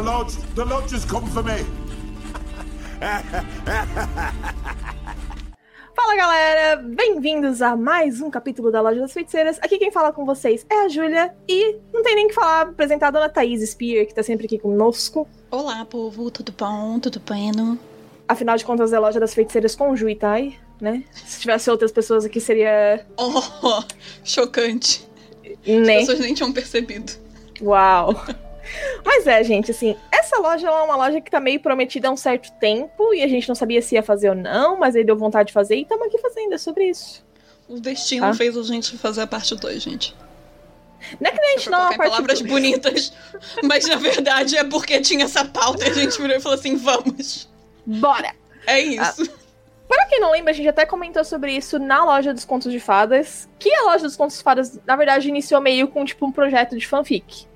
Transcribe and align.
The 0.00 0.06
lodge, 0.06 0.36
the 0.54 0.64
lodge 0.64 0.94
has 0.94 1.04
come 1.04 1.26
for 1.26 1.42
me. 1.42 1.62
Fala 5.94 6.16
galera, 6.16 6.76
bem-vindos 6.76 7.60
a 7.60 7.76
mais 7.76 8.22
um 8.22 8.30
capítulo 8.30 8.72
da 8.72 8.80
Loja 8.80 8.98
das 8.98 9.12
Feiticeiras. 9.12 9.58
Aqui 9.60 9.76
quem 9.76 9.90
fala 9.90 10.10
com 10.10 10.24
vocês 10.24 10.64
é 10.70 10.86
a 10.86 10.88
Júlia 10.88 11.34
e 11.46 11.76
não 11.92 12.02
tem 12.02 12.14
nem 12.14 12.28
que 12.28 12.34
falar, 12.34 12.62
apresentar 12.62 13.08
a 13.08 13.10
dona 13.10 13.28
Thaís 13.28 13.60
Spear, 13.72 14.06
que 14.06 14.14
tá 14.14 14.22
sempre 14.22 14.46
aqui 14.46 14.58
conosco. 14.58 15.28
Olá, 15.50 15.84
povo, 15.84 16.30
tudo 16.30 16.50
bom? 16.56 16.98
Tudo 16.98 17.20
pleno? 17.20 17.78
Afinal 18.26 18.56
de 18.56 18.64
contas, 18.64 18.94
é 18.94 18.96
a 18.96 19.00
Loja 19.00 19.20
das 19.20 19.34
Feiticeiras 19.34 19.76
com 19.76 19.94
Ju 19.94 20.08
e 20.08 20.16
Thay, 20.16 20.58
né? 20.80 21.04
Se 21.12 21.40
tivesse 21.40 21.70
outras 21.70 21.92
pessoas 21.92 22.24
aqui, 22.24 22.40
seria. 22.40 23.06
Oh, 23.18 23.82
chocante. 24.24 25.06
Né? 25.66 25.96
As 25.96 26.00
pessoas 26.00 26.20
nem 26.20 26.32
tinham 26.32 26.50
percebido. 26.54 27.12
Uau! 27.60 28.14
Mas 29.04 29.26
é, 29.26 29.42
gente, 29.42 29.70
assim, 29.70 29.96
essa 30.12 30.38
loja 30.38 30.68
é 30.68 30.70
uma 30.70 30.96
loja 30.96 31.20
que 31.20 31.30
tá 31.30 31.40
meio 31.40 31.60
prometida 31.60 32.08
há 32.08 32.10
um 32.10 32.16
certo 32.16 32.52
tempo 32.60 33.12
e 33.14 33.22
a 33.22 33.28
gente 33.28 33.48
não 33.48 33.54
sabia 33.54 33.80
se 33.82 33.94
ia 33.94 34.02
fazer 34.02 34.30
ou 34.30 34.34
não, 34.34 34.78
mas 34.78 34.94
aí 34.94 35.04
deu 35.04 35.16
vontade 35.16 35.48
de 35.48 35.52
fazer 35.52 35.76
e 35.76 35.82
estamos 35.82 36.06
aqui 36.06 36.18
fazendo, 36.18 36.54
é 36.54 36.58
sobre 36.58 36.84
isso. 36.88 37.24
O 37.68 37.80
destino 37.80 38.26
Ah. 38.26 38.34
fez 38.34 38.56
a 38.56 38.62
gente 38.62 38.96
fazer 38.98 39.22
a 39.22 39.26
parte 39.26 39.54
2, 39.54 39.82
gente. 39.82 40.16
Não 41.18 41.30
é 41.30 41.32
que 41.32 41.40
nem 41.40 41.54
a 41.54 41.58
gente 41.58 41.68
Pra 41.70 41.78
não 41.78 41.90
é 41.90 41.94
em 41.94 41.96
parte 41.96 42.10
palavras 42.10 42.42
bonitas, 42.42 43.12
mas 43.64 43.86
na 43.86 43.96
verdade 43.96 44.56
é 44.56 44.64
porque 44.64 45.00
tinha 45.00 45.24
essa 45.24 45.44
pauta 45.44 45.86
e 45.86 45.90
a 45.90 45.94
gente 45.94 46.20
virou 46.20 46.36
e 46.36 46.40
falou 46.40 46.58
assim, 46.58 46.76
vamos. 46.76 47.48
Bora! 47.86 48.34
É 48.66 48.78
isso. 48.80 49.30
Pra 49.88 50.06
quem 50.06 50.20
não 50.20 50.30
lembra, 50.30 50.52
a 50.52 50.54
gente 50.54 50.68
até 50.68 50.86
comentou 50.86 51.24
sobre 51.24 51.52
isso 51.52 51.78
na 51.78 52.04
loja 52.04 52.32
dos 52.32 52.44
contos 52.44 52.70
de 52.70 52.78
fadas. 52.78 53.48
Que 53.58 53.74
a 53.74 53.82
loja 53.84 54.04
dos 54.04 54.14
contos 54.14 54.36
de 54.36 54.42
fadas, 54.44 54.78
na 54.86 54.94
verdade, 54.94 55.28
iniciou 55.28 55.60
meio 55.60 55.88
com 55.88 56.04
tipo 56.04 56.24
um 56.26 56.30
projeto 56.30 56.76
de 56.76 56.86
fanfic. 56.86 57.46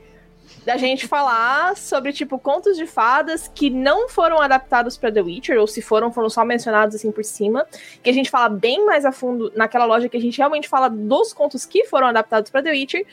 Da 0.65 0.79
gente 0.79 1.07
falar 1.07 1.77
sobre, 1.77 2.13
tipo, 2.13 2.39
contos 2.39 2.77
de 2.77 2.87
fadas 2.87 3.51
que 3.55 3.69
não 3.69 4.09
foram 4.09 4.41
adaptados 4.41 4.97
pra 4.97 5.13
The 5.13 5.21
Witcher, 5.21 5.61
ou 5.61 5.67
se 5.67 5.83
foram, 5.83 6.11
foram 6.11 6.31
só 6.31 6.43
mencionados 6.45 6.95
assim 6.95 7.13
por 7.13 7.23
cima. 7.23 7.67
Que 8.03 8.09
a 8.09 8.13
gente 8.13 8.31
fala 8.31 8.49
bem 8.49 8.85
mais 8.87 9.05
a 9.05 9.13
fundo 9.13 9.53
naquela 9.55 9.85
loja 9.85 10.09
que 10.09 10.17
a 10.17 10.21
gente 10.21 10.39
realmente 10.39 10.67
fala 10.69 10.89
dos 10.89 11.35
contos 11.35 11.67
que 11.67 11.85
foram 11.85 12.07
adaptados 12.07 12.51
pra 12.51 12.63
The 12.63 12.71
Witcher. 12.71 13.07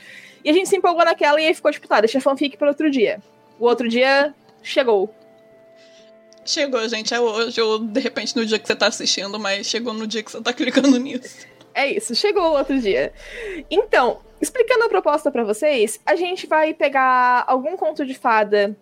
E 0.43 0.49
a 0.49 0.53
gente 0.53 0.69
se 0.69 0.77
empolgou 0.77 1.03
naquela 1.03 1.41
e 1.41 1.47
aí 1.47 1.53
ficou, 1.53 1.71
tipo, 1.71 1.87
tá, 1.87 1.99
deixa 1.99 2.19
a 2.19 2.21
fanfic 2.21 2.55
para 2.55 2.69
outro 2.69 2.89
dia. 2.89 3.21
O 3.59 3.65
outro 3.65 3.89
dia 3.89 4.33
chegou. 4.63 5.13
Chegou, 6.45 6.87
gente. 6.87 7.13
É 7.13 7.19
hoje 7.19 7.61
ou 7.61 7.79
de 7.79 7.99
repente 7.99 8.35
no 8.35 8.45
dia 8.45 8.57
que 8.57 8.65
você 8.65 8.75
tá 8.75 8.87
assistindo, 8.87 9.37
mas 9.37 9.67
chegou 9.67 9.93
no 9.93 10.07
dia 10.07 10.23
que 10.23 10.31
você 10.31 10.41
tá 10.41 10.53
clicando 10.53 10.97
nisso. 10.97 11.45
É 11.73 11.89
isso, 11.89 12.15
chegou 12.15 12.43
o 12.43 12.57
outro 12.57 12.79
dia. 12.79 13.13
Então, 13.69 14.19
explicando 14.41 14.83
a 14.83 14.89
proposta 14.89 15.29
pra 15.31 15.43
vocês, 15.43 15.99
a 16.05 16.15
gente 16.15 16.47
vai 16.47 16.73
pegar 16.73 17.43
algum 17.47 17.77
conto 17.77 18.05
de 18.05 18.13
fada. 18.13 18.75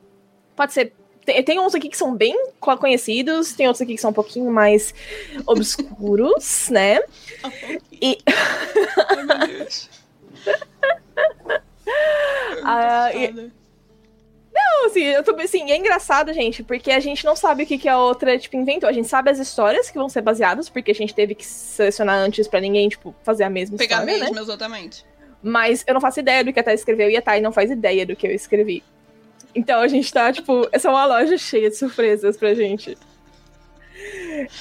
Pode 0.56 0.74
ser. 0.74 0.94
Tem, 1.26 1.44
tem 1.44 1.60
uns 1.60 1.76
aqui 1.76 1.90
que 1.90 1.98
são 1.98 2.16
bem 2.16 2.36
co- 2.60 2.78
conhecidos, 2.78 3.54
tem 3.54 3.68
outros 3.68 3.82
aqui 3.82 3.94
que 3.96 4.02
são 4.02 4.10
um 4.12 4.14
pouquinho 4.14 4.50
mais 4.52 4.94
obscuros, 5.46 6.70
né? 6.72 7.00
E. 7.92 8.18
Ai, 9.08 9.24
meu 9.26 9.48
Deus. 9.48 9.90
Ah. 12.64 13.10
Não, 14.54 14.86
assim, 14.88 15.02
eu 15.04 15.24
tô, 15.24 15.36
assim, 15.40 15.72
é 15.72 15.78
engraçado, 15.78 16.34
gente, 16.34 16.64
porque 16.64 16.92
a 16.92 17.00
gente 17.00 17.24
não 17.26 17.36
sabe 17.36 17.64
o 17.64 17.66
que, 17.66 17.78
que 17.78 17.88
a 17.88 17.98
outra, 17.98 18.38
tipo, 18.38 18.56
inventou. 18.56 18.90
A 18.90 18.94
gente 18.94 19.08
sabe 19.08 19.32
as 19.32 19.40
histórias 19.40 19.90
que 19.90 19.98
vão 19.98 20.10
ser 20.10 20.22
baseadas, 20.22 20.70
porque 20.70 20.92
a 20.92 20.96
gente 20.96 21.14
teve 21.14 21.34
que 21.34 21.46
selecionar 21.46 22.16
antes 22.18 22.48
pra 22.48 22.60
ninguém, 22.60 22.90
tipo, 22.90 23.16
fazer 23.24 23.44
a 23.44 23.50
mesma 23.50 23.78
Pegar 23.78 24.00
história, 24.02 24.20
né? 24.20 24.26
mesmo, 24.26 24.40
exatamente. 24.40 25.06
Mas 25.42 25.84
eu 25.88 25.94
não 25.94 26.02
faço 26.02 26.20
ideia 26.20 26.44
do 26.44 26.52
que 26.52 26.60
a 26.60 26.64
Thay 26.64 26.76
escreveu 26.76 27.10
e 27.10 27.18
a 27.18 27.22
Thay 27.22 27.42
não 27.42 27.52
faz 27.52 27.72
ideia 27.72 28.06
do 28.06 28.16
que 28.16 28.28
eu 28.28 28.32
escrevi. 28.32 28.84
Então 29.56 29.82
a 29.82 29.88
gente 29.88 30.12
tá, 30.12 30.32
tipo, 30.32 30.68
essa 30.72 30.88
é 30.88 30.92
uma 30.92 31.06
loja 31.06 31.38
cheia 31.38 31.70
de 31.70 31.76
surpresas 31.76 32.38
pra 32.38 32.54
gente. 32.54 32.98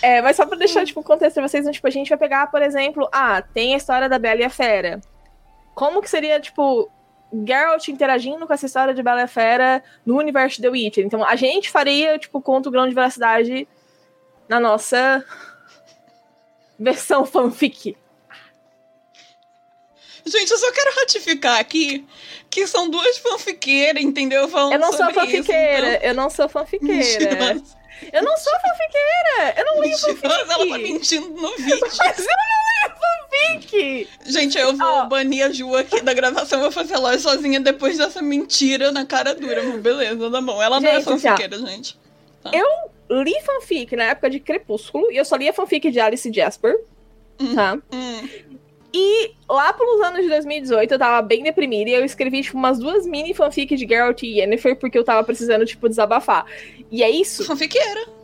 É, 0.03 0.23
mas 0.23 0.37
só 0.37 0.47
pra 0.47 0.57
deixar, 0.57 0.85
tipo, 0.85 1.01
o 1.01 1.05
contexto 1.05 1.35
pra 1.35 1.49
vocês, 1.49 1.67
tipo, 1.71 1.87
a 1.87 1.91
gente 1.91 2.09
vai 2.09 2.19
pegar, 2.19 2.47
por 2.49 2.63
exemplo, 2.63 3.09
ah, 3.13 3.43
tem 3.43 3.75
a 3.75 3.77
história 3.77 4.09
da 4.09 4.19
Bela 4.19 4.41
e 4.41 4.45
a 4.45 4.51
Fera. 4.51 5.01
Como 5.75 6.01
que 6.01 6.11
seria, 6.11 6.41
tipo, 6.41 6.91
Geralt 7.47 7.89
interagindo 7.89 8.47
com 8.47 8.53
essa 8.53 8.67
história 8.67 8.95
de 8.95 9.03
Bela 9.03 9.21
e 9.21 9.25
a 9.25 9.29
Fera 9.29 9.83
no 10.05 10.17
universo 10.17 10.57
de 10.57 10.63
The 10.63 10.69
Witcher? 10.71 11.05
Então 11.05 11.25
a 11.25 11.37
gente 11.37 11.71
faria, 11.71 12.19
tipo, 12.19 12.41
conto 12.41 12.71
grão 12.71 12.89
de 12.89 12.95
veracidade 12.95 13.69
na 14.49 14.59
nossa 14.59 15.25
versão 16.79 17.25
fanfic. 17.25 17.97
Gente, 20.31 20.51
eu 20.51 20.59
só 20.59 20.71
quero 20.73 20.95
ratificar 20.97 21.59
aqui 21.61 22.05
que 22.51 22.67
são 22.67 22.89
duas 22.89 23.19
fanfiqueiras, 23.19 24.03
entendeu? 24.03 24.49
Falando 24.49 24.73
Eu 24.75 24.79
não 24.79 24.93
sou 24.93 25.13
fanfiqueira, 25.13 25.97
Isso, 25.97 26.05
eu 26.07 26.15
não 26.15 26.31
sou 26.31 26.45
então... 26.47 26.61
fanfiqueira. 26.63 27.55
Mentirosa. 27.55 27.79
Eu 28.13 28.23
não 28.23 28.37
sou 28.37 28.53
fanfiqueira! 28.61 29.55
Eu 29.57 29.65
não 29.65 29.81
leio 29.81 29.93
Mentirosa, 29.93 30.35
ela 30.35 30.47
tá 30.47 30.55
fanfic! 30.59 30.93
mentindo 30.93 31.29
no 31.31 31.51
vídeo. 31.59 31.79
Mas 31.81 32.19
eu 32.19 32.25
não 32.27 32.89
leio 32.89 32.99
fanfic! 33.01 34.09
Gente, 34.25 34.57
eu 34.59 34.77
vou 34.77 34.87
Ó. 34.87 35.05
banir 35.07 35.45
a 35.45 35.51
Ju 35.51 35.75
aqui 35.75 36.01
da 36.03 36.15
gravação, 36.15 36.61
vou 36.61 36.71
fazer 36.71 36.95
a 36.95 36.99
loja 37.01 37.19
sozinha 37.19 37.59
depois 37.59 37.99
dessa 37.99 38.23
mentira 38.23 38.93
na 38.93 39.05
cara 39.05 39.35
dura. 39.35 39.63
Mas 39.65 39.81
beleza, 39.81 40.31
tá 40.31 40.41
bom. 40.41 40.63
Ela 40.63 40.81
não 40.81 40.89
é 40.89 40.95
Gente, 41.01 41.13
assim, 41.13 41.27
ó. 41.29 41.31
fanfiqueira, 41.33 41.59
gente. 41.67 41.99
Eu 42.53 43.23
li 43.23 43.35
fanfic 43.45 43.97
na 43.97 44.05
época 44.05 44.31
de 44.31 44.39
Crepúsculo, 44.41 45.11
e 45.11 45.17
eu 45.17 45.25
só 45.25 45.35
lia 45.35 45.53
fanfic 45.53 45.91
de 45.91 45.99
Alice 45.99 46.33
Jasper, 46.33 46.79
Hum. 47.41 47.55
tá? 47.55 47.79
Hum. 47.93 48.29
E 48.93 49.33
lá 49.49 49.73
pelos 49.73 50.01
anos 50.01 50.23
de 50.23 50.29
2018 50.29 50.93
eu 50.93 50.99
tava 50.99 51.21
bem 51.21 51.43
deprimida 51.43 51.91
e 51.91 51.95
eu 51.95 52.05
escrevi, 52.05 52.43
tipo, 52.43 52.57
umas 52.57 52.79
duas 52.79 53.07
mini 53.07 53.35
fanfics 53.35 53.79
de 53.79 53.87
Geralt 53.87 54.23
e 54.23 54.39
Yennefer 54.41 54.77
porque 54.77 54.97
eu 54.99 55.05
tava 55.05 55.23
precisando, 55.25 55.67
tipo, 55.67 55.89
desabafar. 55.89 56.47
E 56.91 57.03
é 57.03 57.11
isso. 57.11 57.45
Fanfiqueira. 57.45 58.17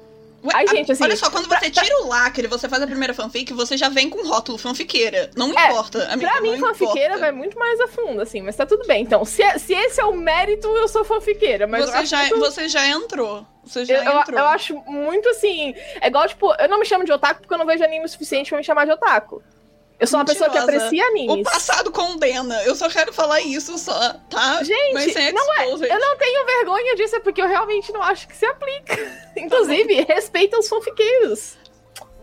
Ai, 0.53 0.67
gente, 0.67 0.93
assim, 0.93 1.03
olha 1.05 1.17
só, 1.17 1.31
quando 1.31 1.49
você 1.49 1.71
tira 1.71 2.03
o 2.03 2.07
lacre, 2.09 2.47
você 2.47 2.69
faz 2.69 2.83
a 2.83 2.87
primeira 2.87 3.15
fanfic, 3.15 3.51
você 3.55 3.79
já 3.79 3.89
vem 3.89 4.11
com 4.11 4.27
rótulo 4.29 4.59
fanfiqueira. 4.59 5.31
Não 5.35 5.47
É, 5.59 5.69
importa. 5.71 6.07
amiga, 6.13 6.31
Pra 6.31 6.41
mim, 6.43 6.59
fanfiqueira 6.59 7.15
importa. 7.15 7.19
vai 7.21 7.33
muito 7.33 7.59
mais 7.59 7.81
a 7.81 7.89
fundo, 7.89 8.21
assim, 8.21 8.43
mas 8.43 8.55
tá 8.55 8.67
tudo 8.67 8.87
bem. 8.87 9.03
Então, 9.03 9.25
se, 9.25 9.43
se 9.59 9.73
esse 9.73 9.99
é 10.03 10.05
o 10.05 10.15
mérito, 10.15 10.69
eu 10.69 10.87
sou 10.87 11.03
fanfiqueira. 11.03 11.67
Mas 11.67 11.87
eu 11.87 11.93
Você 11.93 12.05
já, 12.07 12.19
muito- 12.27 12.39
você 12.41 12.69
já 12.69 12.87
entrou. 12.87 13.47
Você 13.65 13.87
já 13.87 13.95
Eu, 13.95 14.03
eu, 14.13 14.21
entrou. 14.21 14.39
eu 14.39 14.45
acho 14.47 14.77
muito 14.87 15.27
assim. 15.31 15.75
É 15.99 16.09
igual, 16.09 16.29
tipo, 16.29 16.55
eu 16.61 16.69
não 16.69 16.79
me 16.79 16.85
chamo 16.85 17.05
de 17.07 17.13
otaku 17.13 17.41
porque 17.41 17.55
eu 17.55 17.59
não 17.59 17.65
vejo 17.67 17.83
anime 17.83 18.05
o 18.05 18.09
suficiente 18.09 18.51
pra 18.51 18.59
me 18.59 18.65
chamar 18.65 18.85
de 18.85 18.93
otaku. 18.93 19.43
Eu 19.99 20.07
sou 20.07 20.19
uma 20.19 20.25
pessoa 20.25 20.51
que 20.51 20.59
aprecia 20.59 21.05
O 21.05 21.09
animes. 21.09 21.45
passado 21.45 21.91
condena. 21.91 22.63
Eu 22.65 22.75
só 22.75 22.89
quero 22.89 23.13
falar 23.13 23.41
isso 23.41 23.79
só, 23.79 24.15
tá? 24.29 24.63
Gente, 24.63 25.33
não 25.33 25.55
é-. 25.55 25.69
Eu 25.69 26.01
não 26.01 26.17
tenho 26.17 26.47
vergonha 26.47 26.97
disso, 26.97 27.17
é 27.17 27.21
porque 27.21 27.41
eu 27.41 27.47
realmente 27.47 27.93
não 27.93 28.03
acho 28.03 28.27
que 28.27 28.37
se 28.37 28.45
aplica. 28.45 28.97
Inclusive, 29.37 30.03
respeita 30.03 30.59
os 30.59 30.69
fanfiqueiros. 30.69 31.57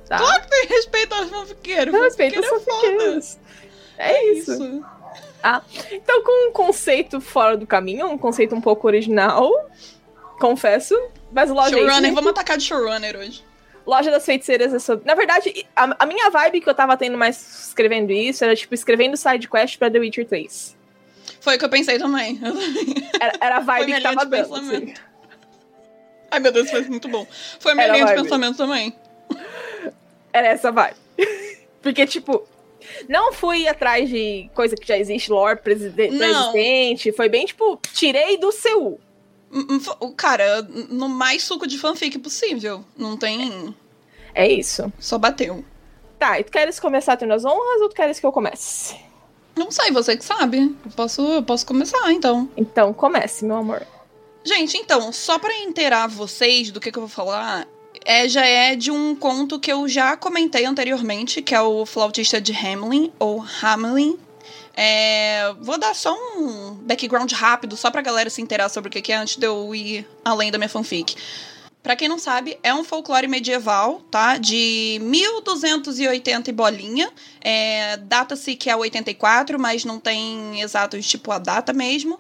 Tá? 0.08 0.18
Claro 0.18 0.42
que 0.42 0.50
tem 0.50 0.68
respeito 0.68 1.14
aos 1.16 1.30
fanfiqueiros. 1.30 1.94
Respeita 1.94 2.40
os 2.42 2.46
Fanfiqueiro 2.48 2.66
é 2.66 3.06
fanfiqueiros. 3.06 3.38
É, 3.98 4.14
foda. 4.14 4.32
isso. 4.34 4.86
Então, 5.92 6.24
com 6.24 6.50
um 6.50 6.52
conceito 6.52 7.22
fora 7.22 7.56
do 7.56 7.66
caminho, 7.66 8.08
um 8.08 8.18
conceito 8.18 8.54
um 8.54 8.62
pouco 8.62 8.88
original, 8.88 9.50
confesso. 10.40 10.94
Mas 11.32 11.50
é 11.50 11.54
isso, 11.54 11.70
Showrunner, 11.70 12.14
vamos 12.14 12.32
atacar 12.32 12.58
de 12.58 12.64
showrunner 12.66 13.18
hoje. 13.18 13.44
Loja 13.86 14.12
das 14.12 14.26
Feiticeiras 14.26 14.74
é 14.74 14.80
sobre. 14.80 15.06
Na 15.06 15.16
verdade, 15.16 15.66
a, 15.76 15.96
a 16.04 16.06
minha 16.06 16.30
vibe 16.30 16.62
que 16.62 16.70
eu 16.70 16.74
tava 16.76 16.96
tendo 16.98 17.18
mais 17.18 17.68
escrevendo 17.68 18.12
isso 18.12 18.44
era, 18.44 18.56
tipo, 18.56 18.74
escrevendo 18.74 19.18
side 19.18 19.48
quest 19.50 19.78
pra 19.78 19.90
The 19.90 20.00
Witcher 20.00 20.28
3. 20.28 20.78
Foi 21.40 21.56
o 21.56 21.60
que 21.60 21.66
eu 21.66 21.70
pensei 21.70 21.98
também. 21.98 22.40
Era, 23.20 23.34
era 23.42 23.58
a 23.58 23.60
vibe 23.62 23.94
que 23.94 24.02
tava 24.02 24.26
dando. 24.26 24.30
pensamento. 24.30 24.92
assim. 24.92 24.94
Ai, 26.30 26.40
meu 26.40 26.52
Deus, 26.52 26.70
foi 26.70 26.82
muito 26.84 27.08
bom. 27.08 27.26
Foi 27.60 27.72
a 27.72 27.76
minha 27.76 27.86
Era 27.88 27.94
linha 27.94 28.06
de 28.06 28.22
pensamento 28.22 28.58
também. 28.58 28.96
Era 30.32 30.48
essa 30.48 30.72
vibe. 30.72 30.96
Porque, 31.82 32.06
tipo, 32.06 32.48
não 33.10 33.34
fui 33.34 33.68
atrás 33.68 34.08
de 34.10 34.50
coisa 34.54 34.76
que 34.76 34.88
já 34.88 34.98
existe, 34.98 35.32
lore 35.32 35.60
preside- 35.60 36.10
Não. 36.10 36.52
pré-existente. 36.52 37.12
Foi 37.12 37.28
bem, 37.28 37.46
tipo, 37.46 37.80
tirei 37.94 38.38
do 38.38 38.52
seu. 38.52 39.00
Hum, 39.54 39.80
hum, 40.02 40.14
Cara, 40.14 40.62
no 40.90 41.10
mais 41.10 41.44
suco 41.44 41.68
de 41.68 41.78
fanfic 41.78 42.18
possível. 42.20 42.84
Não 42.98 43.18
tem. 43.18 43.76
É 44.34 44.48
isso. 44.50 44.92
Só 45.00 45.18
bateu. 45.18 45.64
Tá, 46.18 46.40
e 46.40 46.44
tu 46.44 46.52
queres 46.52 46.80
começar 46.80 47.18
tendo 47.18 47.34
as 47.34 47.44
honras 47.44 47.82
ou 47.82 47.90
tu 47.90 47.96
queres 47.96 48.20
que 48.20 48.26
eu 48.26 48.32
comece? 48.32 48.96
Não 49.56 49.72
sei, 49.72 49.92
você 49.92 50.16
que 50.16 50.24
sabe. 50.24 50.76
Eu 50.86 50.92
posso, 50.96 51.22
eu 51.22 51.44
posso 51.44 51.66
começar, 51.66 52.12
então. 52.12 52.50
Então, 52.56 52.94
comece, 52.94 53.44
meu 53.44 53.58
amor. 53.58 53.86
Gente, 54.44 54.78
então, 54.78 55.12
só 55.12 55.38
pra 55.38 55.54
inteirar 55.60 56.08
vocês 56.08 56.72
do 56.72 56.80
que, 56.80 56.92
que 56.92 56.98
eu 56.98 57.04
vou 57.04 57.10
falar, 57.10 57.68
é, 58.06 58.28
já 58.28 58.46
é 58.46 58.76
de 58.76 58.90
um 58.90 59.16
conto 59.16 59.60
que 59.60 59.72
eu 59.72 59.88
já 59.88 60.16
comentei 60.18 60.66
anteriormente, 60.66 61.42
que 61.42 61.54
é 61.54 61.62
o 61.62 61.86
Flautista 61.86 62.40
de 62.40 62.54
Hamelin, 62.54 63.12
ou 63.20 63.44
Hamelin. 63.62 64.18
É, 64.76 65.54
vou 65.60 65.78
dar 65.78 65.94
só 65.94 66.16
um 66.38 66.74
background 66.84 67.32
rápido, 67.34 67.76
só 67.76 67.92
pra 67.92 68.02
galera 68.02 68.30
se 68.30 68.42
inteirar 68.42 68.70
sobre 68.70 68.88
o 68.90 68.92
que 68.92 69.12
é 69.12 69.16
antes 69.16 69.36
de 69.36 69.46
eu 69.46 69.74
ir 69.76 70.08
além 70.24 70.52
da 70.52 70.58
minha 70.58 70.70
fanfic. 70.70 71.16
Pra 71.84 71.96
quem 71.96 72.08
não 72.08 72.20
sabe, 72.20 72.60
é 72.62 72.72
um 72.74 72.84
folclore 72.84 73.28
medieval, 73.28 74.02
tá? 74.12 74.38
De 74.38 75.00
1280 75.02 76.50
e 76.50 76.54
bolinha. 76.54 77.12
É, 77.42 77.98
Data-se 77.98 78.56
que 78.56 78.70
é 78.70 78.76
84, 78.76 79.60
mas 79.60 79.84
não 79.84 80.00
tem 80.00 80.62
exatos, 80.62 81.08
tipo, 81.08 81.32
a 81.32 81.40
data 81.40 81.74
mesmo. 81.74 82.20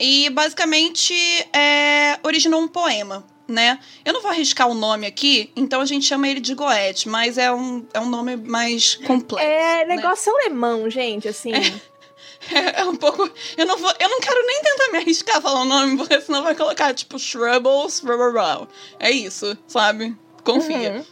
e 0.00 0.28
basicamente 0.30 1.14
é, 1.52 2.18
originou 2.24 2.60
um 2.60 2.68
poema. 2.68 3.24
Né? 3.46 3.78
Eu 4.04 4.14
não 4.14 4.22
vou 4.22 4.30
arriscar 4.30 4.66
o 4.68 4.74
nome 4.74 5.06
aqui, 5.06 5.52
então 5.54 5.82
a 5.82 5.84
gente 5.84 6.06
chama 6.06 6.26
ele 6.26 6.40
de 6.40 6.54
Goethe, 6.54 7.08
mas 7.10 7.36
é 7.36 7.52
um, 7.52 7.86
é 7.92 8.00
um 8.00 8.08
nome 8.08 8.36
mais 8.36 8.94
complexo. 8.94 9.46
É 9.46 9.84
né? 9.84 9.96
negócio 9.96 10.32
alemão, 10.34 10.88
gente, 10.88 11.28
assim. 11.28 11.52
É, 11.52 12.80
é 12.80 12.84
um 12.84 12.96
pouco. 12.96 13.30
Eu 13.56 13.66
não 13.66 13.76
vou. 13.76 13.92
Eu 14.00 14.08
não 14.08 14.20
quero 14.20 14.46
nem 14.46 14.62
tentar 14.62 14.92
me 14.92 14.98
arriscar 14.98 15.36
a 15.36 15.40
falar 15.42 15.60
o 15.60 15.66
nome, 15.66 15.96
porque 15.98 16.20
senão 16.20 16.42
vai 16.42 16.54
colocar, 16.54 16.94
tipo, 16.94 17.18
Shrubbles. 17.18 18.02
É 18.98 19.10
isso, 19.10 19.56
sabe? 19.66 20.16
Confia. 20.42 20.92
Uhum. 20.92 21.04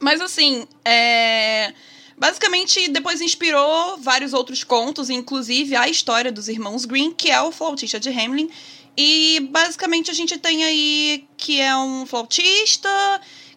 Mas 0.00 0.20
assim, 0.20 0.66
é. 0.84 1.72
Basicamente, 2.16 2.88
depois 2.88 3.20
inspirou 3.20 3.96
vários 3.98 4.32
outros 4.32 4.62
contos, 4.62 5.10
inclusive 5.10 5.74
a 5.74 5.88
história 5.88 6.30
dos 6.30 6.48
irmãos 6.48 6.84
Green, 6.84 7.12
que 7.12 7.30
é 7.30 7.42
o 7.42 7.50
flautista 7.50 7.98
de 7.98 8.08
Hamlin. 8.08 8.48
E 8.96 9.48
basicamente 9.50 10.10
a 10.10 10.14
gente 10.14 10.38
tem 10.38 10.64
aí 10.64 11.26
que 11.36 11.60
é 11.60 11.76
um 11.76 12.06
flautista 12.06 12.88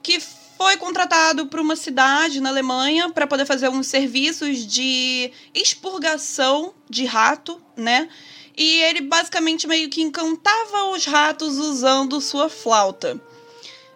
que 0.01 0.19
foi 0.57 0.75
contratado 0.77 1.45
para 1.45 1.61
uma 1.61 1.75
cidade 1.75 2.41
na 2.41 2.49
Alemanha 2.49 3.11
para 3.11 3.27
poder 3.27 3.45
fazer 3.45 3.69
uns 3.69 3.87
serviços 3.87 4.65
de 4.65 5.31
expurgação 5.53 6.73
de 6.89 7.05
rato, 7.05 7.61
né? 7.75 8.09
E 8.57 8.79
ele 8.79 9.01
basicamente 9.01 9.67
meio 9.67 9.87
que 9.87 10.01
encantava 10.01 10.85
os 10.91 11.05
ratos 11.05 11.59
usando 11.59 12.19
sua 12.19 12.49
flauta. 12.49 13.21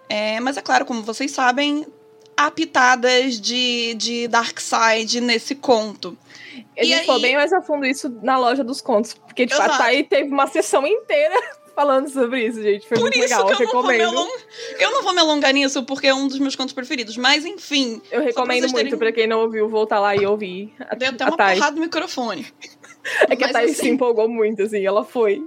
É, 0.08 0.40
mas 0.40 0.56
é 0.56 0.62
claro, 0.62 0.86
como 0.86 1.02
vocês 1.02 1.32
sabem, 1.32 1.88
há 2.38 2.52
pitadas 2.52 3.42
de, 3.42 3.96
de 3.96 4.30
Side 4.58 5.20
nesse 5.20 5.56
conto. 5.56 6.16
A 6.78 6.84
gente 6.84 7.00
aí... 7.00 7.06
falou 7.06 7.22
bem 7.22 7.36
mais 7.36 7.52
a 7.54 7.62
fundo 7.62 7.86
isso 7.86 8.10
na 8.22 8.38
loja 8.38 8.64
dos 8.64 8.82
contos. 8.82 9.14
Porque, 9.14 9.46
de 9.46 9.54
fato, 9.56 9.70
Exato. 9.70 9.84
aí 9.84 10.04
teve 10.04 10.30
uma 10.32 10.48
sessão 10.48 10.86
inteira 10.86 11.36
falando 11.76 12.10
sobre 12.10 12.46
isso, 12.46 12.62
gente. 12.62 12.88
Foi 12.88 12.98
Por 12.98 13.04
muito 13.04 13.20
legal, 13.20 13.42
eu 13.50 13.58
me 13.58 13.66
recomendo. 13.66 14.02
along... 14.10 14.30
eu 14.80 14.92
não 14.92 15.04
vou 15.04 15.14
me 15.14 15.20
alongar 15.20 15.54
nisso, 15.54 15.84
porque 15.84 16.08
é 16.08 16.14
um 16.14 16.28
dos 16.28 16.40
meus 16.40 16.56
contos 16.56 16.74
preferidos. 16.74 17.16
Mas, 17.18 17.46
enfim. 17.46 18.02
Eu 18.12 18.22
recomendo 18.22 18.62
vocês 18.62 18.72
muito 18.74 18.86
terem- 18.86 19.00
pra 19.00 19.12
quem 19.12 19.28
não 19.28 19.40
ouviu 19.42 19.70
voltar 19.70 20.00
lá 20.00 20.16
e 20.16 20.26
ouvir. 20.26 20.74
A, 20.80 20.96
Dei 20.96 21.08
até 21.08 21.24
a 21.24 21.28
uma 21.28 21.38
Thay. 21.38 21.56
porrada 21.56 21.76
no 21.76 21.82
microfone. 21.82 22.48
É 23.28 23.36
que 23.36 23.44
a 23.44 23.48
Mas, 23.48 23.54
Thay 23.54 23.66
assim, 23.66 23.74
se 23.74 23.90
empolgou 23.90 24.30
muito, 24.30 24.62
assim. 24.62 24.86
Ela 24.86 25.04
foi. 25.04 25.42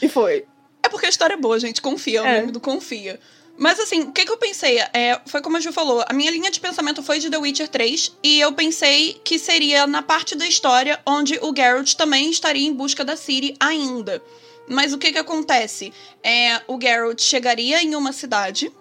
E 0.00 0.08
foi. 0.08 0.46
É 0.82 0.88
porque 0.88 1.04
a 1.04 1.10
história 1.10 1.34
é 1.34 1.36
boa, 1.36 1.58
gente. 1.60 1.82
Confia, 1.82 2.20
é 2.20 2.22
o 2.22 2.26
É. 2.26 2.40
nome 2.40 2.52
do 2.52 2.60
confia. 2.60 3.20
Mas 3.56 3.78
assim, 3.78 4.02
o 4.02 4.12
que, 4.12 4.24
que 4.24 4.30
eu 4.32 4.36
pensei? 4.36 4.78
É, 4.92 5.20
foi 5.26 5.40
como 5.40 5.56
a 5.56 5.60
Ju 5.60 5.72
falou, 5.72 6.04
a 6.08 6.12
minha 6.12 6.30
linha 6.30 6.50
de 6.50 6.58
pensamento 6.58 7.02
foi 7.02 7.20
de 7.20 7.30
The 7.30 7.38
Witcher 7.38 7.68
3, 7.68 8.16
e 8.22 8.40
eu 8.40 8.52
pensei 8.52 9.20
que 9.24 9.38
seria 9.38 9.86
na 9.86 10.02
parte 10.02 10.34
da 10.34 10.46
história 10.46 11.00
onde 11.06 11.38
o 11.40 11.54
Geralt 11.56 11.94
também 11.94 12.30
estaria 12.30 12.66
em 12.66 12.72
busca 12.72 13.04
da 13.04 13.16
Ciri 13.16 13.54
ainda. 13.60 14.20
Mas 14.68 14.92
o 14.92 14.98
que 14.98 15.12
que 15.12 15.18
acontece? 15.18 15.92
É, 16.22 16.60
o 16.66 16.78
Geralt 16.80 17.20
chegaria 17.20 17.80
em 17.82 17.94
uma 17.94 18.12
cidade. 18.12 18.72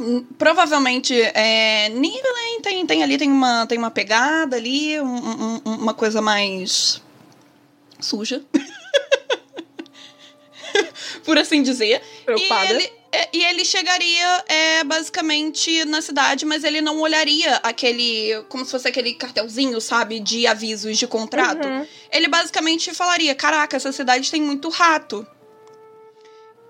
hum, 0.00 0.24
Provavelmente, 0.36 1.14
é, 1.34 1.88
Nibelheim 1.90 2.60
tem, 2.62 2.84
tem 2.86 3.02
ali, 3.04 3.16
tem 3.16 3.30
uma, 3.30 3.64
tem 3.66 3.78
uma 3.78 3.90
pegada 3.92 4.56
ali, 4.56 5.00
um- 5.00 5.04
um- 5.06 5.62
um- 5.64 5.74
uma 5.76 5.94
coisa 5.94 6.20
mais 6.20 7.00
suja. 8.00 8.42
Por 11.24 11.38
assim 11.38 11.62
dizer. 11.62 12.00
Preocupada. 12.24 12.72
E 12.72 12.76
ele, 12.76 12.92
e 13.32 13.44
ele 13.44 13.64
chegaria 13.64 14.44
é, 14.48 14.84
basicamente 14.84 15.84
na 15.84 16.00
cidade, 16.00 16.44
mas 16.44 16.64
ele 16.64 16.80
não 16.80 17.00
olharia 17.00 17.56
aquele. 17.56 18.42
como 18.48 18.64
se 18.64 18.70
fosse 18.70 18.88
aquele 18.88 19.14
cartelzinho, 19.14 19.80
sabe? 19.80 20.20
De 20.20 20.46
avisos 20.46 20.98
de 20.98 21.06
contrato. 21.06 21.66
Uhum. 21.66 21.86
Ele 22.12 22.28
basicamente 22.28 22.92
falaria: 22.94 23.34
Caraca, 23.34 23.76
essa 23.76 23.92
cidade 23.92 24.30
tem 24.30 24.42
muito 24.42 24.68
rato. 24.68 25.26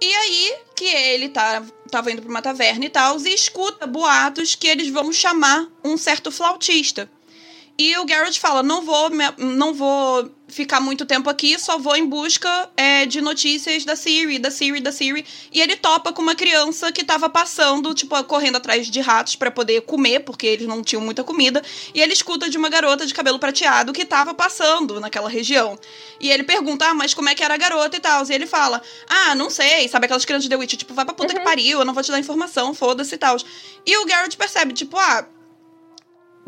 E 0.00 0.14
aí 0.14 0.56
que 0.76 0.84
ele 0.84 1.28
tá, 1.28 1.62
tava 1.90 2.12
indo 2.12 2.22
pra 2.22 2.30
uma 2.30 2.42
taverna 2.42 2.84
e 2.84 2.88
tal, 2.88 3.18
e 3.18 3.34
escuta 3.34 3.86
boatos 3.86 4.54
que 4.54 4.68
eles 4.68 4.88
vão 4.88 5.12
chamar 5.12 5.66
um 5.82 5.96
certo 5.96 6.30
flautista. 6.30 7.10
E 7.76 7.96
o 7.96 8.04
Garrett 8.04 8.38
fala: 8.38 8.62
não 8.62 8.82
vou, 8.82 9.10
não 9.38 9.74
vou 9.74 10.30
ficar 10.48 10.80
muito 10.80 11.04
tempo 11.04 11.28
aqui, 11.28 11.58
só 11.58 11.78
vou 11.78 11.94
em 11.94 12.06
busca 12.06 12.70
é, 12.76 13.06
de 13.06 13.20
notícias 13.20 13.84
da 13.84 13.94
Siri, 13.94 14.38
da 14.38 14.50
Siri, 14.50 14.80
da 14.80 14.90
Siri. 14.90 15.24
E 15.52 15.60
ele 15.60 15.76
topa 15.76 16.12
com 16.12 16.22
uma 16.22 16.34
criança 16.34 16.90
que 16.90 17.04
tava 17.04 17.28
passando, 17.28 17.94
tipo, 17.94 18.22
correndo 18.24 18.56
atrás 18.56 18.90
de 18.90 19.00
ratos 19.00 19.36
pra 19.36 19.50
poder 19.50 19.82
comer, 19.82 20.20
porque 20.20 20.46
eles 20.46 20.66
não 20.66 20.82
tinham 20.82 21.02
muita 21.02 21.22
comida. 21.22 21.62
E 21.94 22.00
ele 22.00 22.12
escuta 22.12 22.48
de 22.48 22.56
uma 22.56 22.68
garota 22.68 23.06
de 23.06 23.14
cabelo 23.14 23.38
prateado 23.38 23.92
que 23.92 24.04
tava 24.04 24.34
passando 24.34 24.98
naquela 24.98 25.28
região. 25.28 25.78
E 26.20 26.30
ele 26.30 26.42
pergunta, 26.42 26.86
ah, 26.86 26.94
mas 26.94 27.14
como 27.14 27.28
é 27.28 27.34
que 27.34 27.44
era 27.44 27.54
a 27.54 27.58
garota 27.58 27.96
e 27.96 28.00
tal? 28.00 28.24
E 28.28 28.32
ele 28.32 28.46
fala, 28.46 28.82
ah, 29.08 29.34
não 29.34 29.50
sei, 29.50 29.86
sabe 29.88 30.06
aquelas 30.06 30.24
crianças 30.24 30.44
de 30.44 30.50
The 30.50 30.56
Witch, 30.56 30.74
tipo, 30.74 30.94
vai 30.94 31.04
pra 31.04 31.14
puta 31.14 31.34
que 31.34 31.40
pariu, 31.40 31.80
eu 31.80 31.84
não 31.84 31.94
vou 31.94 32.02
te 32.02 32.10
dar 32.10 32.18
informação, 32.18 32.74
foda-se 32.74 33.14
e 33.14 33.18
tal. 33.18 33.36
E 33.86 33.96
o 33.98 34.06
Garrett 34.06 34.36
percebe, 34.36 34.72
tipo, 34.72 34.96
ah, 34.96 35.26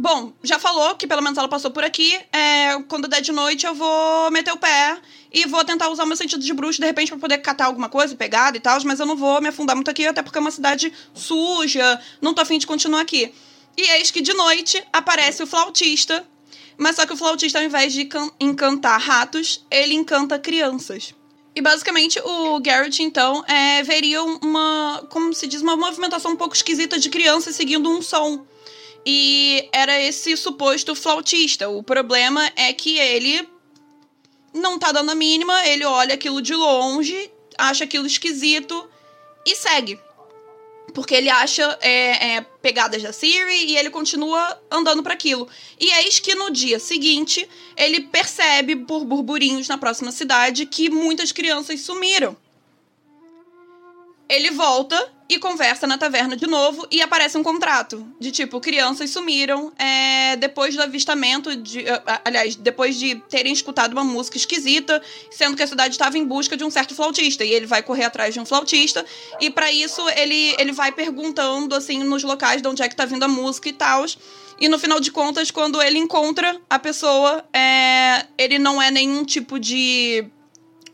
Bom, 0.01 0.33
já 0.43 0.59
falou 0.59 0.95
que 0.95 1.07
pelo 1.07 1.21
menos 1.21 1.37
ela 1.37 1.47
passou 1.47 1.71
por 1.71 1.85
aqui. 1.85 2.19
É, 2.33 2.81
quando 2.89 3.07
der 3.07 3.21
de 3.21 3.33
noite, 3.33 3.67
eu 3.67 3.75
vou 3.75 4.31
meter 4.31 4.51
o 4.51 4.57
pé 4.57 4.97
e 5.31 5.45
vou 5.45 5.63
tentar 5.63 5.91
usar 5.91 6.05
o 6.05 6.07
meu 6.07 6.17
sentido 6.17 6.43
de 6.43 6.55
bruxo, 6.55 6.81
de 6.81 6.87
repente, 6.87 7.11
pra 7.11 7.19
poder 7.19 7.37
catar 7.37 7.67
alguma 7.67 7.87
coisa, 7.87 8.17
pegada 8.17 8.57
e 8.57 8.61
tal, 8.61 8.83
mas 8.87 8.99
eu 8.99 9.05
não 9.05 9.15
vou 9.15 9.43
me 9.43 9.49
afundar 9.49 9.77
muito 9.77 9.91
aqui, 9.91 10.07
até 10.07 10.23
porque 10.23 10.39
é 10.39 10.41
uma 10.41 10.51
cidade 10.51 10.91
suja, 11.13 12.01
não 12.19 12.33
tô 12.33 12.41
afim 12.41 12.57
de 12.57 12.67
continuar 12.67 13.03
aqui. 13.03 13.31
E 13.77 13.83
eis 13.99 14.11
que 14.11 14.23
de 14.23 14.33
noite 14.33 14.83
aparece 14.91 15.43
o 15.43 15.47
flautista, 15.47 16.27
mas 16.79 16.97
só 16.97 17.05
que 17.05 17.13
o 17.13 17.17
flautista, 17.17 17.59
ao 17.59 17.65
invés 17.67 17.93
de 17.93 18.07
can- 18.07 18.33
encantar 18.41 18.99
ratos, 18.99 19.67
ele 19.71 19.93
encanta 19.93 20.39
crianças. 20.39 21.15
E 21.55 21.61
basicamente 21.61 22.19
o 22.21 22.59
Garrett, 22.59 23.03
então, 23.03 23.45
é, 23.47 23.83
veria 23.83 24.23
uma, 24.23 25.07
como 25.11 25.35
se 25.35 25.47
diz, 25.47 25.61
uma 25.61 25.77
movimentação 25.77 26.31
um 26.31 26.37
pouco 26.37 26.57
esquisita 26.57 26.99
de 26.99 27.11
crianças 27.11 27.55
seguindo 27.55 27.91
um 27.91 28.01
som. 28.01 28.47
E 29.05 29.69
era 29.73 30.01
esse 30.01 30.37
suposto 30.37 30.95
flautista. 30.95 31.69
O 31.69 31.83
problema 31.83 32.51
é 32.55 32.73
que 32.73 32.99
ele 32.99 33.49
não 34.53 34.79
tá 34.79 34.93
dando 34.93 35.11
a 35.11 35.15
mínima, 35.15 35.67
ele 35.67 35.85
olha 35.85 36.15
aquilo 36.15 36.43
de 36.43 36.55
longe, 36.55 37.31
acha 37.57 37.85
aquilo 37.85 38.07
esquisito 38.07 38.89
e 39.47 39.55
segue. 39.55 39.99
Porque 40.93 41.15
ele 41.15 41.31
acha 41.31 41.79
é, 41.81 42.35
é, 42.35 42.41
pegadas 42.61 43.01
da 43.03 43.13
Siri 43.13 43.67
e 43.67 43.77
ele 43.77 43.91
continua 43.91 44.61
andando 44.71 45.03
para 45.03 45.15
aquilo. 45.15 45.49
E 45.79 45.89
eis 45.89 46.19
que 46.19 46.35
no 46.35 46.51
dia 46.51 46.81
seguinte 46.81 47.49
ele 47.77 48.01
percebe 48.01 48.75
por 48.75 49.05
burburinhos 49.05 49.69
na 49.69 49.79
próxima 49.79 50.11
cidade 50.11 50.67
que 50.67 50.91
muitas 50.91 51.31
crianças 51.31 51.81
sumiram. 51.81 52.37
Ele 54.31 54.53
volta 54.53 55.13
e 55.29 55.41
conversa 55.41 55.89
na 55.89 55.99
taverna 55.99 56.37
de 56.37 56.47
novo 56.47 56.87
e 56.89 57.03
aparece 57.03 57.37
um 57.37 57.43
contrato 57.43 58.07
de 58.19 58.31
tipo 58.31 58.61
crianças 58.61 59.11
sumiram 59.11 59.73
é, 59.77 60.37
depois 60.37 60.75
do 60.75 60.83
avistamento 60.83 61.55
de, 61.55 61.85
aliás 62.25 62.57
depois 62.57 62.97
de 62.97 63.15
terem 63.29 63.53
escutado 63.53 63.93
uma 63.93 64.03
música 64.03 64.37
esquisita 64.37 65.01
sendo 65.31 65.57
que 65.57 65.63
a 65.63 65.67
cidade 65.69 65.95
estava 65.95 66.19
em 66.19 66.25
busca 66.25 66.57
de 66.57 66.65
um 66.65 66.71
certo 66.71 66.97
flautista 66.97 67.45
e 67.45 67.53
ele 67.53 67.65
vai 67.65 67.81
correr 67.81 68.05
atrás 68.05 68.35
de 68.35 68.41
um 68.41 68.45
flautista 68.45 69.07
e 69.41 69.51
para 69.51 69.71
isso 69.71 70.01
ele 70.11 70.55
ele 70.59 70.73
vai 70.73 70.91
perguntando 70.91 71.77
assim 71.77 72.03
nos 72.03 72.25
locais 72.25 72.61
de 72.61 72.67
onde 72.67 72.83
é 72.83 72.89
que 72.89 72.97
tá 72.97 73.05
vindo 73.05 73.23
a 73.23 73.29
música 73.29 73.69
e 73.69 73.73
tal 73.73 74.05
e 74.61 74.69
no 74.69 74.81
final 74.81 74.99
de 74.99 75.13
contas 75.13 75.53
quando 75.53 75.81
ele 75.81 75.99
encontra 75.99 76.61
a 76.69 76.79
pessoa 76.79 77.45
é, 77.53 78.27
ele 78.37 78.59
não 78.59 78.83
é 78.83 78.91
nenhum 78.91 79.25
tipo 79.25 79.61
de 79.61 80.29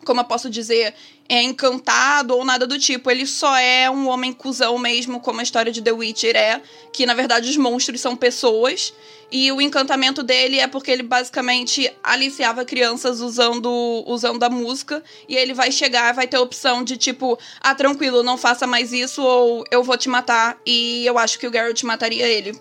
como 0.07 0.21
eu 0.21 0.25
posso 0.25 0.49
dizer, 0.49 0.95
é 1.29 1.43
encantado 1.43 2.37
ou 2.37 2.45
nada 2.45 2.67
do 2.67 2.79
tipo. 2.79 3.11
Ele 3.11 3.27
só 3.27 3.57
é 3.57 3.91
um 3.91 4.09
homem 4.09 4.33
cuzão 4.33 4.79
mesmo, 4.79 5.21
como 5.21 5.41
a 5.41 5.43
história 5.43 5.73
de 5.73 5.83
The 5.83 5.93
Witcher 5.93 6.37
é, 6.37 6.61
que 6.93 7.07
na 7.07 7.15
verdade 7.15 7.49
os 7.49 7.57
monstros 7.57 8.01
são 8.01 8.17
pessoas. 8.17 8.93
E 9.31 9.51
o 9.51 9.61
encantamento 9.61 10.23
dele 10.23 10.61
é 10.61 10.69
porque 10.69 10.91
ele 10.91 11.03
basicamente 11.03 11.93
aliciava 12.03 12.65
crianças 12.65 13.21
usando, 13.21 14.05
usando 14.07 14.43
a 14.45 14.49
música. 14.49 15.03
E 15.29 15.37
ele 15.37 15.53
vai 15.53 15.73
chegar, 15.73 16.15
vai 16.15 16.29
ter 16.29 16.37
a 16.37 16.41
opção 16.41 16.85
de 16.85 16.97
tipo, 16.97 17.39
ah, 17.61 17.75
tranquilo, 17.75 18.23
não 18.23 18.39
faça 18.39 18.67
mais 18.67 18.93
isso, 18.93 19.23
ou 19.23 19.65
eu 19.71 19.83
vou 19.83 19.97
te 19.97 20.09
matar. 20.09 20.61
E 20.65 21.05
eu 21.05 21.19
acho 21.19 21.39
que 21.39 21.47
o 21.47 21.51
Garrett 21.51 21.85
mataria 21.85 22.27
ele. 22.27 22.59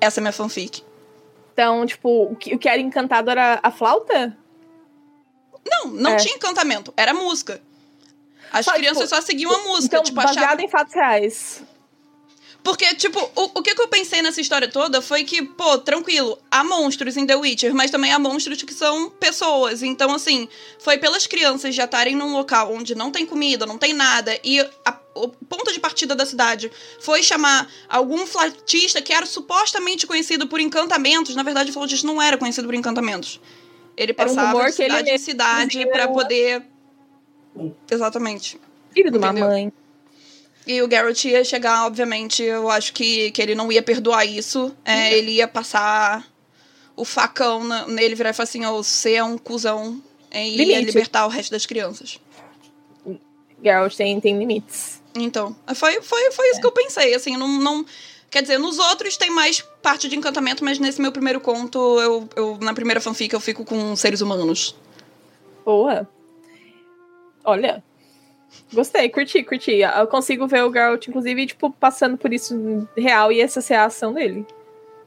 Essa 0.00 0.20
é 0.20 0.22
minha 0.22 0.32
fanfic. 0.32 0.82
Então, 1.52 1.86
tipo, 1.86 2.24
o 2.24 2.36
que, 2.36 2.54
o 2.54 2.58
que 2.58 2.68
era 2.68 2.80
encantado 2.80 3.30
era 3.30 3.60
a 3.62 3.70
flauta? 3.70 4.36
Não, 5.68 5.86
não 5.90 6.10
É. 6.12 6.16
tinha 6.16 6.34
encantamento, 6.34 6.92
era 6.96 7.12
música. 7.12 7.60
As 8.52 8.64
Só, 8.64 8.72
crianças 8.74 9.04
tipo, 9.04 9.14
só 9.16 9.20
seguiam 9.20 9.52
a 9.52 9.58
música, 9.64 9.96
Então, 9.96 10.02
tipo, 10.04 10.16
baseado 10.16 10.38
achavam... 10.44 10.64
em 10.64 10.68
fatos 10.68 10.94
reais. 10.94 11.62
Porque, 12.62 12.94
tipo, 12.96 13.20
o, 13.36 13.58
o 13.58 13.62
que, 13.62 13.74
que 13.76 13.80
eu 13.80 13.86
pensei 13.86 14.20
nessa 14.22 14.40
história 14.40 14.68
toda 14.68 15.00
foi 15.00 15.22
que, 15.22 15.40
pô, 15.40 15.78
tranquilo, 15.78 16.36
há 16.50 16.64
monstros 16.64 17.16
em 17.16 17.24
The 17.24 17.36
Witcher, 17.36 17.72
mas 17.72 17.92
também 17.92 18.10
há 18.12 18.18
monstros 18.18 18.60
que 18.62 18.74
são 18.74 19.08
pessoas. 19.08 19.84
Então, 19.84 20.12
assim, 20.12 20.48
foi 20.80 20.98
pelas 20.98 21.28
crianças 21.28 21.74
já 21.76 21.84
estarem 21.84 22.16
num 22.16 22.32
local 22.32 22.72
onde 22.72 22.94
não 22.96 23.12
tem 23.12 23.24
comida, 23.24 23.66
não 23.66 23.78
tem 23.78 23.92
nada, 23.92 24.36
e 24.42 24.58
a- 24.84 24.98
o 25.14 25.28
ponto 25.28 25.72
de 25.72 25.78
partida 25.78 26.16
da 26.16 26.26
cidade 26.26 26.70
foi 27.00 27.22
chamar 27.22 27.70
algum 27.88 28.26
flautista 28.26 29.00
que 29.00 29.12
era 29.12 29.26
supostamente 29.26 30.04
conhecido 30.04 30.48
por 30.48 30.58
encantamentos. 30.58 31.36
Na 31.36 31.44
verdade, 31.44 31.70
o 31.70 31.72
flautista 31.72 32.04
não 32.06 32.20
era 32.20 32.36
conhecido 32.36 32.66
por 32.66 32.74
encantamentos. 32.74 33.40
Ele 33.96 34.12
um 34.12 34.14
passava 34.14 34.50
rumor 34.52 34.70
de 34.70 34.76
que 34.76 34.82
ele 34.82 34.90
cidade 34.92 35.10
em 35.10 35.18
cidade 35.18 35.86
pra 35.86 36.08
poder. 36.08 36.62
Exatamente. 37.90 38.60
Filho 38.92 39.10
de 39.10 39.18
uma 39.18 39.32
mãe. 39.32 39.72
E 40.66 40.82
o 40.82 40.88
Garrett 40.88 41.28
ia 41.28 41.44
chegar, 41.44 41.86
obviamente, 41.86 42.42
eu 42.42 42.68
acho 42.68 42.92
que, 42.92 43.30
que 43.30 43.40
ele 43.40 43.54
não 43.54 43.70
ia 43.70 43.82
perdoar 43.82 44.24
isso. 44.26 44.74
É, 44.84 45.14
ele 45.16 45.32
ia 45.32 45.46
passar 45.46 46.26
o 46.96 47.04
facão 47.04 47.62
na- 47.62 47.86
nele, 47.86 48.14
virar 48.16 48.30
e 48.30 48.32
falar 48.32 48.44
assim: 48.44 48.66
Ô, 48.66 48.82
você 48.82 49.14
é 49.14 49.22
um 49.24 49.38
cuzão. 49.38 50.02
é, 50.30 50.44
E 50.46 50.50
ia 50.56 50.64
Limite. 50.66 50.84
libertar 50.86 51.24
o 51.24 51.28
resto 51.28 51.52
das 51.52 51.64
crianças. 51.66 52.18
Geralt 53.62 53.94
tem, 53.96 54.20
tem 54.20 54.36
limites. 54.38 55.00
Então, 55.14 55.56
foi, 55.74 56.02
foi, 56.02 56.30
foi 56.32 56.50
isso 56.50 56.60
que 56.60 56.66
eu 56.66 56.72
pensei. 56.72 57.14
Assim, 57.14 57.36
não, 57.36 57.48
não. 57.48 57.86
Quer 58.28 58.42
dizer, 58.42 58.58
nos 58.58 58.78
outros 58.78 59.16
tem 59.16 59.30
mais 59.30 59.64
parte 59.86 60.08
de 60.08 60.16
encantamento, 60.16 60.64
mas 60.64 60.80
nesse 60.80 61.00
meu 61.00 61.12
primeiro 61.12 61.40
conto, 61.40 61.78
eu, 62.00 62.28
eu 62.34 62.58
na 62.60 62.74
primeira 62.74 63.00
fanfic, 63.00 63.32
eu 63.32 63.38
fico 63.38 63.64
com 63.64 63.94
seres 63.94 64.20
humanos. 64.20 64.74
Boa. 65.64 66.08
Olha. 67.44 67.84
Gostei, 68.72 69.08
curti, 69.08 69.44
curti. 69.44 69.78
Eu 69.82 70.08
consigo 70.08 70.48
ver 70.48 70.64
o 70.64 70.72
Geralt, 70.72 71.06
inclusive, 71.06 71.46
tipo, 71.46 71.70
passando 71.70 72.16
por 72.16 72.32
isso 72.32 72.88
real 72.96 73.30
e 73.30 73.40
essa 73.40 73.60
ser 73.60 73.74
a 73.74 73.84
ação 73.84 74.12
dele. 74.12 74.44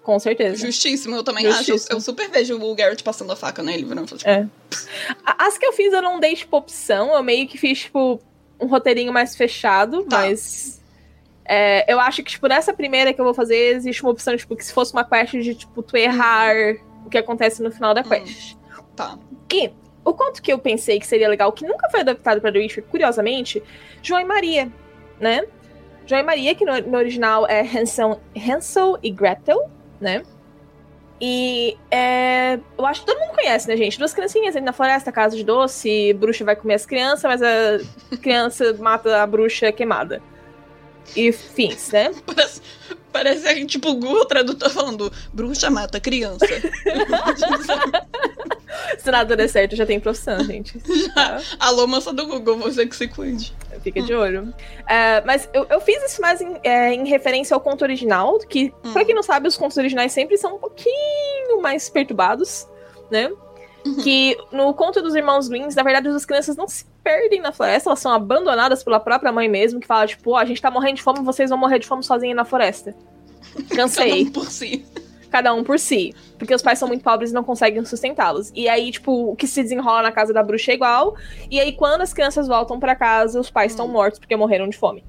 Com 0.02 0.18
certeza. 0.18 0.56
Justíssimo, 0.66 1.14
eu 1.18 1.24
também 1.26 1.44
Justíssimo. 1.46 1.76
acho. 1.76 1.88
Eu, 1.92 1.98
eu 1.98 2.02
super 2.02 2.30
vejo 2.30 2.58
o 2.58 2.74
Garrett 2.74 3.04
passando 3.04 3.34
a 3.34 3.36
faca 3.36 3.62
nele, 3.62 3.86
falando, 3.86 4.08
tipo, 4.18 4.30
É. 4.30 4.48
As 5.26 5.58
que 5.58 5.66
eu 5.66 5.74
fiz 5.74 5.92
eu 5.92 6.02
não 6.02 6.22
dei, 6.22 6.36
tipo, 6.36 6.56
opção. 6.56 7.14
Eu 7.14 7.22
meio 7.22 7.46
que 7.50 7.58
fiz, 7.58 7.80
tipo, 7.80 8.18
um 8.58 8.68
roteirinho 8.68 9.12
mais 9.12 9.36
fechado, 9.36 10.04
Tá. 10.04 10.20
mas. 10.22 10.79
É, 11.52 11.92
eu 11.92 12.00
acho 12.00 12.22
que, 12.22 12.30
tipo, 12.30 12.48
nessa 12.48 12.72
primeira 12.72 13.12
que 13.12 13.20
eu 13.20 13.26
vou 13.26 13.34
fazer, 13.34 13.76
existe 13.76 14.04
uma 14.04 14.12
opção, 14.12 14.38
tipo, 14.38 14.56
que 14.56 14.64
se 14.64 14.72
fosse 14.72 14.94
uma 14.94 15.04
quest 15.04 15.32
de, 15.32 15.56
tipo, 15.56 15.82
tu 15.82 15.98
errar 15.98 16.54
o 17.04 17.10
que 17.10 17.18
acontece 17.18 17.64
no 17.64 17.72
final 17.72 17.92
da 17.92 18.04
quest. 18.04 18.56
tá. 18.96 19.18
E 19.52 19.72
o 20.06 20.14
quanto 20.14 20.44
que 20.44 20.54
eu 20.54 20.60
pensei 20.60 21.00
que 21.00 21.08
seria 21.08 21.28
legal, 21.28 21.52
que 21.52 21.66
nunca 21.66 21.90
foi 21.90 22.02
adaptado 22.02 22.40
pra 22.40 22.52
The 22.52 22.60
Witcher, 22.60 22.84
curiosamente, 22.84 23.64
João 24.04 24.22
e 24.22 24.26
Maria, 24.26 24.72
né? 25.20 25.44
João 26.06 26.22
e 26.22 26.24
Maria, 26.24 26.54
que 26.54 26.64
no, 26.64 26.82
no 26.82 26.98
original 27.00 27.48
é 27.48 27.62
Hansel, 27.62 28.22
Hansel 28.38 29.00
e 29.02 29.10
Gretel, 29.10 29.72
né? 30.00 30.22
E 31.20 31.76
é, 31.90 32.60
eu 32.78 32.86
acho 32.86 33.02
que 33.02 33.08
todo 33.08 33.20
mundo 33.20 33.34
conhece, 33.34 33.68
né, 33.68 33.76
gente? 33.76 33.98
Duas 33.98 34.14
criancinhas 34.14 34.56
ali 34.56 34.64
na 34.64 34.72
floresta, 34.72 35.12
casa 35.12 35.36
de 35.36 35.44
doce, 35.44 36.14
bruxa 36.14 36.46
vai 36.46 36.56
comer 36.56 36.76
as 36.76 36.86
crianças, 36.86 37.24
mas 37.24 37.42
a 37.42 38.18
criança 38.22 38.72
mata 38.74 39.24
a 39.24 39.26
bruxa 39.26 39.72
queimada. 39.72 40.22
E 41.16 41.32
fins, 41.32 41.92
né? 41.92 42.12
Parece, 42.26 42.62
parece 43.12 43.66
tipo 43.66 43.90
o 43.90 43.96
Google 43.96 44.26
Tradutor 44.26 44.70
falando: 44.70 45.12
bruxa 45.34 45.70
mata 45.70 46.00
criança. 46.00 46.46
Se 49.00 49.10
nada 49.12 49.36
der 49.36 49.50
certo, 49.50 49.76
já 49.76 49.86
tem 49.86 50.00
profissão, 50.00 50.44
gente. 50.44 50.80
Tá? 51.14 51.42
Alô, 51.60 51.88
moça 51.88 52.14
do 52.14 52.28
Google, 52.28 52.58
você 52.58 52.86
que 52.86 52.96
se 52.96 53.08
cuide. 53.08 53.54
Fica 53.82 54.02
de 54.02 54.14
olho. 54.14 54.54
É, 54.88 55.22
mas 55.26 55.50
eu, 55.54 55.66
eu 55.70 55.82
fiz 55.82 56.04
isso 56.04 56.22
mais 56.22 56.40
em, 56.40 56.56
é, 56.64 56.94
em 56.94 57.08
referência 57.08 57.54
ao 57.56 57.62
conto 57.62 57.82
original, 57.82 58.38
que, 58.40 58.72
Hum. 58.86 58.94
pra 58.94 59.04
quem 59.04 59.16
não 59.16 59.24
sabe, 59.24 59.48
os 59.48 59.58
contos 59.58 59.78
originais 59.78 60.12
sempre 60.12 60.38
são 60.38 60.56
um 60.56 60.60
pouquinho 60.60 61.62
mais 61.62 61.90
perturbados, 61.90 62.68
né? 63.10 63.32
Uhum. 63.86 63.96
Que 63.98 64.38
no 64.52 64.74
conto 64.74 65.02
dos 65.02 65.16
irmãos 65.16 65.48
Greens, 65.48 65.74
na 65.76 65.84
verdade, 65.84 66.10
as 66.10 66.26
crianças 66.26 66.56
não 66.56 66.68
se 66.68 66.86
perdem 67.04 67.42
na 67.42 67.52
floresta, 67.52 67.90
elas 67.90 68.00
são 68.00 68.12
abandonadas 68.12 68.84
pela 68.84 69.00
própria 69.00 69.32
mãe 69.32 69.48
mesmo, 69.48 69.80
que 69.80 69.88
fala, 69.88 70.06
tipo, 70.08 70.32
ó, 70.32 70.38
a 70.38 70.46
gente 70.46 70.62
tá 70.62 70.70
morrendo 70.72 70.96
de 70.96 71.04
fome, 71.04 71.20
vocês 71.24 71.50
vão 71.50 71.58
morrer 71.60 71.80
de 71.80 71.88
fome 71.88 72.04
sozinhos 72.04 72.36
na 72.36 72.46
floresta. 72.46 72.94
Cada 73.54 73.76
Cansei 73.76 74.24
um 74.24 74.32
por 74.32 74.46
si. 74.52 74.86
cada 75.32 75.54
um 75.54 75.64
por 75.64 75.80
si. 75.80 76.14
Porque 76.38 76.54
os 76.54 76.62
pais 76.62 76.78
são 76.78 76.88
muito 76.88 77.04
pobres 77.04 77.32
e 77.32 77.34
não 77.34 77.44
conseguem 77.44 77.84
sustentá-los. 77.86 78.52
E 78.54 78.68
aí, 78.70 78.92
tipo, 78.92 79.32
o 79.32 79.36
que 79.36 79.48
se 79.48 79.64
desenrola 79.64 80.02
na 80.04 80.12
casa 80.12 80.34
da 80.34 80.44
bruxa 80.44 80.72
é 80.72 80.76
igual. 80.76 81.16
E 81.50 81.60
aí, 81.60 81.72
quando 81.74 82.02
as 82.02 82.14
crianças 82.14 82.48
voltam 82.48 82.80
pra 82.80 82.96
casa, 82.96 83.40
os 83.40 83.50
pais 83.50 83.72
estão 83.72 83.86
Hum. 83.88 83.92
mortos 83.92 84.20
porque 84.20 84.36
morreram 84.36 84.68
de 84.70 84.78
fome. 84.78 85.04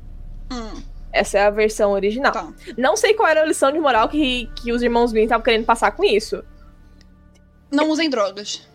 Hum, 0.53 0.83
Essa 1.13 1.39
é 1.39 1.43
a 1.47 1.51
versão 1.51 1.91
original. 1.93 2.33
tá. 2.33 2.53
Não 2.79 2.97
sei 2.97 3.15
qual 3.15 3.29
era 3.29 3.43
a 3.43 3.45
lição 3.45 3.73
de 3.73 3.79
moral 3.81 4.09
que, 4.09 4.49
que 4.63 4.73
os 4.73 4.81
irmãos 4.83 5.11
Green 5.13 5.25
estavam 5.25 5.43
querendo 5.45 5.65
passar 5.67 5.91
com 5.91 6.05
isso. 6.05 6.43
Não 7.71 7.89
usem 7.91 8.09
drogas. 8.11 8.69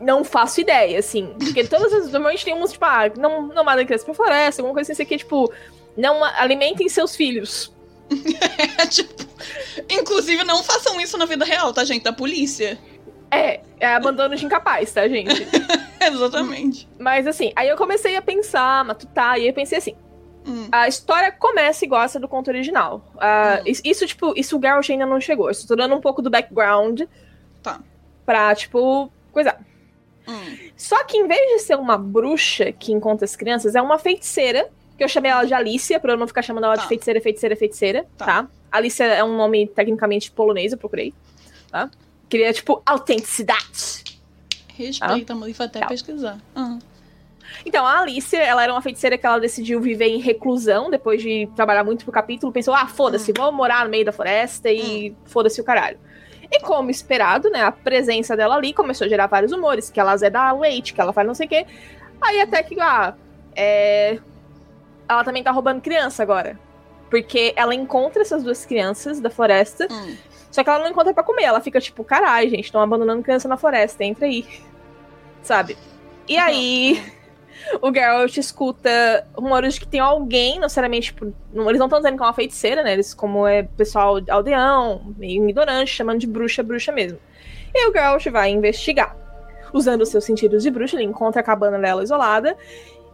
Não 0.00 0.24
faço 0.24 0.60
ideia, 0.60 0.98
assim. 0.98 1.34
Porque 1.38 1.64
todas 1.64 1.92
as. 1.92 2.10
Normalmente 2.10 2.44
tem 2.44 2.54
uns, 2.54 2.72
tipo, 2.72 2.84
ah, 2.84 3.10
não, 3.18 3.42
não 3.48 3.62
mandem 3.64 3.84
criança 3.86 4.04
pra 4.04 4.14
floresta, 4.14 4.62
alguma 4.62 4.74
coisa 4.74 4.92
assim, 4.92 5.02
aqui, 5.02 5.18
tipo, 5.18 5.52
não 5.96 6.24
alimentem 6.24 6.88
seus 6.88 7.14
filhos. 7.14 7.72
É 8.78 8.86
tipo. 8.88 9.24
Inclusive, 9.90 10.42
não 10.44 10.62
façam 10.62 11.00
isso 11.00 11.16
na 11.18 11.26
vida 11.26 11.44
real, 11.44 11.72
tá, 11.72 11.84
gente? 11.84 12.02
Da 12.02 12.12
polícia. 12.12 12.78
É, 13.30 13.60
é 13.78 13.86
abandono 13.94 14.34
de 14.34 14.44
incapaz, 14.44 14.92
tá, 14.92 15.06
gente? 15.06 15.46
Exatamente. 16.00 16.88
Mas 16.98 17.26
assim, 17.26 17.52
aí 17.54 17.68
eu 17.68 17.76
comecei 17.76 18.16
a 18.16 18.22
pensar, 18.22 18.84
matutar, 18.84 19.38
e 19.38 19.42
aí 19.42 19.48
eu 19.48 19.54
pensei 19.54 19.78
assim. 19.78 19.94
Hum, 20.46 20.68
A 20.72 20.88
história 20.88 21.30
começa 21.30 21.84
igual 21.84 22.02
essa 22.02 22.18
do 22.18 22.26
conto 22.26 22.48
original. 22.48 23.04
Ah, 23.20 23.58
Hum. 23.60 23.68
is- 23.68 23.82
Isso, 23.84 24.06
tipo, 24.06 24.32
isso 24.34 24.56
o 24.56 24.60
Geralt 24.60 24.88
ainda 24.88 25.04
não 25.06 25.20
chegou. 25.20 25.46
Eu 25.46 25.50
estou 25.52 25.76
dando 25.76 25.94
um 25.94 26.00
pouco 26.00 26.22
do 26.22 26.30
background 26.30 27.02
Tá. 27.62 27.80
pra, 28.24 28.54
tipo, 28.54 29.12
coisa. 29.30 29.54
Hum, 30.28 30.56
Só 30.76 31.02
que 31.04 31.16
em 31.16 31.26
vez 31.26 31.40
de 31.52 31.58
ser 31.60 31.76
uma 31.76 31.96
bruxa 31.98 32.72
que 32.72 32.92
encontra 32.92 33.24
as 33.24 33.36
crianças, 33.36 33.74
é 33.74 33.82
uma 33.82 33.98
feiticeira, 33.98 34.68
que 34.96 35.04
eu 35.04 35.08
chamei 35.08 35.30
ela 35.30 35.44
de 35.44 35.54
Alicia, 35.54 35.98
pra 36.00 36.12
eu 36.12 36.16
não 36.16 36.26
ficar 36.26 36.42
chamando 36.42 36.64
ela 36.64 36.76
Tá. 36.76 36.82
de 36.82 36.88
feiticeira, 36.88 37.20
feiticeira, 37.20 37.56
feiticeira, 37.56 38.06
Tá. 38.16 38.24
tá? 38.26 38.48
Alicia 38.70 39.04
é 39.06 39.24
um 39.24 39.36
nome 39.36 39.66
tecnicamente 39.66 40.30
polonês, 40.30 40.72
eu 40.72 40.78
procurei, 40.78 41.12
tá? 41.70 41.90
Queria, 42.28 42.52
tipo, 42.52 42.80
autenticidade. 42.86 44.04
Respeita, 44.76 45.32
e 45.32 45.52
vou 45.52 45.66
até 45.66 45.80
Tá. 45.80 45.86
pesquisar. 45.86 46.38
Ah, 46.54 46.78
Então, 47.66 47.84
a 47.84 48.00
Alicia, 48.00 48.38
ela 48.40 48.62
era 48.62 48.72
uma 48.72 48.80
feiticeira 48.80 49.18
que 49.18 49.26
ela 49.26 49.38
decidiu 49.40 49.80
viver 49.80 50.06
em 50.06 50.18
reclusão, 50.20 50.88
depois 50.88 51.20
de 51.20 51.48
trabalhar 51.56 51.82
muito 51.82 52.04
pro 52.04 52.12
capítulo, 52.12 52.52
pensou, 52.52 52.72
ah, 52.72 52.86
foda-se, 52.86 53.32
vou 53.36 53.50
morar 53.50 53.84
no 53.84 53.90
meio 53.90 54.04
da 54.04 54.12
floresta 54.12 54.70
e 54.70 55.14
foda-se 55.26 55.60
o 55.60 55.64
caralho. 55.64 55.98
E 56.50 56.60
como 56.60 56.90
esperado, 56.90 57.48
né, 57.50 57.62
a 57.62 57.70
presença 57.70 58.36
dela 58.36 58.56
ali 58.56 58.72
começou 58.72 59.04
a 59.04 59.08
gerar 59.08 59.26
vários 59.26 59.52
humores, 59.52 59.88
que 59.88 60.00
ela 60.00 60.16
dá 60.16 60.52
leite, 60.52 60.92
que 60.92 61.00
ela 61.00 61.12
faz 61.12 61.26
não 61.26 61.34
sei 61.34 61.46
o 61.46 61.48
quê. 61.48 61.66
Aí 62.20 62.40
até 62.40 62.62
que, 62.62 62.78
ah, 62.80 63.14
é... 63.54 64.18
ela 65.08 65.22
também 65.22 65.42
tá 65.42 65.50
roubando 65.50 65.80
criança 65.80 66.22
agora. 66.22 66.58
Porque 67.08 67.52
ela 67.56 67.74
encontra 67.74 68.22
essas 68.22 68.42
duas 68.42 68.64
crianças 68.64 69.20
da 69.20 69.30
floresta, 69.30 69.86
hum. 69.90 70.16
só 70.50 70.62
que 70.62 70.70
ela 70.70 70.80
não 70.80 70.88
encontra 70.90 71.14
pra 71.14 71.22
comer. 71.22 71.44
Ela 71.44 71.60
fica 71.60 71.80
tipo, 71.80 72.04
caralho, 72.04 72.50
gente, 72.50 72.64
estão 72.64 72.80
abandonando 72.80 73.22
criança 73.22 73.48
na 73.48 73.56
floresta, 73.56 74.04
entra 74.04 74.26
aí. 74.26 74.46
Sabe? 75.42 75.76
E 76.28 76.36
aí, 76.36 77.02
o 77.80 77.92
Geralt 77.92 78.36
escuta 78.36 79.26
rumores 79.36 79.74
de 79.74 79.80
que 79.80 79.86
tem 79.88 80.00
alguém, 80.00 80.54
não 80.54 80.62
necessariamente, 80.62 81.06
tipo, 81.06 81.32
não- 81.52 81.68
eles 81.68 81.78
não 81.78 81.86
estão 81.86 81.98
dizendo 82.00 82.16
que 82.16 82.22
é 82.22 82.26
uma 82.26 82.32
feiticeira, 82.32 82.82
né? 82.82 82.92
Eles, 82.92 83.12
como 83.14 83.46
é 83.46 83.62
pessoal 83.62 84.20
aldeão, 84.28 85.14
meio 85.16 85.48
ignorante, 85.48 85.92
chamando 85.92 86.18
de 86.18 86.26
bruxa, 86.26 86.62
bruxa 86.62 86.92
mesmo. 86.92 87.18
E 87.74 87.88
o 87.88 87.92
Geralt 87.92 88.26
vai 88.28 88.50
investigar. 88.50 89.16
Usando 89.72 90.02
os 90.02 90.08
seus 90.08 90.24
sentidos 90.24 90.62
de 90.62 90.70
bruxa, 90.70 90.96
ele 90.96 91.04
encontra 91.04 91.40
a 91.40 91.44
cabana 91.44 91.78
dela 91.78 92.02
isolada. 92.02 92.56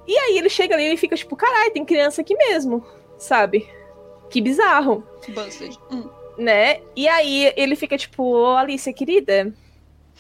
E 0.07 0.17
aí 0.17 0.39
ele 0.39 0.49
chega 0.49 0.75
ali 0.75 0.85
e 0.85 0.87
ele 0.87 0.97
fica 0.97 1.17
tipo, 1.17 1.37
caralho, 1.37 1.73
tem 1.73 1.85
criança 1.85 2.23
aqui 2.23 2.35
mesmo, 2.35 2.83
sabe? 3.19 3.69
Que 4.31 4.41
bizarro. 4.41 5.05
Hum. 5.91 6.09
né? 6.39 6.81
E 6.95 7.09
aí 7.09 7.53
ele 7.57 7.77
fica 7.77 7.97
tipo, 7.99 8.55
Alicia, 8.55 8.93
querida, 8.93 9.53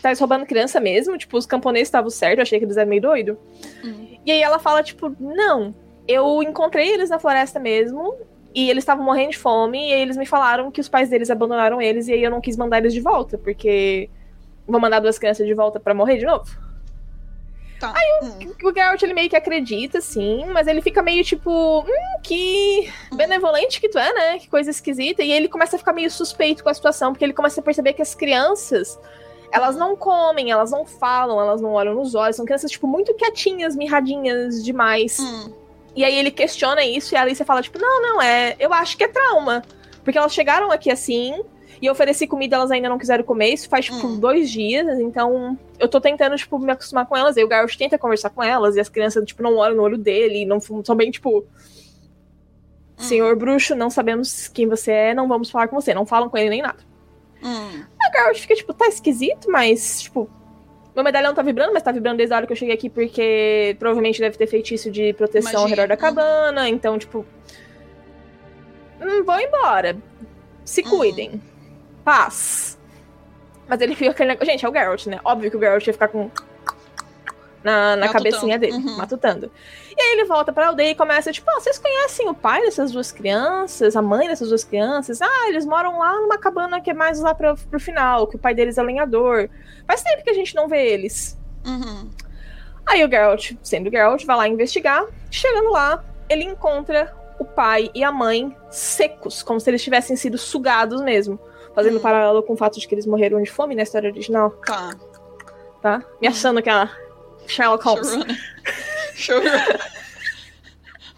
tá 0.02 0.12
roubando 0.18 0.46
criança 0.46 0.80
mesmo? 0.80 1.16
Tipo, 1.18 1.36
os 1.36 1.46
camponeses 1.46 1.88
estavam 1.88 2.10
certos, 2.10 2.38
eu 2.38 2.42
achei 2.42 2.58
que 2.58 2.64
eles 2.64 2.76
eram 2.76 2.88
meio 2.88 3.02
doido. 3.02 3.38
Hum. 3.84 4.18
E 4.24 4.32
aí 4.32 4.42
ela 4.42 4.58
fala, 4.58 4.82
tipo, 4.82 5.14
não, 5.18 5.74
eu 6.06 6.42
encontrei 6.42 6.88
eles 6.90 7.10
na 7.10 7.18
floresta 7.18 7.58
mesmo, 7.58 8.14
e 8.54 8.70
eles 8.70 8.82
estavam 8.82 9.04
morrendo 9.04 9.30
de 9.30 9.38
fome, 9.38 9.90
e 9.90 9.92
aí 9.92 10.00
eles 10.00 10.16
me 10.16 10.26
falaram 10.26 10.70
que 10.70 10.80
os 10.80 10.88
pais 10.88 11.10
deles 11.10 11.30
abandonaram 11.30 11.80
eles, 11.80 12.08
e 12.08 12.12
aí 12.12 12.22
eu 12.22 12.30
não 12.30 12.40
quis 12.40 12.56
mandar 12.56 12.78
eles 12.78 12.94
de 12.94 13.00
volta, 13.00 13.36
porque 13.36 14.08
vou 14.66 14.80
mandar 14.80 15.00
duas 15.00 15.18
crianças 15.18 15.46
de 15.46 15.54
volta 15.54 15.78
pra 15.78 15.94
morrer 15.94 16.16
de 16.16 16.24
novo. 16.24 16.46
Tá. 17.78 17.92
Hum. 18.22 18.52
O 18.64 18.72
Geralt, 18.72 19.02
ele 19.02 19.12
meio 19.12 19.28
que 19.28 19.36
acredita, 19.36 20.00
sim, 20.00 20.46
mas 20.46 20.66
ele 20.66 20.80
fica 20.80 21.02
meio 21.02 21.22
tipo, 21.22 21.80
hum, 21.80 22.20
que 22.22 22.90
benevolente 23.14 23.80
que 23.80 23.88
tu 23.88 23.98
é, 23.98 24.12
né? 24.14 24.38
Que 24.38 24.48
coisa 24.48 24.70
esquisita. 24.70 25.22
E 25.22 25.30
ele 25.30 25.48
começa 25.48 25.76
a 25.76 25.78
ficar 25.78 25.92
meio 25.92 26.10
suspeito 26.10 26.64
com 26.64 26.70
a 26.70 26.74
situação, 26.74 27.12
porque 27.12 27.24
ele 27.24 27.34
começa 27.34 27.60
a 27.60 27.62
perceber 27.62 27.92
que 27.92 28.00
as 28.00 28.14
crianças, 28.14 28.98
elas 29.52 29.76
não 29.76 29.96
comem, 29.96 30.50
elas 30.50 30.70
não 30.70 30.84
falam, 30.84 31.40
elas 31.40 31.60
não 31.60 31.72
olham 31.72 31.94
nos 31.94 32.14
olhos. 32.14 32.36
São 32.36 32.44
crianças, 32.44 32.70
tipo, 32.70 32.86
muito 32.86 33.14
quietinhas, 33.14 33.76
mirradinhas 33.76 34.64
demais. 34.64 35.18
Hum. 35.20 35.52
E 35.94 36.04
aí 36.04 36.14
ele 36.16 36.30
questiona 36.30 36.84
isso 36.84 37.14
e 37.14 37.16
a 37.16 37.22
Alicia 37.22 37.46
fala, 37.46 37.62
tipo, 37.62 37.78
não, 37.78 38.02
não, 38.02 38.20
é. 38.22 38.54
Eu 38.58 38.72
acho 38.72 38.96
que 38.96 39.04
é 39.04 39.08
trauma. 39.08 39.62
Porque 40.04 40.18
elas 40.18 40.34
chegaram 40.34 40.70
aqui 40.70 40.90
assim. 40.90 41.42
E 41.80 41.86
eu 41.86 41.92
ofereci 41.92 42.26
comida, 42.26 42.56
elas 42.56 42.70
ainda 42.70 42.88
não 42.88 42.98
quiseram 42.98 43.24
comer. 43.24 43.48
Isso 43.48 43.68
faz, 43.68 43.86
tipo, 43.86 44.06
Hum. 44.06 44.18
dois 44.18 44.50
dias. 44.50 44.98
Então, 44.98 45.58
eu 45.78 45.88
tô 45.88 46.00
tentando, 46.00 46.36
tipo, 46.36 46.58
me 46.58 46.72
acostumar 46.72 47.06
com 47.06 47.16
elas. 47.16 47.36
E 47.36 47.44
o 47.44 47.48
Garrett 47.48 47.76
tenta 47.76 47.98
conversar 47.98 48.30
com 48.30 48.42
elas. 48.42 48.76
E 48.76 48.80
as 48.80 48.88
crianças, 48.88 49.24
tipo, 49.24 49.42
não 49.42 49.56
olham 49.56 49.76
no 49.76 49.82
olho 49.82 49.98
dele. 49.98 50.44
Não 50.44 50.58
são 50.60 50.94
bem, 50.94 51.10
tipo. 51.10 51.44
Senhor 52.98 53.36
bruxo, 53.36 53.74
não 53.74 53.90
sabemos 53.90 54.48
quem 54.48 54.66
você 54.66 54.90
é, 54.90 55.14
não 55.14 55.28
vamos 55.28 55.50
falar 55.50 55.68
com 55.68 55.78
você. 55.78 55.92
Não 55.92 56.06
falam 56.06 56.30
com 56.30 56.38
ele 56.38 56.48
nem 56.48 56.62
nada. 56.62 56.78
Hum. 57.42 57.84
A 58.00 58.10
Garrett 58.10 58.40
fica, 58.40 58.54
tipo, 58.54 58.72
tá 58.74 58.86
esquisito, 58.86 59.50
mas, 59.50 60.00
tipo. 60.02 60.28
Meu 60.94 61.04
medalhão 61.04 61.34
tá 61.34 61.42
vibrando, 61.42 61.74
mas 61.74 61.82
tá 61.82 61.92
vibrando 61.92 62.16
desde 62.16 62.32
a 62.32 62.36
hora 62.38 62.46
que 62.46 62.52
eu 62.52 62.56
cheguei 62.56 62.74
aqui, 62.74 62.88
porque 62.88 63.76
provavelmente 63.78 64.18
deve 64.18 64.38
ter 64.38 64.46
feitiço 64.46 64.90
de 64.90 65.12
proteção 65.12 65.52
ao 65.56 65.62
Magia. 65.62 65.76
redor 65.76 65.88
da 65.88 65.96
cabana. 65.96 66.68
Então, 66.68 66.98
tipo. 66.98 67.24
Hum, 69.00 69.22
vou 69.24 69.38
embora. 69.38 69.96
Se 70.64 70.80
Uhum. 70.82 70.88
cuidem. 70.90 71.42
Paz. 72.04 72.78
Mas 73.68 73.80
ele 73.80 73.94
fica 73.94 74.10
aquele 74.12 74.30
negócio. 74.30 74.50
Gente, 74.50 74.64
é 74.64 74.68
o 74.68 74.72
Geralt, 74.72 75.06
né? 75.06 75.20
Óbvio 75.24 75.50
que 75.50 75.56
o 75.56 75.60
Geralt 75.60 75.86
ia 75.86 75.92
ficar 75.92 76.08
com. 76.08 76.30
Na, 77.66 77.96
na 77.96 78.08
cabecinha 78.08 78.56
dele, 78.60 78.74
Uhum. 78.74 78.96
matutando. 78.96 79.50
E 79.90 80.00
aí 80.00 80.12
ele 80.12 80.24
volta 80.24 80.52
pra 80.52 80.68
aldeia 80.68 80.90
e 80.92 80.94
começa, 80.94 81.32
tipo, 81.32 81.50
ah, 81.50 81.58
vocês 81.58 81.78
conhecem 81.80 82.28
o 82.28 82.34
pai 82.34 82.60
dessas 82.62 82.92
duas 82.92 83.10
crianças, 83.10 83.96
a 83.96 84.02
mãe 84.02 84.28
dessas 84.28 84.50
duas 84.50 84.62
crianças? 84.62 85.20
Ah, 85.20 85.48
eles 85.48 85.66
moram 85.66 85.98
lá 85.98 86.14
numa 86.20 86.38
cabana 86.38 86.80
que 86.80 86.90
é 86.90 86.94
mais 86.94 87.18
lá 87.18 87.34
pro, 87.34 87.56
pro 87.56 87.80
final, 87.80 88.28
que 88.28 88.36
o 88.36 88.38
pai 88.38 88.54
deles 88.54 88.78
é 88.78 88.82
lenhador. 88.84 89.50
Faz 89.84 90.00
tempo 90.00 90.22
que 90.22 90.30
a 90.30 90.34
gente 90.34 90.54
não 90.54 90.68
vê 90.68 90.86
eles. 90.92 91.36
Uhum. 91.66 92.08
Aí 92.86 93.04
o 93.04 93.10
Geralt, 93.10 93.52
sendo 93.64 93.88
o 93.88 93.90
Geralt, 93.90 94.24
vai 94.24 94.36
lá 94.36 94.46
investigar. 94.48 95.04
Chegando 95.28 95.70
lá, 95.72 96.04
ele 96.28 96.44
encontra 96.44 97.12
o 97.40 97.44
pai 97.44 97.90
e 97.92 98.04
a 98.04 98.12
mãe 98.12 98.56
secos, 98.70 99.42
como 99.42 99.58
se 99.58 99.68
eles 99.68 99.82
tivessem 99.82 100.14
sido 100.14 100.38
sugados 100.38 101.00
mesmo. 101.02 101.36
Fazendo 101.74 101.98
Hum. 101.98 102.00
paralelo 102.00 102.44
com 102.44 102.52
o 102.52 102.56
fato 102.56 102.78
de 102.78 102.86
que 102.86 102.94
eles 102.94 103.06
morreram 103.06 103.42
de 103.42 103.50
fome 103.50 103.74
na 103.74 103.82
história 103.82 104.08
original, 104.08 104.50
Tá. 104.64 104.90
tá? 105.82 106.02
Me 106.22 106.28
achando 106.28 106.62
que 106.62 106.70
ela. 106.70 106.88
Sherlock 107.46 107.84
Holmes. 107.84 108.10
Showrunner. 109.14 109.80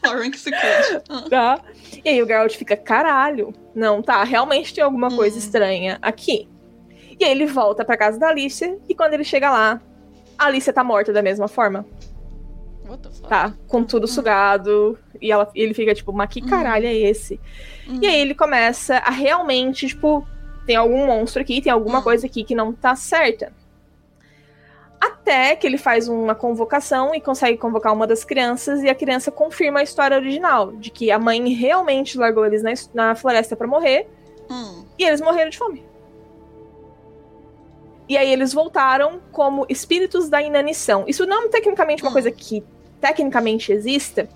Lauren 0.05 0.31
que 0.31 0.39
se. 0.39 0.51
Tá? 1.29 1.61
E 2.05 2.09
aí 2.09 2.23
o 2.23 2.27
Geralt 2.27 2.57
fica, 2.57 2.77
caralho, 2.77 3.53
não, 3.75 4.01
tá, 4.01 4.23
realmente 4.23 4.73
tem 4.73 4.85
alguma 4.85 5.11
coisa 5.11 5.37
Hum. 5.37 5.41
estranha 5.41 5.99
aqui. 6.01 6.49
E 7.19 7.25
aí 7.25 7.31
ele 7.33 7.47
volta 7.47 7.85
pra 7.85 7.97
casa 7.97 8.19
da 8.19 8.29
Alicia, 8.29 8.79
e 8.89 8.95
quando 8.95 9.15
ele 9.15 9.25
chega 9.25 9.51
lá, 9.51 9.81
a 10.39 10.47
Alicia 10.47 10.73
tá 10.73 10.85
morta 10.85 11.13
da 11.13 11.21
mesma 11.23 11.49
forma, 11.49 11.85
What 12.89 13.03
the 13.03 13.11
fuck? 13.11 13.29
tá? 13.29 13.53
Com 13.67 13.83
tudo 13.83 14.07
sugado, 14.07 14.97
e 15.21 15.33
ela, 15.33 15.51
ele 15.55 15.75
fica 15.75 15.93
tipo, 15.95 16.13
mas 16.13 16.29
que 16.31 16.41
caralho 16.41 16.87
é 16.87 16.95
esse? 16.95 17.41
Hum. 17.89 17.99
E 18.01 18.07
aí 18.07 18.21
ele 18.21 18.35
começa 18.37 18.99
a 18.99 19.11
realmente, 19.11 19.89
tipo, 19.89 20.25
tem 20.65 20.77
algum 20.77 21.07
monstro 21.07 21.43
aqui, 21.43 21.61
tem 21.61 21.73
alguma 21.73 21.99
Hum. 21.99 22.03
coisa 22.03 22.27
aqui 22.27 22.45
que 22.45 22.55
não 22.55 22.73
tá 22.73 22.95
certa. 22.95 23.53
Até 25.01 25.55
que 25.57 25.67
ele 25.67 25.79
faz 25.79 26.09
uma 26.09 26.35
convocação 26.35 27.15
e 27.15 27.21
consegue 27.21 27.57
convocar 27.59 27.93
uma 27.93 28.07
das 28.07 28.25
crianças, 28.25 28.83
e 28.83 28.89
a 28.89 28.95
criança 28.95 29.31
confirma 29.31 29.81
a 29.81 29.83
história 29.83 30.17
original, 30.17 30.73
de 30.73 30.91
que 30.91 31.11
a 31.11 31.19
mãe 31.19 31.53
realmente 31.53 32.19
largou 32.19 32.45
eles 32.47 32.63
na, 32.63 32.73
na 32.95 33.15
floresta 33.15 33.55
pra 33.55 33.67
morrer, 33.67 34.09
Hum. 34.51 34.85
e 34.99 35.05
eles 35.05 35.21
morreram 35.21 35.51
de 35.51 35.59
fome. 35.59 35.85
E 38.09 38.17
aí 38.17 38.33
eles 38.33 38.55
voltaram 38.55 39.21
como 39.31 39.67
espíritos 39.69 40.29
da 40.31 40.41
inanição. 40.41 41.05
Isso 41.07 41.27
não 41.27 41.45
é 41.45 41.49
tecnicamente 41.49 42.03
uma 42.03 42.09
Hum. 42.11 42.15
coisa 42.15 42.31
que 42.31 42.65
tecnicamente 43.01 43.71
exista 43.71 44.29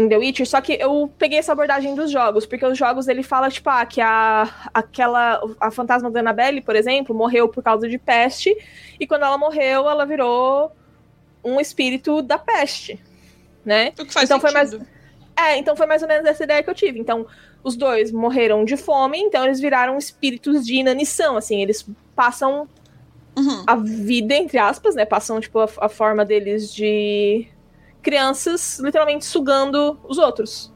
em 0.00 0.08
The 0.08 0.16
Witcher, 0.16 0.46
só 0.46 0.60
que 0.60 0.74
eu 0.74 1.10
peguei 1.18 1.38
essa 1.38 1.52
abordagem 1.52 1.94
dos 1.94 2.10
jogos, 2.10 2.46
porque 2.46 2.64
os 2.64 2.78
jogos 2.78 3.08
ele 3.08 3.22
fala 3.22 3.50
tipo 3.50 3.68
ah, 3.68 3.84
que 3.84 4.00
a 4.00 4.48
aquela 4.72 5.40
a 5.60 5.70
fantasma 5.70 6.08
da 6.10 6.20
Annabelle, 6.20 6.60
por 6.60 6.76
exemplo, 6.76 7.14
morreu 7.14 7.48
por 7.48 7.62
causa 7.64 7.88
de 7.88 7.98
peste, 7.98 8.56
e 9.00 9.06
quando 9.06 9.24
ela 9.24 9.36
morreu, 9.36 9.88
ela 9.88 10.04
virou 10.06 10.70
um 11.44 11.58
espírito 11.60 12.22
da 12.22 12.38
peste, 12.38 13.00
né? 13.64 13.92
O 13.98 14.04
que 14.04 14.12
faz 14.12 14.24
Então 14.28 14.38
foi 14.40 14.52
mais- 14.52 14.70
sentido. 14.70 14.86
É, 15.36 15.56
então 15.56 15.74
foi 15.76 15.86
mais 15.86 16.02
ou 16.02 16.08
menos 16.08 16.26
essa 16.26 16.42
ideia 16.44 16.62
que 16.62 16.68
eu 16.70 16.74
tive. 16.74 16.98
Então, 16.98 17.24
os 17.62 17.76
dois 17.76 18.10
morreram 18.10 18.64
de 18.64 18.76
fome, 18.76 19.18
então 19.18 19.44
eles 19.44 19.60
viraram 19.60 19.96
espíritos 19.96 20.66
de 20.66 20.74
inanição, 20.76 21.36
assim, 21.36 21.62
eles 21.62 21.86
passam 22.14 22.68
Uhum. 23.36 23.62
a 23.66 23.76
vida, 23.76 24.34
entre 24.34 24.58
aspas, 24.58 24.96
né? 24.96 25.04
Passam, 25.04 25.40
tipo, 25.40 25.60
a, 25.60 25.68
a 25.80 25.88
forma 25.88 26.24
deles 26.24 26.74
de 26.74 27.46
crianças, 28.08 28.78
literalmente 28.78 29.26
sugando 29.26 30.00
os 30.08 30.16
outros. 30.16 30.72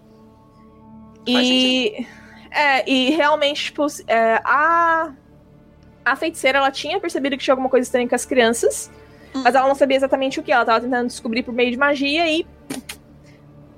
Faz 1.27 1.47
E. 1.47 2.07
É, 2.51 2.91
e 2.91 3.11
realmente, 3.11 3.65
tipo, 3.65 3.87
é, 4.07 4.35
a. 4.45 5.15
A 6.05 6.17
feiticeira, 6.17 6.59
ela 6.59 6.71
tinha 6.71 7.01
percebido 7.01 7.39
que 7.39 7.45
tinha 7.45 7.53
alguma 7.53 7.71
coisa 7.71 7.87
estranha 7.87 8.07
com 8.09 8.15
as 8.15 8.27
crianças, 8.27 8.91
Hum. 9.35 9.43
mas 9.45 9.55
ela 9.55 9.67
não 9.67 9.75
sabia 9.75 9.97
exatamente 9.97 10.39
o 10.41 10.43
que. 10.43 10.53
Ela 10.53 10.65
tava 10.65 10.81
tentando 10.81 11.07
descobrir 11.07 11.43
por 11.43 11.55
meio 11.55 11.71
de 11.71 11.79
magia 11.79 12.29
e 12.29 12.47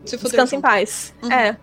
Se 0.04 0.16
Descansa 0.16 0.56
em 0.56 0.60
paz. 0.60 1.14
Uhum. 1.22 1.30
É. 1.30 1.56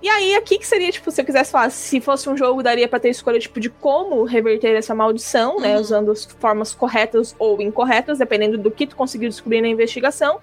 E 0.00 0.08
aí, 0.08 0.34
aqui 0.34 0.58
que 0.58 0.66
seria, 0.66 0.90
tipo, 0.90 1.10
se 1.10 1.20
eu 1.20 1.24
quisesse 1.24 1.50
falar, 1.50 1.70
se 1.70 2.00
fosse 2.00 2.28
um 2.28 2.36
jogo, 2.36 2.62
daria 2.62 2.86
pra 2.88 2.98
ter 3.00 3.08
escolha, 3.08 3.38
tipo, 3.38 3.58
de 3.60 3.70
como 3.70 4.24
reverter 4.24 4.76
essa 4.76 4.94
maldição, 4.94 5.58
né? 5.58 5.74
Uhum. 5.74 5.80
Usando 5.80 6.10
as 6.10 6.24
formas 6.24 6.74
corretas 6.74 7.34
ou 7.38 7.60
incorretas, 7.60 8.18
dependendo 8.18 8.58
do 8.58 8.70
que 8.70 8.86
tu 8.86 8.94
conseguiu 8.94 9.28
descobrir 9.28 9.60
na 9.60 9.68
investigação. 9.68 10.40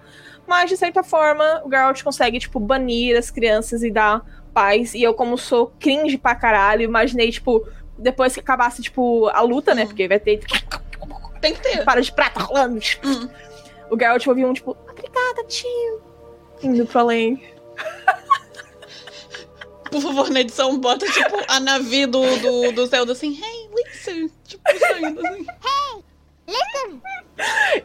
Mas, 0.50 0.68
de 0.68 0.78
certa 0.78 1.04
forma, 1.04 1.62
o 1.64 1.70
Geralt 1.70 2.02
consegue, 2.02 2.40
tipo, 2.40 2.60
banir 2.60 3.16
as 3.16 3.30
crianças 3.30 3.84
e 3.84 3.92
dar 3.92 4.26
paz. 4.52 4.96
E 4.96 5.04
eu, 5.04 5.14
como 5.14 5.38
sou 5.38 5.72
cringe 5.80 6.18
pra 6.18 6.34
caralho, 6.34 6.82
imaginei, 6.82 7.32
tipo, 7.32 7.68
depois 7.96 8.34
que 8.34 8.40
acabasse, 8.40 8.82
tipo, 8.82 9.28
a 9.28 9.42
luta, 9.42 9.76
né? 9.76 9.84
Uhum. 9.84 9.88
Porque 9.90 10.08
vai 10.08 10.20
ter 10.20 10.40
Tem 11.40 11.54
que 11.54 11.62
ter. 11.62 11.86
para 11.86 12.02
de 12.02 12.12
prata 12.12 12.40
rolando. 12.40 12.80
Hum. 13.06 13.30
O 13.92 14.00
Geralt 14.00 14.26
ouviu 14.26 14.48
um, 14.48 14.54
tipo, 14.54 14.76
obrigada, 14.90 15.44
tio. 15.48 16.02
Indo 16.64 16.84
pro 16.88 17.02
além. 17.02 17.44
Por 19.92 20.02
favor, 20.02 20.32
na 20.32 20.40
edição, 20.42 20.80
bota, 20.80 21.06
tipo, 21.06 21.44
a 21.48 21.60
navi 21.60 22.08
do, 22.08 22.22
do, 22.40 22.72
do 22.72 22.88
Zelda 22.88 23.12
assim, 23.12 23.40
hey, 23.40 23.70
listen. 23.76 24.32
Tipo, 24.46 24.64
saindo 24.80 25.28
assim. 25.28 25.46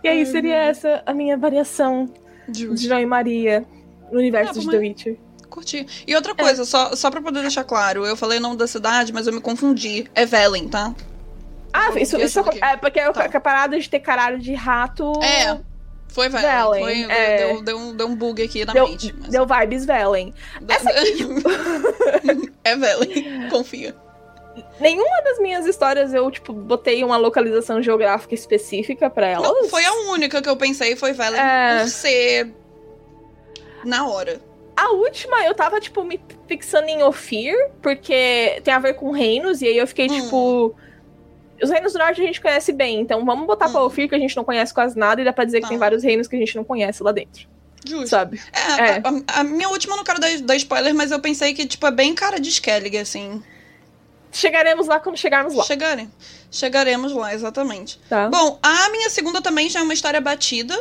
E 0.03 0.09
aí 0.09 0.25
seria 0.25 0.57
essa 0.57 1.03
a 1.05 1.13
minha 1.13 1.37
variação 1.37 2.11
de 2.49 2.67
Justo. 2.67 2.87
João 2.87 3.01
e 3.01 3.07
Maria 3.07 3.65
no 4.13 4.19
universo 4.19 4.59
Ah, 4.59 4.63
de 4.63 4.71
The 4.71 4.77
Witcher. 4.79 5.17
Curti. 5.51 5.87
E 6.07 6.15
outra 6.17 6.35
coisa, 6.35 6.65
só, 6.65 6.95
só 6.97 7.11
pra 7.11 7.21
poder 7.23 7.41
deixar 7.43 7.63
claro, 7.65 8.05
eu 8.05 8.17
falei 8.17 8.39
o 8.39 8.41
nome 8.43 8.57
da 8.57 8.67
cidade, 8.67 9.13
mas 9.13 9.27
eu 9.27 9.33
me 9.33 9.41
confundi. 9.41 10.07
É 10.15 10.27
Velen, 10.27 10.69
tá? 10.69 10.95
Ah, 11.73 11.91
isso, 11.99 12.17
isso 12.21 12.41
aqui. 12.41 12.59
é 12.63 12.77
porque 12.77 12.99
eu 13.01 13.13
Tá. 13.13 13.25
a 13.25 13.41
parada 13.41 13.79
de 13.79 13.89
ter 13.89 14.01
caralho 14.01 14.39
de 14.39 14.53
rato. 14.55 15.13
É, 15.23 15.59
Foi 16.09 16.29
Velen. 16.29 16.45
Velen, 16.85 17.05
Foi, 17.05 17.13
é. 17.17 17.37
deu, 17.49 17.63
deu, 17.63 17.79
um, 17.79 17.97
deu 17.97 18.07
um 18.09 18.15
bug 18.17 18.41
aqui 18.43 18.65
na 18.65 18.73
Deu, 18.73 18.89
mente. 18.89 19.13
mas- 19.19 19.31
deu 19.31 19.45
vibes 19.47 19.85
Velen. 19.85 20.33
Essa 20.69 20.91
é 22.65 22.77
Velen, 22.77 23.49
confia. 23.51 23.95
Nenhuma 24.81 25.23
das 25.25 25.39
minhas 25.41 25.67
histórias 25.67 26.15
eu, 26.15 26.31
tipo, 26.31 26.53
botei 26.53 27.03
uma 27.03 27.17
localização 27.17 27.83
geográfica 27.83 28.35
específica 28.35 29.11
pra 29.11 29.27
elas. 29.27 29.49
Não, 29.49 29.69
foi 29.69 29.85
a 29.85 29.93
única 30.11 30.41
que 30.41 30.49
eu 30.49 30.57
pensei, 30.57 30.95
foi 30.97 31.13
Velen 31.13 31.41
É. 31.41 31.81
por 31.81 31.89
ser 31.89 32.53
na 33.85 34.07
hora. 34.07 34.41
A 34.77 34.91
última, 34.93 35.45
eu 35.45 35.55
tava, 35.55 35.81
tipo, 35.81 36.03
me 36.03 36.21
fixando 36.49 36.89
em 36.89 37.03
Ophir, 37.03 37.55
porque 37.81 38.61
tem 38.65 38.75
a 38.75 38.79
ver 38.79 38.95
com 38.95 39.11
reinos, 39.13 39.63
e 39.63 39.67
aí 39.69 39.77
eu 39.79 39.87
fiquei, 39.87 40.07
Hum. 40.07 40.21
tipo. 40.23 40.75
Os 41.63 41.71
reinos 41.71 41.93
do 41.93 41.99
norte 42.01 42.21
a 42.21 42.25
gente 42.25 42.41
conhece 42.41 42.73
bem, 42.73 43.01
então 43.01 43.25
vamos 43.25 43.47
botar 43.47 43.69
pra 43.69 43.81
Hum. 43.81 43.87
Ophir, 43.87 44.09
que 44.09 44.15
a 44.15 44.19
gente 44.19 44.37
não 44.37 44.43
conhece 44.45 44.75
quase 44.75 44.99
nada, 44.99 45.21
e 45.23 45.25
dá 45.25 45.33
pra 45.33 45.45
dizer 45.45 45.59
que 45.59 45.63
Tá. 45.63 45.69
tem 45.69 45.79
vários 45.79 46.03
reinos 46.03 46.27
que 46.27 46.35
a 46.35 46.39
gente 46.39 46.57
não 46.57 46.65
conhece 46.65 47.01
lá 47.03 47.13
dentro, 47.13 47.47
Justo. 47.87 48.09
sabe? 48.09 48.41
É, 48.53 48.83
É. 48.83 49.03
A, 49.29 49.41
a 49.41 49.45
minha 49.45 49.69
última 49.69 49.95
eu 49.95 49.97
não 49.99 50.05
quero 50.05 50.19
dar, 50.21 50.37
dar 50.41 50.57
spoiler, 50.57 50.93
mas 50.95 51.13
eu 51.13 51.21
pensei 51.21 51.55
que, 51.55 51.65
tipo, 51.65 51.87
é 51.87 51.93
bem 51.93 52.13
cara 52.15 52.41
de 52.41 52.49
Skellig, 52.51 52.99
assim. 52.99 53.41
Chegaremos 54.35 54.89
lá 54.89 54.99
quando 54.99 55.17
chegarmos 55.17 55.55
lá, 55.55 55.65
Chegarem. 55.65 56.13
Chegaremos 56.51 57.13
lá, 57.13 57.33
exatamente. 57.33 58.01
tá? 58.09 58.29
Bom, 58.29 58.59
a 58.63 58.89
minha 58.91 59.09
segunda 59.09 59.41
também 59.41 59.71
já 59.71 59.81
é 59.81 59.83
uma 59.83 59.95
história 59.95 60.21
batida. 60.21 60.77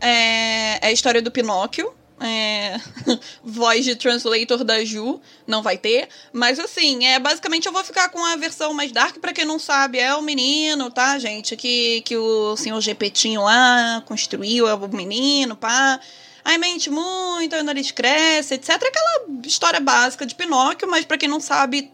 É, 0.00 0.78
é 0.84 0.88
a 0.88 0.92
história 0.92 1.22
do 1.22 1.30
Pinóquio. 1.30 1.94
É... 2.18 2.80
Voz 3.44 3.84
de 3.84 3.94
translator 3.94 4.64
da 4.64 4.84
Ju, 4.84 5.20
não 5.46 5.62
vai 5.62 5.78
ter. 5.78 6.08
Mas 6.32 6.58
assim, 6.58 7.06
é 7.06 7.18
basicamente 7.18 7.66
eu 7.66 7.72
vou 7.72 7.84
ficar 7.84 8.08
com 8.08 8.24
a 8.24 8.36
versão 8.36 8.74
mais 8.74 8.90
dark, 8.90 9.18
pra 9.18 9.32
quem 9.32 9.44
não 9.44 9.58
sabe, 9.58 9.98
é 9.98 10.14
o 10.14 10.22
menino, 10.22 10.90
tá, 10.90 11.18
gente? 11.18 11.56
Que, 11.56 12.00
que 12.02 12.16
o 12.16 12.56
senhor 12.56 12.80
Gepetinho 12.80 13.42
lá 13.42 14.02
construiu, 14.06 14.66
é 14.66 14.74
o 14.74 14.88
menino, 14.88 15.54
pá. 15.54 16.00
Aí 16.44 16.58
mente 16.58 16.88
muito, 16.88 17.56
o 17.56 17.62
nariz 17.62 17.90
cresce, 17.90 18.54
etc. 18.54 18.70
Aquela 18.70 19.26
história 19.44 19.80
básica 19.80 20.24
de 20.24 20.34
Pinóquio, 20.34 20.88
mas 20.88 21.04
pra 21.04 21.18
quem 21.18 21.28
não 21.28 21.40
sabe, 21.40 21.92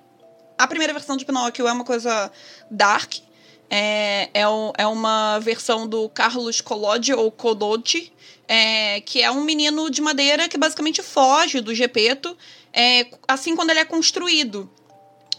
a 0.59 0.67
primeira 0.67 0.93
versão 0.93 1.17
de 1.17 1.25
Pinóquio 1.25 1.67
é 1.67 1.73
uma 1.73 1.85
coisa 1.85 2.31
dark. 2.71 3.15
É, 3.71 4.29
é, 4.35 4.43
é 4.77 4.87
uma 4.87 5.39
versão 5.39 5.89
do 5.89 6.09
Carlos 6.11 6.61
Collodi, 6.61 7.15
ou 7.15 7.31
Collodi, 7.31 8.13
é, 8.47 9.01
que 9.01 9.23
é 9.23 9.31
um 9.31 9.43
menino 9.43 9.91
de 9.91 10.03
madeira 10.03 10.49
que 10.49 10.59
basicamente 10.59 11.03
foge 11.03 11.61
do 11.61 11.75
Gepeto, 11.75 12.37
é, 12.73 13.07
assim 13.27 13.57
quando 13.57 13.71
ele 13.71 13.81
é 13.81 13.85
construído. 13.85 14.71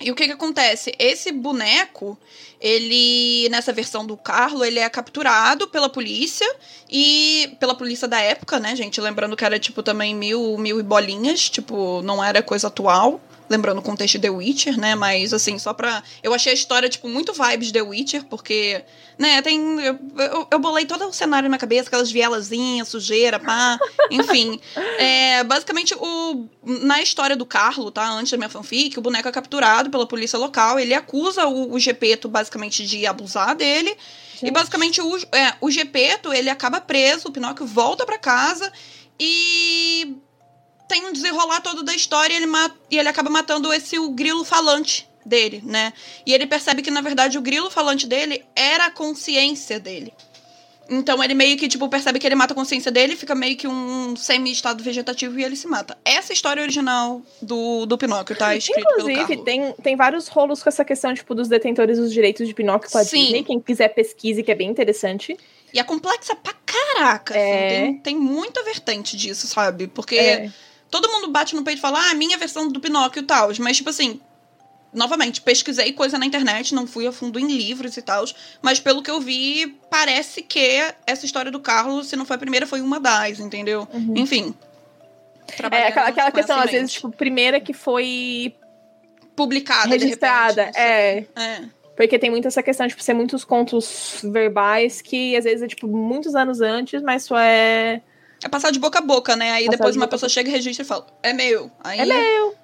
E 0.01 0.11
o 0.11 0.15
que 0.15 0.25
que 0.25 0.31
acontece? 0.33 0.93
Esse 0.99 1.31
boneco, 1.31 2.17
ele, 2.59 3.47
nessa 3.49 3.71
versão 3.71 4.05
do 4.05 4.17
Carlo, 4.17 4.65
ele 4.65 4.79
é 4.79 4.89
capturado 4.89 5.67
pela 5.67 5.87
polícia 5.87 6.47
e 6.89 7.55
pela 7.59 7.75
polícia 7.75 8.07
da 8.07 8.19
época, 8.19 8.59
né, 8.59 8.75
gente? 8.75 8.99
Lembrando 8.99 9.37
que 9.37 9.45
era, 9.45 9.57
tipo, 9.59 9.81
também 9.81 10.13
mil, 10.13 10.57
mil 10.57 10.79
e 10.79 10.83
bolinhas, 10.83 11.49
tipo, 11.49 12.01
não 12.01 12.21
era 12.23 12.41
coisa 12.41 12.67
atual. 12.67 13.21
Lembrando 13.49 13.79
o 13.79 13.81
contexto 13.81 14.13
de 14.13 14.21
The 14.21 14.29
Witcher, 14.29 14.79
né? 14.79 14.95
Mas, 14.95 15.33
assim, 15.33 15.57
só 15.59 15.73
pra. 15.73 16.03
Eu 16.21 16.33
achei 16.33 16.51
a 16.51 16.55
história, 16.55 16.89
tipo, 16.89 17.07
muito 17.07 17.33
vibes 17.33 17.71
The 17.71 17.81
Witcher, 17.81 18.25
porque, 18.25 18.83
né, 19.17 19.41
tem. 19.41 19.79
Eu, 19.81 19.99
eu, 20.17 20.47
eu 20.51 20.59
bolei 20.59 20.85
todo 20.85 21.07
o 21.07 21.13
cenário 21.13 21.49
na 21.49 21.57
cabeça, 21.57 21.87
aquelas 21.87 22.11
vielazinhas, 22.11 22.87
sujeira, 22.87 23.39
pá. 23.39 23.77
Enfim. 24.09 24.59
é, 24.97 25.43
basicamente, 25.43 25.95
o, 25.95 26.47
na 26.63 27.01
história 27.01 27.35
do 27.35 27.45
Carlo, 27.45 27.91
tá? 27.91 28.09
Antes 28.11 28.31
da 28.31 28.37
minha 28.37 28.49
fanfic, 28.49 28.97
o 28.97 29.01
boneco 29.01 29.27
é 29.27 29.31
capturado 29.31 29.89
pela 29.89 30.07
polícia 30.07 30.37
local. 30.39 30.79
Ele 30.79 30.93
acusa 30.93 31.47
o, 31.47 31.73
o 31.73 31.79
Gepeto, 31.79 32.27
basicamente, 32.27 32.85
de 32.85 33.05
abusar 33.05 33.55
dele. 33.55 33.95
Gente. 34.33 34.47
E 34.47 34.51
basicamente 34.51 35.01
o, 35.01 35.17
é, 35.31 35.53
o 35.61 35.69
Gepeto, 35.69 36.33
ele 36.33 36.49
acaba 36.49 36.81
preso, 36.81 37.27
o 37.27 37.31
Pinóquio 37.31 37.65
volta 37.65 38.05
para 38.05 38.17
casa 38.17 38.71
e 39.19 40.17
tem 40.93 41.05
um 41.07 41.11
desenrolar 41.11 41.59
todo 41.61 41.81
da 41.81 41.95
história 41.95 42.35
e 42.35 42.37
ele, 42.37 42.45
mata, 42.45 42.75
e 42.91 42.99
ele 42.99 43.09
acaba 43.09 43.27
matando 43.27 43.73
esse 43.73 43.97
o 43.97 44.11
grilo 44.11 44.43
falante 44.43 45.09
dele, 45.25 45.63
né? 45.65 45.91
E 46.23 46.31
ele 46.31 46.45
percebe 46.45 46.83
que, 46.83 46.91
na 46.91 47.01
verdade, 47.01 47.35
o 47.35 47.41
grilo 47.41 47.71
falante 47.71 48.05
dele 48.05 48.45
era 48.55 48.85
a 48.85 48.91
consciência 48.91 49.79
dele. 49.79 50.13
Então 50.87 51.23
ele 51.23 51.33
meio 51.33 51.57
que, 51.57 51.67
tipo, 51.67 51.89
percebe 51.89 52.19
que 52.19 52.27
ele 52.27 52.35
mata 52.35 52.53
a 52.53 52.55
consciência 52.55 52.91
dele, 52.91 53.15
fica 53.15 53.33
meio 53.33 53.57
que 53.57 53.67
um 53.67 54.15
semi-estado 54.15 54.83
vegetativo 54.83 55.39
e 55.39 55.43
ele 55.43 55.55
se 55.55 55.65
mata. 55.65 55.97
Essa 56.05 56.31
é 56.31 56.33
a 56.33 56.35
história 56.35 56.61
original 56.61 57.23
do, 57.41 57.87
do 57.87 57.97
Pinóquio, 57.97 58.35
tá? 58.35 58.55
Escrito 58.55 58.87
Inclusive, 58.91 59.37
tem, 59.43 59.73
tem 59.81 59.95
vários 59.95 60.27
rolos 60.27 60.61
com 60.61 60.69
essa 60.69 60.85
questão, 60.85 61.11
tipo, 61.15 61.33
dos 61.33 61.47
detentores 61.47 61.97
dos 61.97 62.13
direitos 62.13 62.47
de 62.47 62.53
Pinóquio 62.53 62.91
com 62.91 62.99
a 62.99 63.03
Sim. 63.03 63.19
Disney. 63.19 63.43
Quem 63.43 63.59
quiser 63.59 63.87
pesquise, 63.87 64.43
que 64.43 64.51
é 64.51 64.55
bem 64.55 64.69
interessante. 64.69 65.35
E 65.73 65.79
é 65.79 65.83
complexa 65.83 66.35
pra 66.35 66.53
caraca, 66.53 67.33
assim, 67.33 67.41
é... 67.41 67.65
assim, 67.65 67.85
tem, 67.85 67.97
tem 67.99 68.15
muita 68.15 68.61
vertente 68.63 69.17
disso, 69.17 69.47
sabe? 69.47 69.87
Porque 69.87 70.15
é. 70.15 70.51
Todo 70.93 71.11
mundo 71.11 71.31
bate 71.31 71.55
no 71.55 71.63
peito 71.63 71.79
e 71.79 71.81
fala, 71.81 72.11
ah, 72.11 72.13
minha 72.13 72.37
versão 72.37 72.67
do 72.67 72.79
Pinóquio 72.79 73.21
e 73.21 73.25
tal. 73.25 73.49
Mas, 73.57 73.77
tipo 73.77 73.89
assim, 73.89 74.21
novamente, 74.93 75.41
pesquisei 75.41 75.91
coisa 75.91 76.19
na 76.19 76.25
internet, 76.27 76.75
não 76.75 76.85
fui 76.85 77.07
a 77.07 77.11
fundo 77.11 77.39
em 77.39 77.47
livros 77.47 77.97
e 77.97 78.01
tal, 78.03 78.23
mas 78.61 78.79
pelo 78.79 79.01
que 79.01 79.09
eu 79.09 79.19
vi, 79.19 79.75
parece 79.89 80.43
que 80.43 80.79
essa 81.07 81.25
história 81.25 81.51
do 81.51 81.59
Carlos, 81.59 82.09
se 82.09 82.15
não 82.15 82.25
foi 82.25 82.35
a 82.35 82.39
primeira, 82.39 82.67
foi 82.67 82.79
uma 82.79 82.99
das, 82.99 83.39
entendeu? 83.39 83.87
Uhum. 83.91 84.13
Enfim. 84.15 84.53
É, 85.71 85.87
aquela, 85.87 86.07
aquela 86.09 86.31
questão, 86.31 86.59
às 86.59 86.69
vezes, 86.69 86.93
tipo, 86.93 87.09
primeira 87.09 87.59
que 87.59 87.73
foi 87.73 88.55
publicada, 89.35 89.89
registrada, 89.89 90.65
repente, 90.65 90.79
é. 90.79 91.27
é. 91.35 91.63
Porque 91.97 92.19
tem 92.19 92.29
muito 92.29 92.47
essa 92.47 92.61
questão, 92.61 92.87
tipo, 92.87 93.01
ser 93.01 93.15
muitos 93.15 93.43
contos 93.43 94.19
verbais 94.23 95.01
que 95.01 95.35
às 95.35 95.43
vezes 95.43 95.63
é, 95.63 95.67
tipo, 95.67 95.87
muitos 95.87 96.35
anos 96.35 96.61
antes, 96.61 97.01
mas 97.01 97.23
só 97.23 97.39
é. 97.39 97.99
É 98.43 98.49
passar 98.49 98.71
de 98.71 98.79
boca 98.79 98.99
a 98.99 99.01
boca, 99.01 99.35
né? 99.35 99.51
Aí 99.51 99.65
passar 99.65 99.77
depois 99.77 99.95
uma 99.95 100.07
pessoa 100.07 100.29
chega 100.29 100.49
e 100.49 100.51
registra 100.51 100.83
e 100.83 100.87
fala, 100.87 101.07
é 101.21 101.33
meu. 101.33 101.71
Aí 101.83 101.99
é 101.99 102.05
meu. 102.05 102.55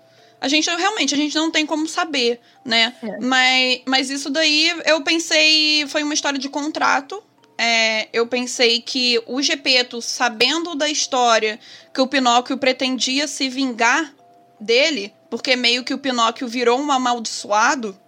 A 0.42 0.48
gente 0.48 0.70
realmente, 0.70 1.14
a 1.14 1.18
gente 1.18 1.36
não 1.36 1.52
tem 1.52 1.66
como 1.66 1.88
saber, 1.88 2.40
né? 2.64 2.94
É. 3.04 3.18
Mas, 3.20 3.82
mas 3.86 4.10
isso 4.10 4.30
daí 4.30 4.74
eu 4.86 5.02
pensei, 5.04 5.86
foi 5.88 6.04
uma 6.04 6.14
história 6.14 6.40
de 6.40 6.50
contrato. 6.50 7.22
É, 7.58 8.08
eu 8.14 8.26
pensei 8.26 8.80
que 8.80 9.22
o 9.28 9.42
Gepeto, 9.42 10.02
sabendo 10.02 10.76
da 10.76 10.88
história 10.88 11.60
que 11.94 12.00
o 12.00 12.08
Pinóquio 12.08 12.58
pretendia 12.58 13.28
se 13.28 13.50
vingar 13.50 14.14
dele, 14.58 15.14
porque 15.30 15.58
meio 15.58 15.84
que 15.84 15.94
o 15.94 15.98
Pinóquio 15.98 16.48
virou 16.48 16.80
um 16.80 16.90
amaldiçoado, 16.90 18.00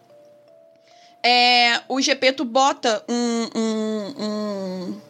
é, 1.22 1.82
o 1.90 2.00
Gepeto 2.00 2.46
bota 2.46 3.04
um, 3.10 3.50
um, 3.54 4.24
um 4.24 5.02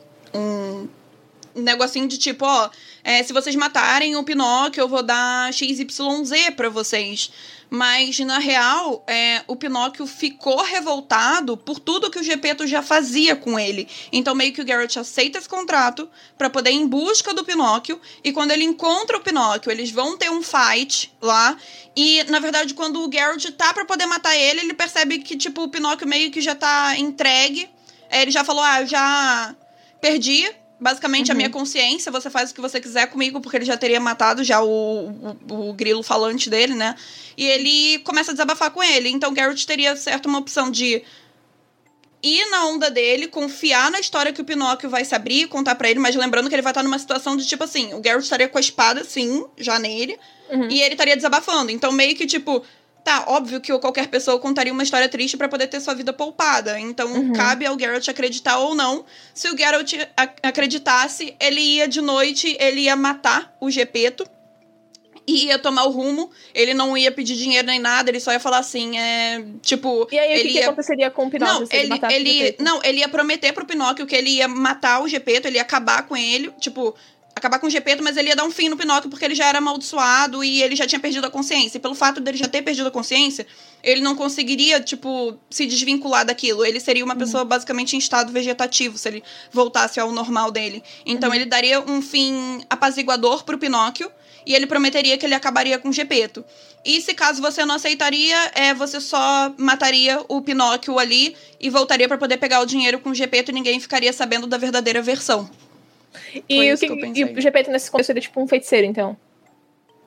negocinho 1.55 2.07
de 2.07 2.17
tipo, 2.17 2.45
ó, 2.45 2.69
é, 3.03 3.23
se 3.23 3.33
vocês 3.33 3.55
matarem 3.55 4.15
o 4.15 4.23
Pinóquio, 4.23 4.81
eu 4.81 4.87
vou 4.87 5.03
dar 5.03 5.53
XYZ 5.53 5.91
para 6.55 6.69
vocês. 6.69 7.31
Mas, 7.73 8.19
na 8.19 8.37
real, 8.37 9.01
é, 9.07 9.43
o 9.47 9.55
Pinóquio 9.55 10.05
ficou 10.05 10.61
revoltado 10.61 11.55
por 11.55 11.79
tudo 11.79 12.11
que 12.11 12.19
o 12.19 12.23
Gepeto 12.23 12.67
já 12.67 12.81
fazia 12.81 13.33
com 13.33 13.57
ele. 13.57 13.87
Então, 14.11 14.35
meio 14.35 14.51
que 14.51 14.59
o 14.59 14.65
Garrett 14.65 14.99
aceita 14.99 15.39
esse 15.39 15.47
contrato 15.47 16.09
para 16.37 16.49
poder 16.49 16.71
ir 16.71 16.75
em 16.75 16.85
busca 16.85 17.33
do 17.33 17.45
Pinóquio. 17.45 17.97
E 18.25 18.33
quando 18.33 18.51
ele 18.51 18.65
encontra 18.65 19.15
o 19.15 19.21
Pinóquio, 19.21 19.71
eles 19.71 19.89
vão 19.89 20.17
ter 20.17 20.29
um 20.29 20.43
fight 20.43 21.13
lá. 21.21 21.55
E, 21.95 22.21
na 22.25 22.39
verdade, 22.39 22.73
quando 22.73 23.01
o 23.01 23.07
Garrett 23.07 23.49
tá 23.53 23.73
para 23.73 23.85
poder 23.85 24.05
matar 24.05 24.35
ele, 24.35 24.59
ele 24.59 24.73
percebe 24.73 25.19
que, 25.19 25.37
tipo, 25.37 25.63
o 25.63 25.69
Pinóquio 25.69 26.05
meio 26.05 26.29
que 26.29 26.41
já 26.41 26.53
tá 26.53 26.97
entregue. 26.97 27.69
É, 28.09 28.21
ele 28.21 28.31
já 28.31 28.43
falou, 28.43 28.63
ah, 28.63 28.81
eu 28.81 28.87
já 28.87 29.55
perdi, 30.01 30.53
basicamente 30.81 31.27
uhum. 31.27 31.33
a 31.33 31.35
minha 31.35 31.47
uhum. 31.47 31.53
consciência, 31.53 32.11
você 32.11 32.27
faz 32.27 32.49
o 32.49 32.55
que 32.55 32.59
você 32.59 32.81
quiser 32.81 33.05
comigo, 33.05 33.39
porque 33.39 33.57
ele 33.57 33.65
já 33.65 33.77
teria 33.77 33.99
matado 33.99 34.43
já 34.43 34.63
o, 34.63 35.37
o, 35.47 35.69
o, 35.69 35.73
grilo 35.73 36.01
falante 36.01 36.49
dele, 36.49 36.73
né? 36.73 36.95
E 37.37 37.45
ele 37.45 37.99
começa 37.99 38.31
a 38.31 38.33
desabafar 38.33 38.71
com 38.71 38.81
ele. 38.81 39.09
Então 39.09 39.31
Garrett 39.31 39.67
teria 39.67 39.95
certo 39.95 40.25
uma 40.25 40.39
opção 40.39 40.71
de 40.71 41.03
ir 42.23 42.49
na 42.49 42.65
onda 42.65 42.89
dele, 42.89 43.27
confiar 43.27 43.91
na 43.91 43.99
história 43.99 44.33
que 44.33 44.41
o 44.41 44.45
Pinóquio 44.45 44.89
vai 44.89 45.05
se 45.05 45.13
abrir, 45.13 45.47
contar 45.47 45.75
para 45.75 45.89
ele, 45.89 45.99
mas 45.99 46.15
lembrando 46.15 46.49
que 46.49 46.55
ele 46.55 46.61
vai 46.63 46.71
estar 46.71 46.83
numa 46.83 46.99
situação 46.99 47.37
de 47.37 47.45
tipo 47.45 47.63
assim, 47.63 47.93
o 47.93 48.01
Garrett 48.01 48.23
estaria 48.23 48.47
com 48.47 48.57
a 48.57 48.61
espada 48.61 49.01
assim, 49.01 49.45
já 49.57 49.77
nele, 49.77 50.17
uhum. 50.49 50.67
e 50.67 50.81
ele 50.81 50.95
estaria 50.95 51.15
desabafando. 51.15 51.71
Então 51.71 51.91
meio 51.91 52.15
que 52.15 52.25
tipo, 52.25 52.63
Tá, 53.03 53.25
óbvio 53.27 53.59
que 53.59 53.75
qualquer 53.79 54.07
pessoa 54.07 54.39
contaria 54.39 54.71
uma 54.71 54.83
história 54.83 55.09
triste 55.09 55.35
para 55.35 55.49
poder 55.49 55.67
ter 55.67 55.79
sua 55.79 55.95
vida 55.95 56.13
poupada. 56.13 56.79
Então, 56.79 57.11
uhum. 57.11 57.33
cabe 57.33 57.65
ao 57.65 57.77
Geralt 57.77 58.07
acreditar 58.07 58.59
ou 58.59 58.75
não. 58.75 59.03
Se 59.33 59.49
o 59.49 59.57
Geralt 59.57 59.93
acreditasse, 60.43 61.35
ele 61.39 61.59
ia 61.59 61.87
de 61.87 61.99
noite, 61.99 62.55
ele 62.59 62.81
ia 62.81 62.95
matar 62.95 63.55
o 63.59 63.71
Gepeto 63.71 64.23
e 65.27 65.45
ia 65.45 65.57
tomar 65.57 65.85
o 65.85 65.89
rumo. 65.89 66.29
Ele 66.53 66.75
não 66.75 66.95
ia 66.95 67.11
pedir 67.11 67.35
dinheiro 67.35 67.65
nem 67.65 67.79
nada, 67.79 68.11
ele 68.11 68.19
só 68.19 68.31
ia 68.31 68.39
falar 68.39 68.59
assim, 68.59 68.97
é, 68.99 69.43
tipo, 69.61 70.07
E 70.11 70.19
aí 70.19 70.33
ele 70.33 70.41
o 70.41 70.43
que, 70.43 70.49
ia... 70.49 70.61
que 70.61 70.67
aconteceria 70.67 71.09
com 71.09 71.25
o 71.25 71.31
Pinóquio 71.31 71.59
não, 71.61 71.67
ele, 71.71 71.99
ele, 72.13 72.29
ele 72.29 72.55
não, 72.59 72.83
ele 72.83 72.99
ia 72.99 73.09
prometer 73.09 73.51
pro 73.51 73.65
Pinóquio 73.65 74.05
que 74.05 74.15
ele 74.15 74.29
ia 74.29 74.47
matar 74.47 75.01
o 75.01 75.07
Gepeto, 75.07 75.47
ele 75.47 75.57
ia 75.57 75.63
acabar 75.63 76.03
com 76.03 76.15
ele, 76.15 76.51
tipo, 76.59 76.95
acabar 77.35 77.59
com 77.59 77.67
o 77.67 77.69
Gepeto, 77.69 78.03
mas 78.03 78.17
ele 78.17 78.29
ia 78.29 78.35
dar 78.35 78.43
um 78.43 78.51
fim 78.51 78.69
no 78.69 78.77
Pinóquio 78.77 79.09
porque 79.09 79.25
ele 79.25 79.35
já 79.35 79.45
era 79.45 79.57
amaldiçoado 79.57 80.43
e 80.43 80.61
ele 80.61 80.75
já 80.75 80.85
tinha 80.85 80.99
perdido 80.99 81.25
a 81.25 81.31
consciência. 81.31 81.77
E 81.77 81.81
pelo 81.81 81.95
fato 81.95 82.19
dele 82.19 82.37
já 82.37 82.47
ter 82.47 82.61
perdido 82.61 82.87
a 82.87 82.91
consciência, 82.91 83.45
ele 83.83 84.01
não 84.01 84.15
conseguiria, 84.15 84.79
tipo, 84.79 85.37
se 85.49 85.65
desvincular 85.65 86.25
daquilo. 86.25 86.65
Ele 86.65 86.79
seria 86.79 87.03
uma 87.03 87.13
uhum. 87.13 87.19
pessoa 87.19 87.45
basicamente 87.45 87.95
em 87.95 87.99
estado 87.99 88.31
vegetativo 88.31 88.97
se 88.97 89.07
ele 89.07 89.23
voltasse 89.51 89.99
ao 89.99 90.11
normal 90.11 90.51
dele. 90.51 90.83
Então 91.05 91.29
uhum. 91.29 91.35
ele 91.35 91.45
daria 91.45 91.79
um 91.81 92.01
fim 92.01 92.61
apaziguador 92.69 93.43
pro 93.43 93.57
Pinóquio 93.57 94.11
e 94.45 94.53
ele 94.55 94.65
prometeria 94.65 95.17
que 95.17 95.25
ele 95.25 95.35
acabaria 95.35 95.77
com 95.77 95.89
o 95.89 95.93
Gepeto. 95.93 96.43
E 96.83 96.99
se 96.99 97.13
caso 97.13 97.41
você 97.41 97.63
não 97.63 97.75
aceitaria, 97.75 98.51
é 98.55 98.73
você 98.73 98.99
só 98.99 99.53
mataria 99.57 100.23
o 100.27 100.41
Pinóquio 100.41 100.97
ali 100.97 101.35
e 101.59 101.69
voltaria 101.69 102.07
para 102.07 102.17
poder 102.17 102.37
pegar 102.37 102.59
o 102.59 102.65
dinheiro 102.65 102.99
com 102.99 103.11
o 103.11 103.15
Gepeto 103.15 103.51
e 103.51 103.53
ninguém 103.53 103.79
ficaria 103.79 104.11
sabendo 104.11 104.47
da 104.47 104.57
verdadeira 104.57 105.01
versão. 105.01 105.49
E 106.47 106.73
o, 106.73 106.77
que, 106.77 106.87
que 106.87 107.19
e 107.19 107.23
o 107.23 107.41
Gepeto 107.41 107.71
nesse 107.71 107.89
contexto 107.89 108.07
seria 108.07 108.21
tipo 108.21 108.41
um 108.41 108.47
feiticeiro, 108.47 108.85
então? 108.85 109.17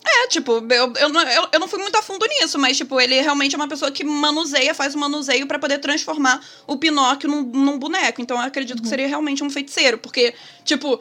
É, 0.06 0.28
tipo, 0.28 0.52
eu, 0.52 0.92
eu, 0.96 1.08
eu, 1.08 1.48
eu 1.52 1.60
não 1.60 1.66
fui 1.66 1.78
muito 1.78 1.96
a 1.96 2.02
fundo 2.02 2.26
nisso, 2.26 2.58
mas, 2.58 2.76
tipo, 2.76 3.00
ele 3.00 3.18
realmente 3.22 3.54
é 3.54 3.58
uma 3.58 3.68
pessoa 3.68 3.90
que 3.90 4.04
manuseia, 4.04 4.74
faz 4.74 4.94
o 4.94 4.98
manuseio 4.98 5.46
para 5.46 5.58
poder 5.58 5.78
transformar 5.78 6.44
o 6.66 6.76
Pinóquio 6.76 7.28
num, 7.28 7.42
num 7.42 7.78
boneco. 7.78 8.20
Então 8.20 8.36
eu 8.36 8.42
acredito 8.42 8.76
uhum. 8.76 8.82
que 8.82 8.88
seria 8.88 9.08
realmente 9.08 9.42
um 9.42 9.48
feiticeiro, 9.48 9.96
porque, 9.96 10.34
tipo. 10.62 11.00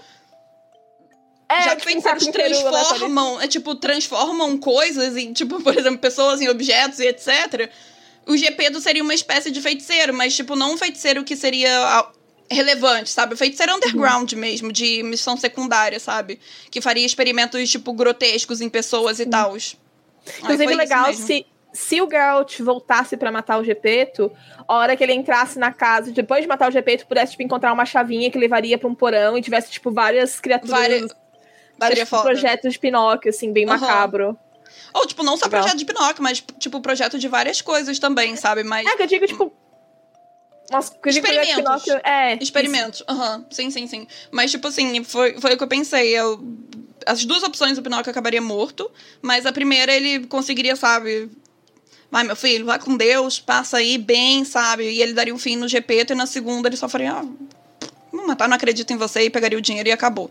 É, 1.50 1.64
já 1.64 1.76
que 1.76 1.84
feiticeiros 1.84 2.28
transformam, 2.28 3.42
é, 3.42 3.48
tipo, 3.48 3.76
transformam 3.76 4.58
coisas 4.58 5.18
em, 5.18 5.34
tipo, 5.34 5.60
por 5.62 5.78
exemplo, 5.78 6.00
pessoas 6.00 6.40
em 6.40 6.48
objetos 6.48 7.00
e 7.00 7.08
etc. 7.08 7.70
O 8.26 8.38
Gepeto 8.38 8.80
seria 8.80 9.04
uma 9.04 9.14
espécie 9.14 9.52
de 9.52 9.62
feiticeiro, 9.62 10.14
mas, 10.14 10.34
tipo, 10.34 10.56
não 10.56 10.76
um 10.76 10.78
feiticeiro 10.78 11.26
que 11.26 11.36
seria 11.36 12.08
relevante, 12.54 13.10
sabe? 13.10 13.36
Feiticeiro 13.36 13.76
underground 13.76 14.32
uhum. 14.32 14.40
mesmo, 14.40 14.72
de 14.72 15.04
missão 15.04 15.36
secundária, 15.36 16.00
sabe? 16.00 16.40
Que 16.70 16.82
faria 16.82 17.06
experimentos, 17.06 17.70
tipo, 17.70 17.94
grotescos 17.94 18.62
em 18.62 18.70
pessoas 18.70 19.20
e 19.20 19.26
tal. 19.26 19.56
Inclusive, 20.40 20.74
legal 20.76 21.14
se, 21.14 21.46
se 21.74 22.02
o 22.02 22.10
Geralt 22.10 22.60
voltasse 22.60 23.18
para 23.18 23.32
matar 23.32 23.60
o 23.60 23.64
Gepeto, 23.64 24.32
a 24.68 24.76
hora 24.76 24.96
que 24.96 25.04
ele 25.04 25.14
entrasse 25.14 25.58
na 25.58 25.74
casa, 25.74 26.12
depois 26.12 26.42
de 26.42 26.48
matar 26.48 26.70
o 26.70 26.72
Gepeto, 26.72 27.08
pudesse, 27.08 27.32
tipo, 27.32 27.44
encontrar 27.44 27.74
uma 27.74 27.86
chavinha 27.86 28.30
que 28.30 28.38
levaria 28.38 28.78
para 28.78 28.88
um 28.88 28.96
porão 28.96 29.38
e 29.38 29.42
tivesse, 29.42 29.72
tipo, 29.72 29.92
várias 29.92 30.40
criaturas. 30.40 30.80
Várias, 30.80 31.16
vários 31.78 32.00
tipo, 32.00 32.22
projetos 32.22 32.74
de 32.74 32.80
Pinóquio, 32.80 33.30
assim, 33.30 33.52
bem 33.52 33.66
uhum. 33.66 33.72
macabro. 33.72 34.38
Ou, 34.94 35.08
tipo, 35.08 35.24
não 35.24 35.36
só 35.36 35.46
legal. 35.46 35.62
projeto 35.62 35.80
de 35.80 35.86
Pinóquio, 35.86 36.24
mas, 36.24 36.44
tipo, 36.60 36.80
projeto 36.80 37.18
de 37.18 37.28
várias 37.28 37.62
coisas 37.62 37.98
também, 37.98 38.36
sabe? 38.36 38.64
Mas... 38.64 38.86
É, 38.86 38.96
que 38.96 39.04
eu 39.04 39.08
digo, 39.08 39.26
tipo, 39.26 39.52
nossa, 40.72 40.94
experimentos. 41.06 41.88
É, 42.04 42.36
experimentos. 42.42 43.04
Uhum. 43.10 43.46
sim, 43.52 43.70
sim, 43.70 43.88
sim. 43.88 44.08
Mas, 44.32 44.52
tipo 44.52 44.68
assim, 44.68 45.04
foi, 45.04 45.40
foi 45.40 45.54
o 45.54 45.58
que 45.58 45.64
eu 45.64 45.68
pensei. 45.68 46.10
Eu, 46.18 46.42
as 47.06 47.26
duas 47.26 47.44
opções 47.44 47.78
o 47.78 47.82
Pinóquio 47.82 48.10
acabaria 48.12 48.42
morto, 48.42 48.90
mas 49.22 49.46
a 49.46 49.52
primeira 49.52 49.94
ele 49.94 50.26
conseguiria, 50.28 50.76
sabe? 50.76 51.30
Vai, 52.10 52.24
meu 52.24 52.36
filho, 52.36 52.66
vai 52.66 52.80
com 52.80 52.96
Deus, 52.96 53.40
passa 53.40 53.78
aí 53.78 53.98
bem, 53.98 54.46
sabe? 54.46 54.84
E 54.90 55.02
ele 55.02 55.14
daria 55.14 55.34
um 55.34 55.38
fim 55.40 55.56
no 55.56 55.68
GP, 55.68 56.06
e 56.10 56.16
na 56.16 56.28
segunda 56.28 56.70
ele 56.70 56.78
só 56.78 56.88
faria, 56.88 57.14
ah, 57.14 57.26
não 58.12 58.28
matar, 58.28 58.48
não 58.48 58.56
acredito 58.56 58.94
em 58.94 58.98
você, 58.98 59.24
e 59.24 59.30
pegaria 59.32 59.58
o 59.58 59.62
dinheiro 59.62 59.90
e 59.90 59.92
acabou. 59.92 60.30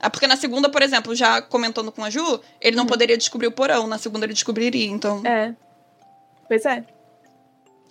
Ah, 0.00 0.10
porque 0.10 0.26
na 0.26 0.36
segunda, 0.36 0.68
por 0.68 0.82
exemplo, 0.82 1.14
já 1.14 1.40
comentando 1.40 1.90
com 1.92 2.04
a 2.04 2.10
Ju, 2.10 2.40
ele 2.60 2.76
não 2.76 2.82
Uhum. 2.82 2.88
poderia 2.88 3.16
descobrir 3.16 3.46
o 3.46 3.52
porão. 3.52 3.86
Na 3.86 3.96
segunda 3.96 4.26
ele 4.26 4.34
descobriria, 4.34 4.86
então. 4.90 5.24
É. 5.24 5.54
Pois 6.48 6.64
é. 6.66 6.84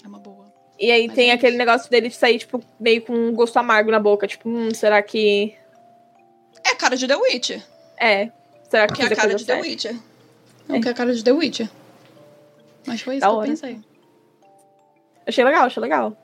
É 0.03 0.07
uma 0.07 0.19
boa. 0.19 0.34
E 0.79 0.91
aí 0.91 1.07
Mas 1.07 1.15
tem 1.15 1.29
é 1.29 1.33
aquele 1.33 1.55
negócio 1.57 1.89
dele 1.89 2.09
de 2.09 2.15
sair, 2.15 2.37
tipo, 2.39 2.61
meio 2.79 3.01
com 3.01 3.13
um 3.13 3.33
gosto 3.33 3.55
amargo 3.57 3.91
na 3.91 3.99
boca. 3.99 4.27
Tipo, 4.27 4.49
hum, 4.49 4.73
será 4.73 5.01
que. 5.01 5.55
É 6.65 6.69
a 6.71 6.75
cara 6.75 6.97
de 6.97 7.07
The 7.07 7.15
Witcher. 7.15 7.63
É. 7.97 8.29
Será 8.69 8.87
que 8.87 8.95
Que 8.95 9.01
é 9.03 9.05
a 9.05 9.15
cara 9.15 9.35
de 9.35 9.45
The? 9.45 9.61
Witcher. 9.61 9.95
Não, 10.67 10.81
que 10.81 10.87
é 10.87 10.91
a 10.91 10.93
cara 10.93 11.13
de 11.13 11.23
The 11.23 11.31
Witcher. 11.31 11.69
Mas 12.85 13.01
foi 13.01 13.15
isso 13.15 13.21
Da 13.21 13.27
que 13.27 13.33
eu 13.33 13.37
hora. 13.37 13.47
pensei. 13.47 13.79
Achei 15.27 15.43
legal, 15.43 15.65
achei 15.65 15.81
legal. 15.81 16.15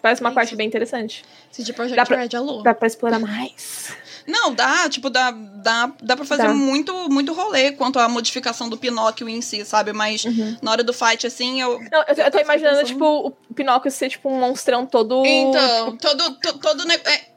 Parece 0.00 0.20
uma 0.20 0.30
É 0.30 0.34
parte 0.34 0.56
bem 0.56 0.66
interessante. 0.66 1.24
CD 1.50 1.72
Projekt 1.72 1.96
Dá 1.96 2.04
pra- 2.04 2.16
Red, 2.18 2.34
alô. 2.36 2.62
Dá 2.62 2.74
pra 2.74 2.86
explorar 2.88 3.18
mais. 3.20 3.96
Não, 4.26 4.54
dá, 4.54 4.88
tipo, 4.88 5.10
dá, 5.10 5.30
dá, 5.32 5.92
dá 6.02 6.16
pra 6.16 6.24
fazer 6.24 6.44
Dá. 6.44 6.54
muito, 6.54 6.92
muito 7.10 7.32
rolê 7.32 7.72
quanto 7.72 7.98
à 7.98 8.08
modificação 8.08 8.68
do 8.68 8.76
Pinóquio 8.78 9.28
em 9.28 9.40
si, 9.42 9.64
sabe? 9.64 9.92
Mas 9.92 10.24
Uhum. 10.24 10.56
na 10.62 10.70
hora 10.70 10.84
do 10.84 10.92
fight, 10.92 11.26
assim, 11.26 11.60
eu. 11.60 11.78
Não, 11.90 12.00
eu, 12.00 12.06
eu 12.08 12.14
tô 12.16 12.24
fiquei 12.24 12.40
imaginando, 12.42 12.76
pensando- 12.78 12.86
tipo, 12.86 13.04
o 13.50 13.54
Pinóquio 13.54 13.90
ser, 13.90 14.08
tipo, 14.10 14.28
um 14.30 14.38
monstrão 14.38 14.86
todo. 14.86 15.24
Então, 15.26 15.96
todo. 15.96 16.34
to- 16.36 16.58
todo 16.58 16.84
ne- 16.84 16.94
é, 17.04 17.28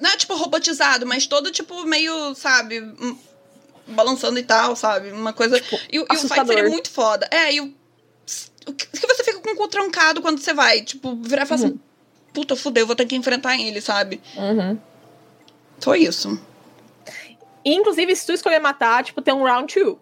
não 0.00 0.10
é 0.10 0.16
tipo 0.16 0.34
robotizado, 0.34 1.06
mas 1.06 1.26
todo, 1.26 1.50
tipo, 1.50 1.84
meio, 1.84 2.34
sabe? 2.34 2.80
hum, 2.80 3.16
Balançando 3.86 4.38
e 4.38 4.42
tal, 4.42 4.74
sabe? 4.74 5.10
Uma 5.12 5.34
coisa. 5.34 5.60
Tipo, 5.60 5.76
e, 5.92 5.98
o- 5.98 6.02
e 6.02 6.04
o 6.04 6.06
fight 6.06 6.12
assustador. 6.16 6.54
seria 6.54 6.70
muito 6.70 6.90
foda. 6.90 7.28
É, 7.30 7.52
e 7.52 7.60
o. 7.60 7.74
O 8.66 8.72
que 8.72 8.86
que 8.86 9.06
você 9.06 9.22
fica 9.22 9.40
com 9.40 9.50
o 9.50 9.56
cu 9.56 9.68
trancado 9.68 10.22
quando 10.22 10.38
você 10.40 10.54
vai? 10.54 10.80
Tipo, 10.80 11.14
virar 11.16 11.42
e 11.42 11.46
falar 11.46 11.60
assim. 11.66 11.78
Puta, 12.32 12.56
fudeu, 12.56 12.86
vou 12.86 12.96
ter 12.96 13.04
que 13.04 13.14
enfrentar 13.14 13.56
ele, 13.60 13.80
sabe? 13.82 14.22
Uhum. 14.36 14.78
Foi 15.84 16.00
isso. 16.00 16.40
E, 17.62 17.74
inclusive, 17.74 18.16
se 18.16 18.26
tu 18.26 18.32
escolher 18.32 18.58
matar, 18.58 19.04
tipo, 19.04 19.20
tem 19.20 19.34
um 19.34 19.44
round 19.44 19.72
two. 19.72 20.00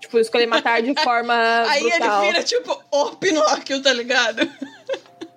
Tipo, 0.00 0.18
escolher 0.18 0.46
matar 0.46 0.82
de 0.82 0.94
forma 1.02 1.34
Aí 1.66 1.80
brutal. 1.80 2.22
ele 2.22 2.32
vira, 2.32 2.44
tipo, 2.44 2.78
o 2.90 3.16
Pinóquio, 3.16 3.82
tá 3.82 3.92
ligado? 3.92 4.48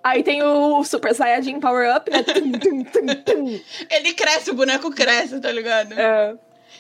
Aí 0.04 0.24
tem 0.24 0.44
o 0.44 0.84
Super 0.84 1.16
Saiyajin 1.16 1.60
Power 1.60 1.96
Up, 1.96 2.12
né? 2.12 2.22
Tum, 2.24 2.52
tum, 2.84 3.06
tum. 3.24 3.60
Ele 3.90 4.14
cresce, 4.14 4.52
o 4.52 4.54
boneco 4.54 4.92
cresce, 4.92 5.40
tá 5.40 5.52
ligado? 5.52 5.94
É. 5.94 6.36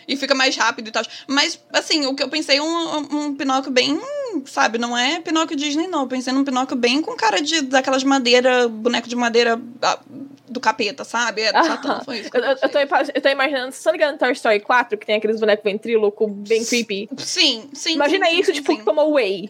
E 0.07 0.15
fica 0.17 0.35
mais 0.35 0.55
rápido 0.55 0.87
e 0.87 0.91
tal. 0.91 1.03
Mas, 1.27 1.59
assim, 1.73 2.05
o 2.05 2.15
que 2.15 2.23
eu 2.23 2.29
pensei 2.29 2.57
é 2.57 2.61
um, 2.61 2.97
um 2.97 3.35
Pinóquio 3.35 3.71
bem, 3.71 3.99
sabe, 4.45 4.77
não 4.77 4.97
é 4.97 5.19
Pinóquio 5.19 5.55
Disney, 5.55 5.87
não. 5.87 6.01
Eu 6.01 6.07
pensei 6.07 6.33
num 6.33 6.43
Pinóquio 6.43 6.75
bem 6.75 7.01
com 7.01 7.15
cara 7.15 7.41
de 7.41 7.61
daquelas 7.61 8.03
madeira, 8.03 8.67
boneco 8.67 9.07
de 9.07 9.15
madeira 9.15 9.61
ah, 9.81 9.99
do 10.47 10.59
capeta, 10.59 11.03
sabe? 11.03 11.41
É 11.41 11.53
do 11.53 11.65
Satã, 11.65 11.97
Ah, 11.99 12.03
foi 12.03 12.19
isso. 12.19 12.29
eu, 12.33 12.41
eu, 12.41 12.57
eu 12.61 12.69
tô, 12.69 12.79
eu 12.79 13.21
tô 13.21 13.29
imaginando, 13.29 13.69
estão 13.69 13.93
ligando 13.93 14.13
no 14.13 14.17
Toy 14.17 14.31
Story 14.33 14.59
4, 14.59 14.97
que 14.97 15.05
tem 15.05 15.15
aqueles 15.15 15.39
bonecos 15.39 15.63
ventríloco 15.63 16.27
bem 16.27 16.63
creepy? 16.65 17.09
Sim, 17.17 17.69
sim. 17.73 17.93
Imagina 17.93 18.27
sim, 18.27 18.39
isso, 18.39 18.47
sim, 18.47 18.53
tipo, 18.53 18.75
sim. 18.75 18.83
como 18.83 19.13
Way. 19.13 19.49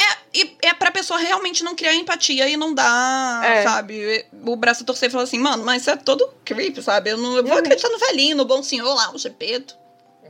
É, 0.00 0.16
e 0.38 0.56
é 0.62 0.72
pra 0.74 0.90
pessoa 0.92 1.18
realmente 1.18 1.64
não 1.64 1.74
criar 1.74 1.94
empatia 1.94 2.48
e 2.48 2.56
não 2.56 2.72
dar, 2.72 3.44
É. 3.44 3.62
sabe, 3.64 4.24
o 4.46 4.54
braço 4.54 4.84
torcer 4.84 5.08
e 5.08 5.12
falar 5.12 5.24
assim, 5.24 5.38
mano, 5.38 5.64
mas 5.64 5.82
isso 5.82 5.90
é 5.90 5.96
todo 5.96 6.28
creep, 6.44 6.78
sabe? 6.80 7.10
Eu, 7.10 7.16
não, 7.16 7.36
eu 7.36 7.42
vou 7.42 7.52
Uhum. 7.52 7.58
acreditar 7.58 7.88
no 7.88 7.98
velhinho, 7.98 8.36
no 8.36 8.44
bom 8.44 8.62
senhor 8.62 8.94
lá, 8.94 9.10
o 9.12 9.18
Gepeto. 9.18 9.74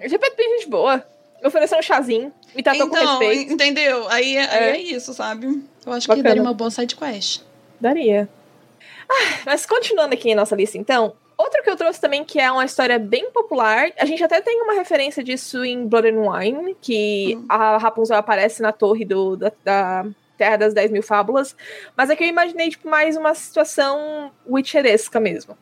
GP 0.00 0.30
bem 0.36 0.58
gente 0.58 0.68
boa. 0.70 1.04
Ofereceu 1.44 1.78
um 1.78 1.82
chazinho, 1.82 2.32
me 2.54 2.62
tratou 2.62 2.88
com 2.88 2.96
Então, 2.96 3.18
respeito. 3.18 3.52
entendeu? 3.52 4.08
Aí, 4.08 4.36
é- 4.36 4.44
aí 4.50 4.64
É. 4.64 4.70
é 4.70 4.78
isso, 4.80 5.12
sabe? 5.12 5.46
Eu 5.86 5.92
acho 5.92 6.06
que 6.06 6.08
Bacana. 6.08 6.22
daria 6.28 6.42
uma 6.42 6.54
boa 6.54 6.70
side 6.70 6.96
quest. 6.96 7.42
Daria. 7.80 8.28
Ah, 9.08 9.38
mas 9.46 9.64
continuando 9.66 10.14
aqui 10.14 10.30
em 10.30 10.34
nossa 10.34 10.56
lista, 10.56 10.76
então. 10.78 11.14
Outro 11.38 11.62
que 11.62 11.70
eu 11.70 11.76
trouxe 11.76 12.00
também, 12.00 12.24
que 12.24 12.40
é 12.40 12.50
uma 12.50 12.64
história 12.64 12.98
bem 12.98 13.30
popular. 13.30 13.90
A 13.96 14.04
gente 14.04 14.22
até 14.24 14.40
tem 14.40 14.60
uma 14.60 14.74
referência 14.74 15.22
disso 15.22 15.64
em 15.64 15.86
Blood 15.86 16.08
and 16.08 16.20
Wine, 16.20 16.76
que 16.80 17.36
Hum. 17.36 17.46
a 17.48 17.78
Rapunzel 17.78 18.16
aparece 18.16 18.60
na 18.60 18.72
torre 18.72 19.04
do, 19.04 19.36
da, 19.36 19.52
da 19.64 20.06
Terra 20.36 20.56
das 20.56 20.74
10 20.74 20.90
Mil 20.90 21.02
Fábulas. 21.02 21.54
Mas 21.96 22.10
aqui 22.10 22.24
eu 22.24 22.28
imaginei, 22.28 22.68
tipo, 22.70 22.88
mais 22.88 23.16
uma 23.16 23.34
situação 23.34 24.32
witcheresca 24.48 25.20
mesmo. 25.20 25.56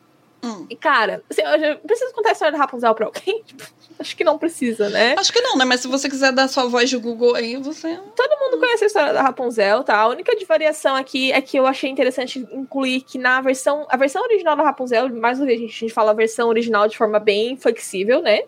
Hum. 0.47 0.65
E, 0.69 0.75
cara, 0.75 1.21
assim, 1.29 1.41
eu 1.41 1.59
já- 1.59 1.75
preciso 1.77 2.13
contar 2.13 2.29
a 2.29 2.31
história 2.33 2.51
da 2.51 2.57
Rapunzel 2.57 2.93
pra 2.95 3.05
alguém? 3.05 3.43
Tipo, 3.47 3.63
acho 3.99 4.15
que 4.15 4.23
não 4.23 4.37
precisa, 4.37 4.89
né? 4.89 5.15
Acho 5.17 5.33
que 5.33 5.41
não, 5.41 5.57
né? 5.57 5.65
Mas 5.65 5.81
se 5.81 5.87
você 5.87 6.07
quiser 6.07 6.31
dar 6.31 6.47
sua 6.47 6.67
voz 6.67 6.87
de 6.89 6.97
Google 6.97 7.33
aí, 7.35 7.55
você. 7.57 7.99
Todo 8.15 8.39
mundo 8.39 8.59
conhece 8.59 8.83
a 8.83 8.87
história 8.87 9.11
da 9.13 9.23
Rapunzel, 9.23 9.83
tá? 9.83 9.97
A 9.97 10.07
única 10.07 10.35
de 10.35 10.45
variação 10.45 10.95
aqui 10.95 11.31
é 11.31 11.41
que 11.41 11.57
eu 11.57 11.65
achei 11.65 11.89
interessante 11.89 12.37
incluir 12.51 13.01
que 13.01 13.17
na 13.17 13.41
versão. 13.41 13.87
A 13.89 13.97
versão 13.97 14.21
original 14.23 14.55
da 14.55 14.61
Rapunzel, 14.63 15.09
mais 15.15 15.39
uma 15.39 15.47
vez, 15.47 15.57
a 15.59 15.61
gente, 15.63 15.75
a 15.75 15.79
gente 15.79 15.93
fala 15.93 16.11
a 16.11 16.13
versão 16.13 16.47
original 16.47 16.87
de 16.87 16.95
forma 16.97 17.17
bem 17.19 17.57
flexível, 17.57 18.21
né? 18.21 18.41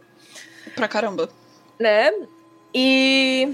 Pra 0.76 0.88
caramba. 0.88 1.28
né? 1.80 2.14
E 2.74 3.52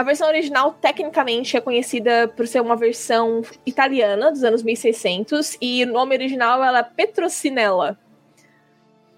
a 0.00 0.02
versão 0.02 0.26
original, 0.28 0.72
tecnicamente, 0.80 1.58
é 1.58 1.60
conhecida 1.60 2.26
por 2.26 2.48
ser 2.48 2.62
uma 2.62 2.74
versão 2.74 3.42
italiana 3.66 4.30
dos 4.30 4.42
anos 4.42 4.62
1600, 4.62 5.58
e 5.60 5.84
o 5.84 5.92
nome 5.92 6.14
original 6.14 6.64
ela 6.64 6.78
é 6.78 6.82
Petrocinella, 6.82 7.98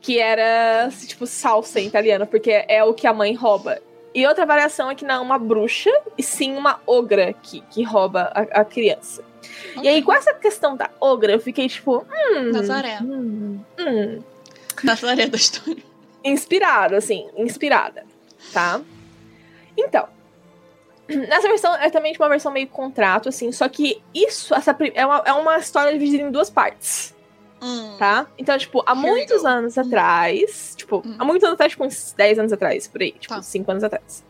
que 0.00 0.18
era, 0.18 0.90
tipo, 1.06 1.24
salsa 1.24 1.78
em 1.78 1.86
italiano, 1.86 2.26
porque 2.26 2.64
é 2.66 2.82
o 2.82 2.92
que 2.92 3.06
a 3.06 3.14
mãe 3.14 3.32
rouba. 3.32 3.80
E 4.12 4.26
outra 4.26 4.44
variação 4.44 4.90
é 4.90 4.96
que 4.96 5.04
não 5.04 5.14
é 5.14 5.20
uma 5.20 5.38
bruxa, 5.38 5.92
e 6.18 6.22
sim 6.22 6.56
uma 6.56 6.80
ogra 6.84 7.32
que, 7.32 7.60
que 7.70 7.84
rouba 7.84 8.32
a, 8.34 8.62
a 8.62 8.64
criança. 8.64 9.22
E 9.80 9.86
aí, 9.86 10.02
com 10.02 10.12
essa 10.12 10.34
questão 10.34 10.76
da 10.76 10.90
ogra, 11.00 11.30
eu 11.30 11.40
fiquei 11.40 11.68
tipo, 11.68 11.98
hum. 11.98 12.50
Nazaré. 12.52 12.98
Hum, 13.00 13.60
hum, 13.78 14.22
Nazaré 14.82 15.28
da 15.28 15.36
história. 15.36 15.84
inspirada, 16.24 16.96
assim, 16.96 17.28
inspirada, 17.36 18.04
tá? 18.52 18.80
Então, 19.76 20.08
nessa 21.29 21.48
versão 21.48 21.75
é 21.77 21.90
também 21.90 22.14
uma 22.18 22.29
versão 22.29 22.53
meio 22.53 22.66
contrato, 22.68 23.29
assim, 23.29 23.51
só 23.53 23.68
que 23.68 24.03
isso 24.14 24.55
essa, 24.55 24.77
é, 24.94 25.05
uma, 25.07 25.22
é 25.27 25.33
uma 25.33 25.57
história 25.59 25.92
dividida 25.92 26.22
em 26.25 26.31
duas 26.31 26.48
partes, 26.51 27.14
Hum. 27.61 27.94
tá? 27.98 28.27
Então, 28.37 28.57
tipo, 28.59 28.83
há 28.87 28.92
Here 28.92 29.01
muitos 29.01 29.44
anos 29.44 29.79
atrás, 29.79 30.75
tipo, 30.77 31.03
Hum. 31.07 31.14
há 31.18 31.25
muitos 31.25 31.44
anos 31.44 31.55
atrás, 31.55 31.70
tipo, 31.72 31.85
uns 31.85 32.12
10 32.12 32.38
anos 32.38 32.53
atrás, 32.53 32.87
por 32.88 33.01
aí, 33.03 33.12
tipo, 33.12 33.35
Tá. 33.35 33.42
5 33.42 33.70
anos 33.70 33.85
atrás. 33.85 34.25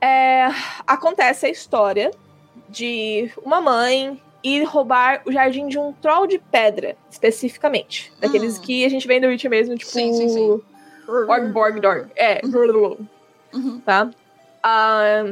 É, 0.00 0.48
acontece 0.86 1.46
a 1.46 1.48
história 1.50 2.10
de 2.68 3.30
uma 3.44 3.60
mãe 3.60 4.20
ir 4.42 4.64
roubar 4.64 5.20
o 5.26 5.32
jardim 5.32 5.68
de 5.68 5.78
um 5.78 5.92
troll 5.92 6.26
de 6.26 6.38
pedra, 6.38 6.96
especificamente. 7.10 8.10
Daqueles 8.18 8.58
Hum. 8.58 8.62
que 8.62 8.84
a 8.84 8.88
gente 8.88 9.06
vê 9.06 9.20
no 9.20 9.28
Witcher 9.28 9.50
mesmo, 9.50 9.76
tipo. 9.76 9.90
Sim, 9.90 10.12
sim, 10.14 10.28
sim. 10.30 10.62
Org, 11.06 11.52
Borg, 11.52 11.80
Dorg. 11.80 12.08
É. 12.16 12.40
Uhum. 13.52 13.80
Tá? 13.80 14.08
Ah, 14.62 15.24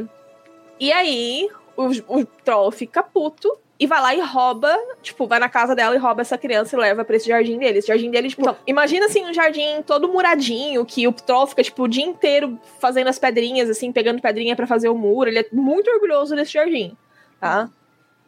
e 0.81 0.93
aí, 0.93 1.49
o, 1.77 2.19
o 2.21 2.25
troll 2.25 2.71
fica 2.71 3.03
puto 3.03 3.57
e 3.81 3.87
vai 3.87 4.01
lá 4.01 4.15
e 4.15 4.21
rouba, 4.21 4.77
tipo, 5.03 5.27
vai 5.29 5.39
na 5.39 5.49
casa 5.49 5.75
dela 5.75 5.95
e 5.95 5.99
rouba 5.99 6.23
essa 6.23 6.37
criança 6.37 6.75
e 6.75 6.81
leva 6.81 7.05
pra 7.05 7.15
esse 7.15 7.29
jardim 7.29 7.59
dele. 7.59 7.79
Esse 7.79 7.87
jardim 7.87 8.11
dele, 8.11 8.29
tipo, 8.29 8.57
imagina 8.67 9.07
assim, 9.07 9.25
um 9.25 9.33
jardim 9.33 9.83
todo 9.83 10.09
muradinho, 10.09 10.85
que 10.85 11.07
o 11.07 11.13
troll 11.13 11.47
fica, 11.47 11.63
tipo, 11.63 11.85
o 11.85 11.89
dia 11.89 12.05
inteiro 12.05 12.59
fazendo 12.81 13.07
as 13.07 13.21
pedrinhas, 13.21 13.71
assim, 13.71 13.93
pegando 13.93 14.21
pedrinha 14.21 14.57
pra 14.57 14.67
fazer 14.67 14.89
o 14.89 14.99
muro. 14.99 15.31
Ele 15.31 15.39
é 15.39 15.47
muito 15.53 15.89
orgulhoso 15.91 16.35
desse 16.35 16.53
jardim, 16.53 16.97
tá? 17.41 17.71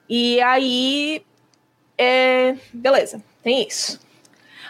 E 0.09 0.41
aí. 0.41 1.25
É, 1.99 2.57
beleza, 2.73 3.23
tem 3.43 3.67
isso. 3.67 4.01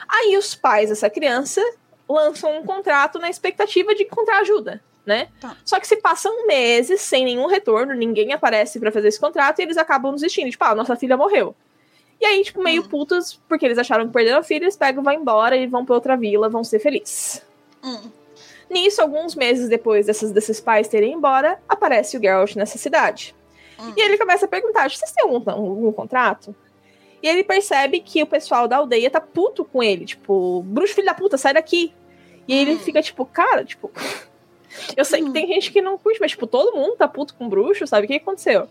Aí 0.09 0.37
os 0.37 0.55
pais 0.55 0.89
dessa 0.89 1.11
criança 1.11 1.63
lançam 2.09 2.59
um 2.59 2.65
contrato 2.65 3.19
na 3.19 3.29
expectativa 3.29 3.95
de 3.95 4.05
encontrar 4.05 4.41
ajuda, 4.41 4.83
né? 5.11 5.29
Tá. 5.41 5.57
Só 5.65 5.79
que 5.81 5.87
se 5.87 5.97
passam 5.97 6.47
meses 6.47 7.01
sem 7.01 7.25
nenhum 7.25 7.47
retorno, 7.47 7.93
ninguém 7.95 8.33
aparece 8.33 8.79
pra 8.81 8.91
fazer 8.93 9.09
esse 9.09 9.21
contrato 9.21 9.59
e 9.59 9.63
eles 9.63 9.77
acabam 9.77 10.15
desistindo. 10.15 10.51
Tipo, 10.51 10.65
ah, 10.65 10.75
nossa 10.75 10.95
filha 10.97 11.17
morreu. 11.17 11.55
E 12.21 12.25
aí, 12.25 12.43
tipo, 12.45 12.63
meio 12.63 12.83
Hum. 12.83 12.89
putos, 12.89 13.41
porque 13.49 13.67
eles 13.67 13.79
acharam 13.79 14.07
que 14.07 14.13
perderam 14.13 14.39
a 14.39 14.43
filha, 14.43 14.65
eles 14.65 14.77
pegam, 14.77 15.03
vão 15.03 15.13
embora 15.13 15.57
e 15.57 15.67
vão 15.67 15.85
pra 15.85 15.95
outra 15.97 16.17
vila, 16.17 16.49
vão 16.49 16.63
ser 16.63 16.79
felizes. 16.79 17.43
Hum. 17.83 18.11
Nisso, 18.71 19.03
alguns 19.03 19.35
meses 19.35 19.69
depois 19.69 20.07
dessas, 20.07 20.31
desses 20.31 20.61
pais 20.61 20.87
terem 20.87 21.13
embora, 21.15 21.59
aparece 21.69 22.17
o 22.17 22.21
Geralt 22.21 22.55
nessa 22.57 22.79
cidade. 22.79 23.35
Hum. 23.81 23.93
E 23.97 24.01
ele 24.01 24.17
começa 24.17 24.45
a 24.45 24.49
perguntar: 24.49 24.89
vocês 24.91 25.11
têm 25.13 25.25
algum, 25.25 25.51
algum 25.51 25.91
contrato? 25.93 26.55
E 27.23 27.27
ele 27.29 27.43
percebe 27.43 28.01
que 28.01 28.23
o 28.23 28.27
pessoal 28.27 28.69
da 28.69 28.77
aldeia 28.77 29.11
tá 29.11 29.21
puto 29.21 29.65
com 29.65 29.83
ele. 29.83 30.05
Tipo, 30.07 30.63
bruxo 30.63 30.95
filho 30.95 31.07
da 31.07 31.15
puta, 31.15 31.37
sai 31.37 31.53
daqui. 31.55 31.93
E 32.47 32.55
ele 32.55 32.75
Hum. 32.75 32.79
fica 32.79 33.03
tipo, 33.03 33.25
cara, 33.27 33.65
tipo. 33.65 33.91
Eu 34.97 35.05
sei 35.05 35.23
que 35.23 35.29
Hum. 35.29 35.33
tem 35.33 35.47
gente 35.47 35.71
que 35.73 35.81
não 35.83 35.99
curte, 35.99 36.21
mas, 36.21 36.31
tipo, 36.33 36.47
todo 36.47 36.77
mundo 36.77 36.97
tá 36.97 37.07
puto 37.09 37.35
com 37.35 37.49
bruxo, 37.49 37.87
sabe? 37.87 38.05
O 38.05 38.09
que 38.09 38.15
aconteceu? 38.17 38.69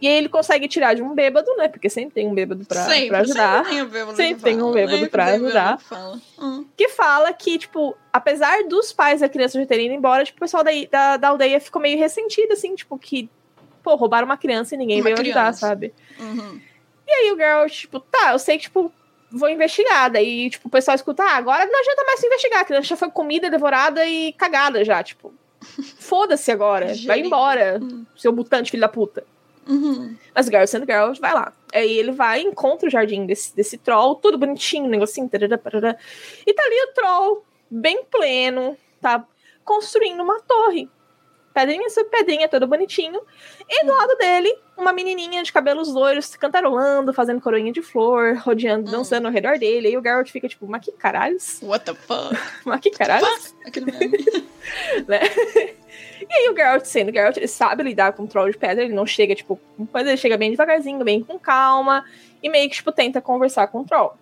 E 0.00 0.08
aí 0.08 0.14
ele 0.14 0.30
consegue 0.30 0.66
tirar 0.66 0.94
de 0.94 1.02
um 1.02 1.14
bêbado, 1.14 1.54
né? 1.56 1.68
Porque 1.68 1.90
sempre 1.90 2.14
tem 2.14 2.26
um 2.26 2.32
bêbado 2.32 2.64
pra, 2.64 2.84
sempre, 2.86 3.08
pra 3.08 3.18
ajudar. 3.20 3.64
Sempre 3.64 3.70
tem 3.74 3.82
um 3.82 3.86
bêbado 3.88 4.16
Sempre 4.16 4.42
tem 4.42 4.62
um 4.62 4.72
bêbado 4.72 5.10
pra 5.10 5.24
ajudar. 5.26 5.76
que 5.76 5.84
fala. 5.84 6.20
Hum. 6.38 6.64
Que 6.74 6.88
fala 6.88 7.32
que, 7.34 7.58
tipo, 7.58 7.94
apesar 8.10 8.64
dos 8.66 8.92
pais 8.94 9.20
da 9.20 9.28
criança 9.28 9.60
já 9.60 9.66
terem 9.66 9.86
ido 9.86 9.94
embora, 9.94 10.24
tipo, 10.24 10.38
o 10.38 10.40
pessoal 10.40 10.64
da, 10.64 10.70
da, 10.90 11.16
da 11.18 11.28
aldeia 11.28 11.60
ficou 11.60 11.82
meio 11.82 11.98
ressentido, 11.98 12.52
assim, 12.54 12.74
tipo, 12.74 12.96
que, 12.98 13.28
pô, 13.82 13.94
roubaram 13.94 14.24
uma 14.24 14.38
criança 14.38 14.74
e 14.74 14.78
ninguém 14.78 15.00
Uma 15.00 15.04
veio 15.04 15.16
ajudar, 15.20 15.40
criança. 15.42 15.58
sabe? 15.66 15.92
Uhum. 16.18 16.60
E 17.06 17.12
aí 17.12 17.32
o 17.32 17.36
Geralt, 17.36 17.70
tipo, 17.72 18.00
tá, 18.00 18.32
eu 18.32 18.38
sei 18.38 18.56
que, 18.56 18.62
tipo, 18.64 18.90
vou 19.30 19.48
investigar. 19.48 20.10
Daí, 20.10 20.50
tipo, 20.50 20.68
o 20.68 20.70
pessoal 20.70 20.94
escuta, 20.94 21.22
ah, 21.22 21.36
agora 21.36 21.66
não 21.66 21.78
adianta 21.78 22.04
mais 22.04 22.20
se 22.20 22.26
investigar, 22.26 22.64
que 22.66 22.82
já 22.82 22.96
foi 22.96 23.10
comida, 23.10 23.50
devorada 23.50 24.04
e 24.06 24.32
cagada 24.32 24.84
já, 24.84 25.02
tipo. 25.02 25.32
Foda-se 25.98 26.50
agora, 26.50 26.92
vai 27.06 27.20
embora, 27.20 27.78
Hum. 27.82 28.04
seu 28.16 28.32
mutante 28.32 28.70
filho 28.70 28.80
da 28.80 28.88
puta. 28.88 29.24
Uhum. 29.68 30.16
Mas 30.34 30.46
Girl 30.46 30.66
sendo 30.66 30.86
Girl, 30.86 31.12
vai 31.20 31.32
lá. 31.34 31.52
Aí 31.72 31.98
ele 31.98 32.12
vai, 32.12 32.40
encontra 32.40 32.88
o 32.88 32.90
jardim 32.90 33.24
desse, 33.26 33.54
desse 33.54 33.76
troll, 33.78 34.16
tudo 34.16 34.38
bonitinho, 34.38 34.88
negocinho, 34.88 35.28
tarará, 35.28 35.56
parará. 35.58 35.96
e 36.46 36.52
tá 36.52 36.62
ali 36.64 36.74
o 36.82 36.94
troll, 36.94 37.44
bem 37.70 38.02
pleno, 38.04 38.76
tá 39.00 39.24
construindo 39.64 40.22
uma 40.22 40.40
torre. 40.40 40.88
Pedrinha 41.60 41.90
sobre 41.90 42.10
pedrinha, 42.10 42.48
todo 42.48 42.66
bonitinho. 42.66 43.20
E 43.68 43.84
do 43.84 43.92
lado 43.92 44.16
dele, 44.16 44.54
uma 44.76 44.92
menininha 44.92 45.42
de 45.42 45.52
cabelos 45.52 45.88
loiros, 45.92 46.34
cantarolando, 46.36 47.12
fazendo 47.12 47.40
coroinha 47.40 47.72
de 47.72 47.82
flor, 47.82 48.36
rodeando, 48.38 48.88
Hum. 48.88 48.92
dançando 48.92 49.26
ao 49.26 49.32
redor 49.32 49.58
dele. 49.58 49.90
E 49.90 49.96
o 49.98 50.02
Geralt 50.02 50.30
fica 50.30 50.48
tipo, 50.48 50.66
mas 50.66 50.84
que 50.84 50.92
caralhos? 50.92 51.60
What 51.62 51.84
the 51.84 51.94
fuck? 51.94 52.36
Mas 52.64 52.80
que 52.80 52.90
caralhos? 52.90 53.28
Fuck? 53.48 53.68
Aquele 53.68 53.86
meme. 53.92 54.18
né? 55.06 55.20
E 56.28 56.32
aí 56.32 56.48
o 56.48 56.56
Geralt, 56.56 56.84
sendo 56.84 57.12
Geralt, 57.12 57.36
ele 57.36 57.48
sabe 57.48 57.82
lidar 57.82 58.12
com 58.12 58.22
o 58.24 58.26
troll 58.26 58.50
de 58.50 58.56
pedra, 58.56 58.84
ele 58.84 58.94
não 58.94 59.06
chega, 59.06 59.34
tipo, 59.34 59.58
mas 59.92 60.06
ele 60.06 60.16
chega 60.16 60.36
bem 60.36 60.50
devagarzinho, 60.50 61.04
bem 61.04 61.22
com 61.22 61.38
calma, 61.38 62.04
e 62.42 62.48
meio 62.48 62.68
que, 62.70 62.76
tipo, 62.76 62.92
tenta 62.92 63.20
conversar 63.20 63.66
com 63.68 63.80
o 63.80 63.84
troll. 63.84 64.14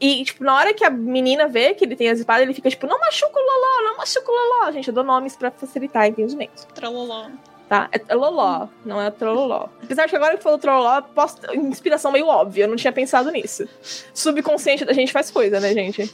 E, 0.00 0.22
tipo, 0.24 0.44
na 0.44 0.54
hora 0.54 0.72
que 0.72 0.84
a 0.84 0.90
menina 0.90 1.48
vê 1.48 1.74
que 1.74 1.84
ele 1.84 1.96
tem 1.96 2.08
as 2.08 2.20
espadas, 2.20 2.42
ele 2.44 2.54
fica, 2.54 2.70
tipo, 2.70 2.86
não 2.86 2.98
machuca 3.00 3.32
o 3.36 3.42
Loló, 3.42 3.82
não 3.90 3.96
machuca 3.96 4.30
o 4.30 4.34
Loló. 4.34 4.70
Gente, 4.72 4.88
eu 4.88 4.94
dou 4.94 5.02
nomes 5.02 5.34
pra 5.36 5.50
facilitar 5.50 6.06
entendimento, 6.06 6.66
Traloló. 6.72 7.28
tá? 7.68 7.88
É, 7.90 8.00
é 8.06 8.14
Loló, 8.14 8.68
não 8.84 9.00
é 9.02 9.10
Trololó. 9.10 9.66
Apesar 9.82 10.04
de 10.06 10.10
que 10.10 10.16
agora 10.16 10.36
que 10.36 10.42
falou 10.42 10.56
Trololó, 10.58 11.02
posso... 11.02 11.38
inspiração 11.52 12.12
meio 12.12 12.26
óbvia, 12.28 12.64
eu 12.64 12.68
não 12.68 12.76
tinha 12.76 12.92
pensado 12.92 13.28
nisso. 13.32 13.68
Subconsciente 14.14 14.84
da 14.84 14.92
gente 14.92 15.12
faz 15.12 15.30
coisa, 15.32 15.58
né, 15.58 15.74
gente? 15.74 16.08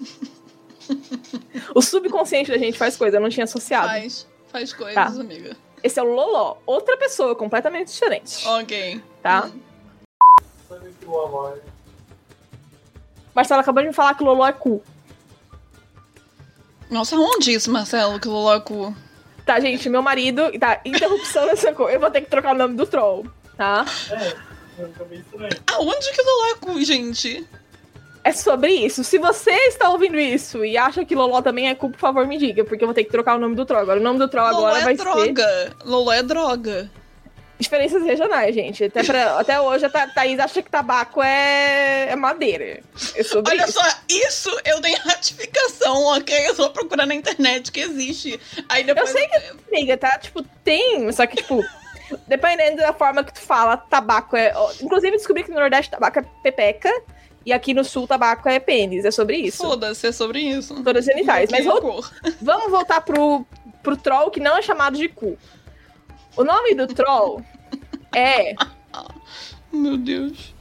o 1.74 1.82
subconsciente 1.82 2.50
da 2.50 2.58
gente 2.58 2.78
faz 2.78 2.96
coisa, 2.96 3.18
eu 3.18 3.20
não 3.20 3.28
tinha 3.28 3.44
associado. 3.44 3.88
Faz, 3.88 4.26
faz 4.48 4.72
coisas, 4.72 4.94
Tá. 4.94 5.06
amiga. 5.20 5.54
Esse 5.82 6.00
é 6.00 6.02
o 6.02 6.06
Loló, 6.06 6.56
outra 6.64 6.96
pessoa 6.96 7.34
completamente 7.36 7.92
diferente, 7.92 8.48
Ok. 8.48 9.02
tá? 9.22 9.50
Hum. 9.54 9.60
Marcelo 13.34 13.60
acabou 13.60 13.82
de 13.82 13.88
me 13.88 13.94
falar 13.94 14.14
que 14.14 14.22
o 14.22 14.26
Loló 14.26 14.46
é 14.46 14.52
cu. 14.52 14.82
Nossa, 16.90 17.16
onde 17.16 17.52
isso, 17.52 17.70
Marcelo, 17.70 18.20
que 18.20 18.28
Loló 18.28 18.54
é 18.54 18.60
cu? 18.60 18.94
Tá, 19.44 19.58
gente, 19.60 19.88
meu 19.88 20.02
marido. 20.02 20.52
Tá, 20.58 20.80
interrupção 20.84 21.46
nessa 21.46 21.72
coisa. 21.72 21.96
Eu 21.96 22.00
vou 22.00 22.10
ter 22.10 22.20
que 22.20 22.30
trocar 22.30 22.54
o 22.54 22.58
nome 22.58 22.76
do 22.76 22.86
troll, 22.86 23.26
tá? 23.56 23.84
Aonde 25.72 26.12
que 26.12 26.22
Loló 26.22 26.46
é 26.46 26.54
cu, 26.60 26.84
gente? 26.84 27.46
É 28.22 28.32
sobre 28.32 28.72
isso. 28.72 29.04
Se 29.04 29.18
você 29.18 29.50
está 29.68 29.90
ouvindo 29.90 30.18
isso 30.18 30.64
e 30.64 30.78
acha 30.78 31.04
que 31.04 31.14
Loló 31.14 31.42
também 31.42 31.68
é 31.68 31.74
cu, 31.74 31.90
por 31.90 31.98
favor, 31.98 32.26
me 32.26 32.38
diga, 32.38 32.64
porque 32.64 32.82
eu 32.82 32.88
vou 32.88 32.94
ter 32.94 33.04
que 33.04 33.10
trocar 33.10 33.36
o 33.36 33.38
nome 33.38 33.54
do 33.54 33.66
troll. 33.66 33.82
Agora, 33.82 34.00
o 34.00 34.02
nome 34.02 34.18
do 34.18 34.28
troll 34.28 34.46
Loló 34.50 34.66
agora 34.68 34.78
é 34.78 34.84
vai 34.84 34.96
ser 34.96 35.02
droga. 35.02 35.76
Loló 35.84 36.12
é 36.12 36.22
droga. 36.22 36.90
Diferenças 37.58 38.02
regionais, 38.02 38.54
gente. 38.54 38.84
Até, 38.84 39.02
pra- 39.04 39.38
até 39.38 39.60
hoje 39.60 39.84
a 39.86 39.90
Tha- 39.90 40.08
Thaís 40.08 40.38
acha 40.40 40.62
que 40.62 40.70
tabaco 40.70 41.22
é, 41.22 42.08
é 42.10 42.16
madeira. 42.16 42.64
É 42.64 43.22
Olha 43.48 43.64
isso. 43.64 43.72
só, 43.72 43.82
isso 44.08 44.60
eu 44.64 44.80
tenho 44.80 44.98
ratificação, 44.98 46.04
ok? 46.16 46.48
Eu 46.48 46.54
só 46.54 46.68
procurar 46.68 47.06
na 47.06 47.14
internet 47.14 47.70
que 47.70 47.80
existe. 47.80 48.38
Aí 48.68 48.84
depois. 48.84 49.10
sei 49.10 49.26
Amiga, 49.68 49.96
tá? 49.96 50.18
Tipo, 50.18 50.42
tem. 50.64 51.10
Só 51.12 51.26
que, 51.26 51.36
tipo, 51.36 51.62
dependendo 52.26 52.78
da 52.78 52.92
forma 52.92 53.22
que 53.24 53.32
tu 53.34 53.40
fala, 53.40 53.76
tabaco 53.76 54.36
é. 54.36 54.52
Inclusive, 54.80 55.16
descobri 55.16 55.44
que 55.44 55.50
no 55.50 55.58
Nordeste 55.60 55.90
tabaco 55.90 56.18
é 56.18 56.24
pepeca 56.42 56.90
e 57.46 57.52
aqui 57.52 57.72
no 57.74 57.84
Sul 57.84 58.06
tabaco 58.06 58.48
é 58.48 58.58
pênis. 58.58 59.04
É 59.04 59.10
sobre 59.10 59.36
isso. 59.36 59.58
Foda-se, 59.58 60.06
é 60.06 60.12
sobre 60.12 60.40
isso. 60.40 60.74
Todas 60.82 61.06
as 61.06 61.14
genitais. 61.14 61.50
Mas 61.50 61.60
Que 61.60 61.66
vamos 62.42 62.70
voltar 62.70 63.00
pro, 63.02 63.46
pro 63.82 63.96
troll 63.96 64.30
que 64.30 64.40
não 64.40 64.56
é 64.56 64.62
chamado 64.62 64.96
de 64.96 65.08
cu. 65.08 65.36
O 66.36 66.44
nome 66.44 66.74
do 66.74 66.86
troll 66.88 67.44
é. 68.14 68.54
Meu 69.72 69.96
Deus. 69.96 70.54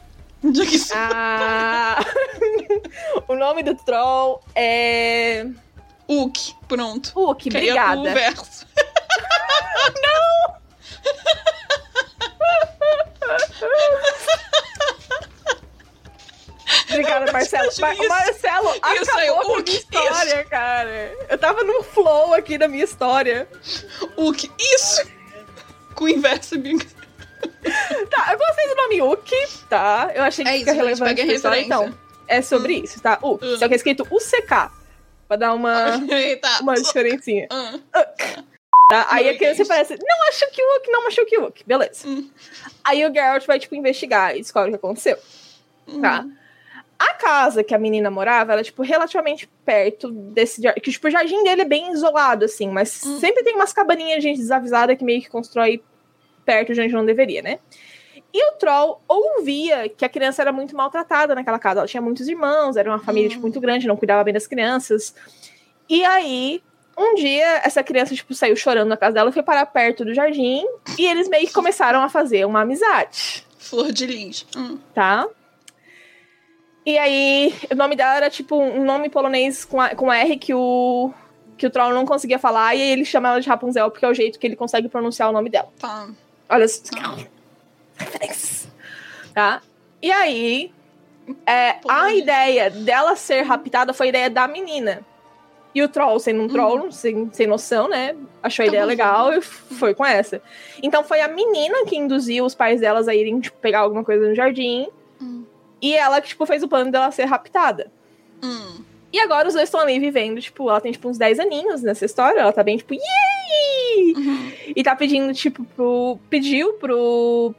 Onde 0.43 0.61
é 0.61 0.65
que 0.65 0.75
isso. 0.75 0.91
Ah, 0.95 1.99
o 3.27 3.35
nome 3.35 3.63
do 3.63 3.75
troll 3.75 4.43
é. 4.55 5.45
Uk, 6.07 6.53
pronto. 6.67 7.11
Uk, 7.15 7.49
Queria 7.49 7.73
o 7.73 7.99
obrigada. 7.99 8.13
verso. 8.13 8.67
Obrigada, 16.89 17.31
Marcelo. 17.31 17.67
Isso, 17.69 17.81
Mar- 17.81 17.93
isso. 17.93 18.07
Marcelo, 18.07 18.75
Isso 19.01 19.11
aí, 19.17 19.27
acabou 19.29 19.45
com 19.45 19.59
a 19.59 19.63
minha 19.63 19.77
história, 19.77 20.45
cara. 20.45 21.17
Eu 21.29 21.37
tava 21.37 21.63
no 21.63 21.83
flow 21.83 22.33
aqui 22.33 22.57
da 22.57 22.67
minha 22.67 22.83
história. 22.83 23.47
Uk, 24.17 24.49
isso! 24.59 25.01
Com 26.03 26.07
o 26.07 26.09
inverso. 26.09 26.55
Tá, 28.09 28.29
eu 28.33 28.37
gostei 28.37 28.67
do 28.69 28.75
nome 28.75 29.01
Uk, 29.01 29.31
tá? 29.69 30.11
Eu 30.13 30.23
achei 30.23 30.43
que 30.45 30.51
É 30.51 30.57
fica 30.59 30.71
isso, 30.71 30.79
relevante 30.79 31.21
referência. 31.23 31.61
então. 31.65 31.93
É 32.27 32.41
sobre 32.41 32.73
isso, 32.75 33.01
tá? 33.01 33.17
Uh, 33.21 33.33
Hum. 33.41 33.57
Só 33.57 33.67
que 33.67 33.73
é 33.73 33.77
escrito 33.77 34.03
UCK. 34.11 34.69
Pra 35.27 35.37
dar 35.37 35.53
uma, 35.53 35.97
Eita. 36.11 36.59
uma 36.61 36.73
diferencinha. 36.75 37.47
Ah, 37.49 37.73
Tá? 38.89 39.07
Aí 39.11 39.27
a 39.29 39.37
criança 39.37 39.65
parece, 39.65 39.93
não 39.97 40.19
machuque 40.27 40.61
o 40.61 40.77
Uk, 40.77 40.91
não 40.91 41.03
machuque 41.05 41.37
o 41.37 41.45
Uk. 41.47 41.63
Beleza. 41.65 42.07
Hum. 42.07 42.29
Aí 42.83 43.05
o 43.05 43.13
Geralt 43.13 43.45
vai, 43.45 43.59
tipo, 43.59 43.75
investigar 43.75 44.35
e 44.35 44.41
descobre 44.41 44.69
o 44.69 44.71
que 44.73 44.77
aconteceu. 44.77 45.17
hum. 45.87 46.01
Tá. 46.01 46.25
A 46.99 47.13
casa 47.15 47.63
que 47.63 47.73
a 47.73 47.79
menina 47.79 48.09
morava, 48.11 48.51
ela 48.53 48.61
é, 48.61 48.63
tipo, 48.63 48.83
relativamente 48.83 49.49
perto 49.65 50.11
desse 50.11 50.61
jardim. 50.61 50.79
Que, 50.81 50.91
tipo, 50.91 51.07
o 51.07 51.11
jardim 51.11 51.43
dele 51.43 51.63
é 51.63 51.65
bem 51.65 51.91
isolado, 51.93 52.45
assim, 52.45 52.69
mas 52.69 53.01
Hum. 53.05 53.19
sempre 53.19 53.43
tem 53.43 53.55
umas 53.55 53.73
cabaninhas 53.73 54.17
de 54.21 54.29
gente 54.29 54.37
desavisada 54.37 54.95
que 54.95 55.03
meio 55.03 55.21
que 55.21 55.29
constrói 55.29 55.81
perto 56.45 56.73
de 56.73 56.81
onde 56.81 56.93
não 56.93 57.05
deveria, 57.05 57.41
né? 57.41 57.59
E 58.33 58.49
o 58.49 58.53
Troll 58.57 59.01
ouvia 59.07 59.87
que 59.89 60.03
a 60.03 60.09
criança 60.09 60.41
era 60.41 60.51
muito 60.51 60.75
maltratada 60.75 61.35
naquela 61.35 61.59
casa. 61.59 61.79
Ela 61.81 61.87
tinha 61.87 62.01
muitos 62.01 62.27
irmãos, 62.27 62.75
era 62.77 62.89
uma 62.89 62.99
família, 62.99 63.27
Hum. 63.27 63.31
tipo, 63.31 63.41
muito 63.43 63.59
grande, 63.59 63.87
não 63.87 63.95
cuidava 63.95 64.23
bem 64.23 64.33
das 64.33 64.47
crianças. 64.47 65.13
E 65.87 66.03
aí, 66.03 66.63
um 66.97 67.13
dia, 67.15 67.61
essa 67.63 67.83
criança, 67.83 68.15
tipo, 68.15 68.33
saiu 68.33 68.55
chorando 68.55 68.87
na 68.89 68.97
casa 68.97 69.13
dela, 69.13 69.31
foi 69.31 69.43
parar 69.43 69.65
perto 69.67 70.03
do 70.03 70.13
jardim, 70.15 70.65
e 70.97 71.05
eles 71.05 71.29
meio 71.29 71.45
que 71.47 71.53
começaram 71.53 72.01
a 72.01 72.09
fazer 72.09 72.45
uma 72.45 72.61
amizade 72.61 73.45
Flor 73.59 73.91
de 73.91 74.05
lis. 74.07 74.45
Hum. 74.57 74.79
tá? 74.95 75.27
E 76.85 76.97
aí, 76.97 77.53
o 77.71 77.75
nome 77.75 77.95
dela 77.95 78.15
era 78.17 78.29
tipo 78.29 78.57
um 78.57 78.83
nome 78.83 79.09
polonês 79.09 79.63
com, 79.63 79.79
a- 79.79 79.95
com 79.95 80.11
R 80.11 80.37
que 80.37 80.53
o 80.53 81.13
que 81.55 81.67
o 81.67 81.69
Troll 81.69 81.93
não 81.93 82.03
conseguia 82.05 82.39
falar, 82.39 82.75
e 82.75 82.81
aí 82.81 82.89
ele 82.89 83.05
chama 83.05 83.29
ela 83.29 83.39
de 83.39 83.47
Rapunzel 83.47 83.89
porque 83.91 84.03
é 84.03 84.09
o 84.09 84.13
jeito 84.13 84.39
que 84.39 84.45
ele 84.47 84.55
consegue 84.55 84.89
pronunciar 84.89 85.29
o 85.29 85.31
nome 85.31 85.49
dela. 85.51 85.69
Tá. 85.79 86.09
Só. 86.67 86.95
tá. 86.95 87.17
Referências. 87.97 88.67
Tá? 89.33 89.61
E 90.01 90.11
aí, 90.11 90.71
é, 91.45 91.77
a 91.87 92.13
ideia 92.13 92.69
dela 92.69 93.15
ser 93.15 93.41
raptada 93.41 93.93
foi 93.93 94.07
a 94.07 94.09
ideia 94.09 94.29
da 94.29 94.47
menina. 94.47 95.01
E 95.75 95.81
o 95.81 95.89
troll, 95.89 96.19
sendo 96.19 96.43
um 96.43 96.47
troll, 96.47 96.91
sem, 96.91 97.31
sem 97.33 97.47
noção, 97.47 97.89
né? 97.89 98.15
Achou 98.43 98.63
a 98.63 98.67
ideia 98.67 98.85
legal 98.85 99.33
e 99.33 99.41
foi 99.41 99.95
com 99.95 100.05
essa. 100.05 100.39
Então 100.83 101.03
foi 101.03 101.19
a 101.19 101.27
menina 101.27 101.85
que 101.85 101.97
induziu 101.97 102.45
os 102.45 102.53
pais 102.53 102.79
delas 102.79 103.07
a 103.07 103.15
irem, 103.15 103.39
tipo, 103.39 103.57
pegar 103.57 103.79
alguma 103.79 104.03
coisa 104.03 104.27
no 104.27 104.35
jardim. 104.35 104.87
Hum. 105.19 105.43
E 105.81 105.95
ela 105.95 106.21
que, 106.21 106.27
tipo, 106.27 106.45
fez 106.45 106.61
o 106.61 106.67
plano 106.67 106.91
dela 106.91 107.09
ser 107.09 107.25
raptada. 107.25 107.91
Hum. 108.43 108.83
E 109.13 109.19
agora 109.19 109.47
os 109.47 109.53
dois 109.53 109.65
estão 109.69 109.79
ali 109.79 109.99
vivendo, 109.99 110.41
tipo, 110.41 110.67
ela 110.67 110.81
tem, 110.81 110.91
tipo, 110.91 111.07
uns 111.07 111.19
10 111.19 111.39
aninhos 111.39 111.83
nessa 111.83 112.03
história. 112.03 112.39
Ela 112.39 112.51
tá 112.51 112.63
bem, 112.63 112.77
tipo, 112.77 112.95
yay! 112.95 114.13
Uhum. 114.17 114.51
E 114.75 114.83
tá 114.83 114.95
pedindo, 114.95 115.31
tipo, 115.33 115.63
pro. 115.75 116.17
Pediu 116.31 116.73
pro 116.73 117.53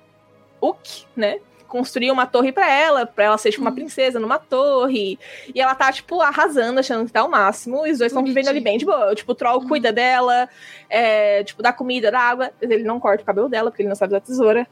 Uk, 0.61 1.05
né? 1.17 1.39
Construir 1.69 2.11
uma 2.11 2.27
torre 2.27 2.51
pra 2.53 2.69
ela, 2.71 3.07
pra 3.07 3.25
ela 3.25 3.39
ser, 3.39 3.51
tipo, 3.51 3.63
uma 3.63 3.71
Hum. 3.71 3.75
princesa 3.77 4.19
numa 4.19 4.39
torre. 4.39 5.17
E 5.55 5.61
ela 5.61 5.75
tá, 5.77 5.93
tipo, 5.93 6.21
arrasando, 6.21 6.81
achando 6.81 7.07
que 7.07 7.13
tá 7.13 7.23
o 7.25 7.31
máximo. 7.31 7.87
E 7.87 7.93
os 7.93 7.99
dois 7.99 8.11
estão 8.11 8.25
vivendo 8.25 8.49
ali 8.49 8.61
bem 8.61 8.77
de 8.79 8.85
boa. 8.85 9.15
Tipo, 9.15 9.31
o 9.33 9.35
Troll 9.35 9.61
Hum. 9.61 9.69
cuida 9.69 9.93
dela, 9.93 10.49
é, 10.91 11.45
tipo, 11.45 11.63
dá 11.63 11.73
comida, 11.73 12.11
dá 12.11 12.19
água. 12.21 12.51
Ele 12.61 12.83
não 12.83 12.99
corta 12.99 13.23
o 13.23 13.27
cabelo 13.27 13.49
dela, 13.49 13.71
porque 13.71 13.83
ele 13.83 13.89
não 13.89 13.97
sabe 13.97 14.13
usar 14.13 14.21
tesoura. 14.21 14.67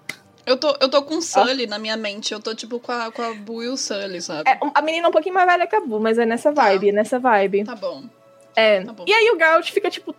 Eu 0.44 0.56
tô, 0.56 0.76
eu 0.80 0.88
tô 0.90 1.02
com 1.02 1.16
o 1.16 1.22
Sully 1.22 1.66
na 1.66 1.78
minha 1.78 1.96
mente. 1.96 2.32
Eu 2.34 2.40
tô, 2.40 2.54
tipo, 2.54 2.80
com 2.80 2.90
a, 2.92 3.12
com 3.12 3.22
a 3.22 3.32
Boo 3.34 3.62
e 3.62 3.68
o 3.68 3.76
Sully, 3.76 4.20
sabe? 4.20 4.50
É, 4.50 4.58
a 4.74 4.82
menina 4.82 5.06
é 5.06 5.08
um 5.08 5.12
pouquinho 5.12 5.34
mais 5.34 5.46
velha 5.46 5.66
que 5.66 5.76
a 5.76 5.80
Bu, 5.80 6.00
mas 6.00 6.18
é 6.18 6.26
nessa 6.26 6.50
vibe, 6.50 6.88
é 6.88 6.92
nessa 6.92 7.18
vibe. 7.18 7.64
Tá 7.64 7.76
bom. 7.76 8.02
É. 8.56 8.82
Tá 8.82 8.92
bom. 8.92 9.04
E 9.06 9.12
aí 9.12 9.30
o 9.30 9.38
Geralt 9.38 9.70
fica, 9.70 9.88
tipo, 9.90 10.14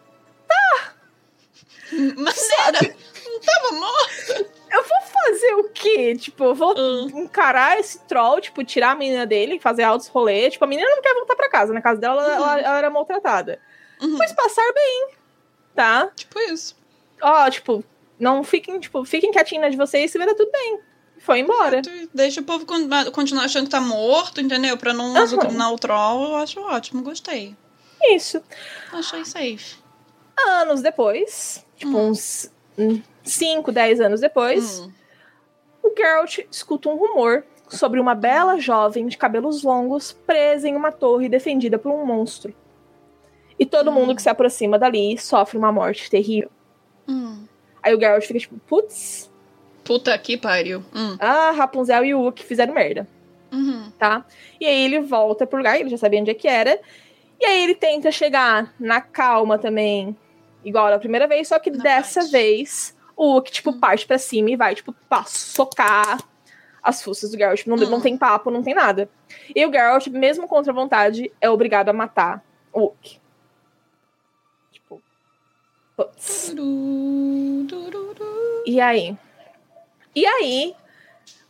Mas 2.18 2.50
era. 2.66 2.80
Não 2.82 3.40
tava 3.42 3.72
morto. 3.76 4.46
eu 4.72 4.84
vou 4.84 5.02
fazer 5.02 5.54
o 5.56 5.70
quê? 5.70 6.16
Tipo, 6.16 6.44
eu 6.46 6.56
vou 6.56 6.74
Hum. 6.78 7.08
encarar 7.24 7.80
esse 7.80 8.00
troll, 8.08 8.40
tipo, 8.42 8.64
tirar 8.64 8.92
a 8.92 8.96
menina 8.96 9.26
dele, 9.26 9.60
fazer 9.60 9.84
altos 9.84 10.08
rolês. 10.08 10.54
Tipo, 10.54 10.66
a 10.66 10.68
menina 10.68 10.90
não 10.90 11.02
quer 11.02 11.14
voltar 11.14 11.36
pra 11.36 11.50
casa. 11.50 11.74
Na 11.74 11.82
casa 11.82 12.00
dela, 12.00 12.24
ela, 12.24 12.34
ela- 12.36 12.60
ela 12.62 12.78
era 12.78 12.90
maltratada. 12.90 13.60
Uhum. 14.02 14.18
Mas 14.18 14.32
passar 14.32 14.72
bem, 14.74 15.08
tá? 15.76 16.10
Tipo 16.16 16.40
isso. 16.40 16.76
Ó, 17.22 17.50
tipo, 17.50 17.84
não 18.20 18.44
fiquem, 18.44 18.80
tipo, 18.80 19.04
fiquem 19.06 19.32
quietinhos 19.32 19.72
de 19.72 19.78
vocês, 19.78 20.12
se 20.12 20.18
vai 20.18 20.28
dar 20.28 20.36
tudo 20.36 20.52
bem. 20.52 20.80
foi 21.20 21.40
embora. 21.40 21.82
Deixa 22.14 22.42
o 22.42 22.44
povo 22.44 22.66
continuar 23.12 23.46
achando 23.46 23.66
que 23.66 23.72
tá 23.72 23.80
morto, 23.80 24.42
entendeu? 24.42 24.76
Pra 24.78 24.94
não 24.94 25.16
azucrinar 25.16 25.72
o 25.72 25.78
troll, 25.78 26.24
eu 26.30 26.36
acho 26.36 26.60
ótimo, 26.62 27.02
gostei. 27.02 27.56
Isso. 28.04 28.42
Achei 28.92 29.24
safe. 29.24 29.76
Anos 30.48 30.82
depois, 30.82 31.66
tipo 31.78 31.98
uns 31.98 32.52
5, 33.24 33.72
10 33.72 34.02
anos 34.02 34.20
depois, 34.20 34.80
Hum. 34.80 34.92
o 35.84 35.94
Geralt 35.96 36.40
escuta 36.52 36.90
um 36.90 36.96
rumor 36.98 37.46
sobre 37.70 38.00
uma 38.00 38.14
bela 38.16 38.60
jovem 38.60 39.08
de 39.08 39.18
cabelos 39.18 39.64
longos 39.64 40.12
presa 40.12 40.68
em 40.68 40.76
uma 40.76 40.92
torre 40.92 41.30
defendida 41.30 41.78
por 41.80 41.92
um 41.92 42.06
monstro. 42.06 42.54
E 43.58 43.66
todo 43.66 43.92
mundo 43.92 44.16
que 44.16 44.22
se 44.22 44.28
aproxima 44.30 44.78
dali 44.78 45.18
sofre 45.18 45.58
uma 45.58 45.72
morte 45.72 46.10
terrível. 46.10 46.50
Hum. 47.08 47.46
Aí 47.84 47.94
o 47.94 48.00
Geralt 48.00 48.26
fica 48.26 48.40
tipo, 48.40 48.58
putz, 48.68 49.30
Puta 49.84 50.18
que 50.18 50.38
pariu. 50.38 50.82
Hum. 50.96 51.18
ah, 51.20 51.52
Rapunzel 51.52 52.06
e 52.06 52.14
o 52.16 52.26
Uck 52.26 52.42
fizeram 52.44 52.74
merda, 52.74 53.06
Uhum. 53.52 53.92
tá? 54.00 54.26
E 54.60 54.66
aí 54.66 54.86
ele 54.86 55.02
volta 55.02 55.46
pro 55.46 55.58
lugar, 55.58 55.78
ele 55.78 55.90
já 55.90 55.98
sabia 55.98 56.22
onde 56.22 56.32
é 56.32 56.34
que 56.34 56.48
era. 56.48 56.80
E 57.40 57.46
aí 57.46 57.64
ele 57.64 57.76
tenta 57.76 58.10
chegar 58.10 58.74
na 58.80 59.02
calma 59.02 59.58
também, 59.58 60.16
igual 60.64 60.90
da 60.90 60.98
primeira 60.98 61.28
vez, 61.28 61.50
só 61.50 61.60
que 61.60 61.70
Na 61.70 61.84
dessa 61.84 62.22
paz. 62.22 62.32
vez 62.32 62.98
o 63.18 63.36
Uck, 63.38 63.52
tipo, 63.52 63.72
Hum. 63.72 63.80
parte 63.82 64.08
pra 64.08 64.18
cima 64.18 64.52
e 64.52 64.56
vai, 64.56 64.74
tipo, 64.74 64.94
pá, 65.10 65.26
socar 65.26 66.24
as 66.82 67.04
fuças 67.04 67.32
do 67.32 67.38
Geralt. 67.38 67.66
Não, 67.68 67.76
Hum. 67.76 67.90
não 67.90 68.00
tem 68.02 68.18
papo, 68.18 68.50
não 68.50 68.64
tem 68.64 68.74
nada. 68.74 69.10
E 69.54 69.66
o 69.66 69.72
Geralt, 69.72 70.08
mesmo 70.08 70.48
contra 70.48 70.72
a 70.72 70.76
vontade, 70.76 71.30
é 71.42 71.50
obrigado 71.50 71.90
a 71.90 71.94
matar 71.94 72.42
o 72.72 72.86
Uck. 72.86 73.20
Tipo, 74.72 75.02
putz. 75.98 76.48
Tururu. 76.56 77.03
E 78.66 78.80
aí? 78.80 79.18
E 80.16 80.26
aí, 80.26 80.76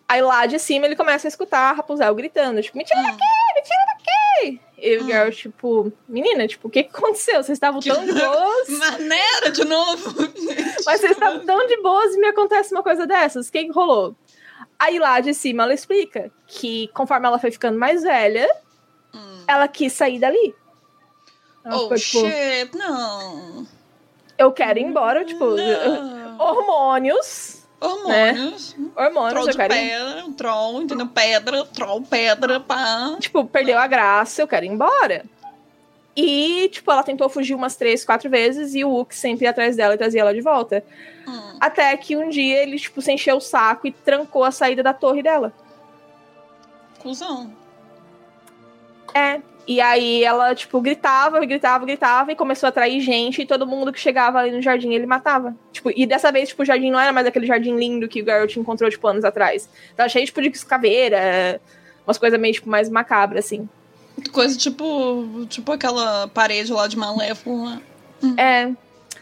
aí 0.08 0.22
lá 0.22 0.46
de 0.46 0.58
cima 0.60 0.86
ele 0.86 0.96
começa 0.96 1.28
a 1.28 1.30
escutar 1.30 1.70
a 1.70 1.74
Rapunzel 1.74 2.14
gritando, 2.16 2.62
tipo, 2.62 2.78
me 2.78 2.84
tira 2.84 3.00
Hum. 3.02 3.04
daqui, 3.04 3.24
me 3.56 3.62
tira 3.62 3.86
daqui! 3.88 4.62
E 4.78 4.98
o 4.98 5.02
Hum. 5.04 5.08
Geralt, 5.08 5.36
tipo, 5.38 5.94
menina, 6.08 6.48
tipo, 6.48 6.68
o 6.68 6.72
que, 6.72 6.84
que 6.84 6.96
aconteceu? 6.98 7.36
Vocês 7.44 7.56
estavam 7.58 7.80
tão 7.82 8.06
de 8.06 8.12
boas, 8.14 8.70
Maneira 8.70 9.52
de 9.52 9.64
novo. 9.66 10.14
mas 10.86 11.00
vocês 11.00 11.12
estavam 11.12 11.46
tão 11.46 11.66
de 11.68 11.82
boas 11.82 12.14
e 12.16 12.20
me 12.20 12.28
acontece 12.28 12.74
uma 12.74 12.84
coisa 12.84 13.06
dessas. 13.08 13.48
O 13.48 13.52
que, 13.52 13.66
que 13.66 13.72
rolou? 13.72 14.16
Aí 14.80 14.98
lá 15.00 15.20
de 15.20 15.34
cima 15.34 15.64
ela 15.64 15.74
explica 15.74 16.32
que 16.48 16.90
conforme 16.94 17.28
ela 17.28 17.40
foi 17.40 17.52
ficando 17.52 17.78
mais 17.80 18.02
velha, 18.04 18.50
Hum. 19.14 19.44
ela 19.48 19.68
quis 19.68 19.94
sair 19.94 20.20
dali. 20.20 20.56
Ela 21.64 21.76
Oh, 21.78 21.80
ficou, 21.82 21.98
tipo, 21.98 22.20
shit, 22.30 22.76
não. 22.78 23.66
eu 24.38 24.52
quero 24.52 24.80
ir 24.80 24.84
embora, 24.84 25.24
tipo, 25.24 25.46
Não. 25.46 26.23
Hormônios. 26.40 27.64
Hormônios. 27.80 28.76
Hormônios, 28.96 29.34
Troll 29.34 29.50
eu 29.50 29.56
quero 29.56 29.74
pedra, 29.74 30.26
um 30.26 30.34
troll, 30.34 30.82
entendeu? 30.82 31.08
Pedra, 31.08 31.66
troll, 31.66 32.02
pedra, 32.02 32.60
pá. 32.60 33.18
tipo, 33.20 33.46
perdeu 33.46 33.78
a 33.78 33.88
graça, 33.88 34.42
eu 34.42 34.48
quero 34.48 34.66
ir 34.66 34.70
embora. 34.70 35.26
E, 36.16 36.70
tipo, 36.72 36.92
ela 36.92 37.04
tentou 37.04 37.28
fugir 37.28 37.56
umas 37.56 37.76
três, 37.76 38.06
quatro 38.06 38.30
vezes 38.30 38.76
e 38.76 38.86
o 38.86 39.00
Uck 39.00 39.16
sempre 39.16 39.46
ia 39.46 39.50
atrás 39.50 39.76
dela 39.76 39.96
e 39.96 39.98
trazia 39.98 40.22
ela 40.22 40.34
de 40.34 40.42
volta. 40.42 40.84
Hum. 41.28 41.58
Até 41.60 41.96
que 41.98 42.16
um 42.16 42.30
dia 42.30 42.62
ele, 42.62 42.78
tipo, 42.78 43.02
se 43.02 43.12
encheu 43.12 43.38
o 43.38 43.42
saco 43.42 43.88
e 43.88 43.92
trancou 43.92 44.44
a 44.44 44.52
saída 44.52 44.84
da 44.84 44.94
torre 44.94 45.24
dela. 45.24 45.52
Cusão. 47.00 47.52
É. 49.14 49.42
E 49.66 49.80
aí 49.80 50.24
ela, 50.24 50.54
tipo, 50.54 50.82
gritava, 50.82 51.40
gritava, 51.46 51.86
gritava 51.86 52.32
e 52.32 52.36
começou 52.36 52.68
a 52.68 52.70
atrair 52.70 53.00
gente 53.00 53.42
e 53.42 53.46
todo 53.46 53.66
mundo 53.66 53.94
que 53.94 54.00
chegava 54.00 54.40
ali 54.40 54.52
no 54.52 54.62
jardim 54.62 54.94
ele 54.94 55.06
matava. 55.06 55.56
Tipo, 55.72 55.92
e 55.96 56.06
dessa 56.06 56.32
vez, 56.32 56.50
tipo, 56.50 56.64
o 56.64 56.66
jardim 56.66 56.92
não 56.92 57.00
era 57.00 57.14
mais 57.14 57.26
aquele 57.26 57.46
jardim 57.46 57.76
lindo 57.76 58.08
que 58.08 58.22
o 58.22 58.26
Geralt 58.26 58.56
encontrou, 58.58 58.90
tipo, 58.90 59.08
anos 59.08 59.24
atrás. 59.24 59.70
Tava 59.96 60.10
cheio, 60.10 60.26
tipo, 60.26 60.42
de 60.42 60.50
caveira, 60.66 61.62
umas 62.06 62.18
coisas 62.18 62.40
meio, 62.40 62.54
tipo, 62.54 62.70
mais 62.70 62.90
macabras, 62.90 63.46
assim. 63.46 63.68
Coisa 64.32 64.58
tipo. 64.58 65.46
Tipo 65.50 65.72
aquela 65.72 66.28
parede 66.28 66.72
lá 66.72 66.88
de 66.88 66.98
Malévola. 66.98 67.82
É, 68.38 68.72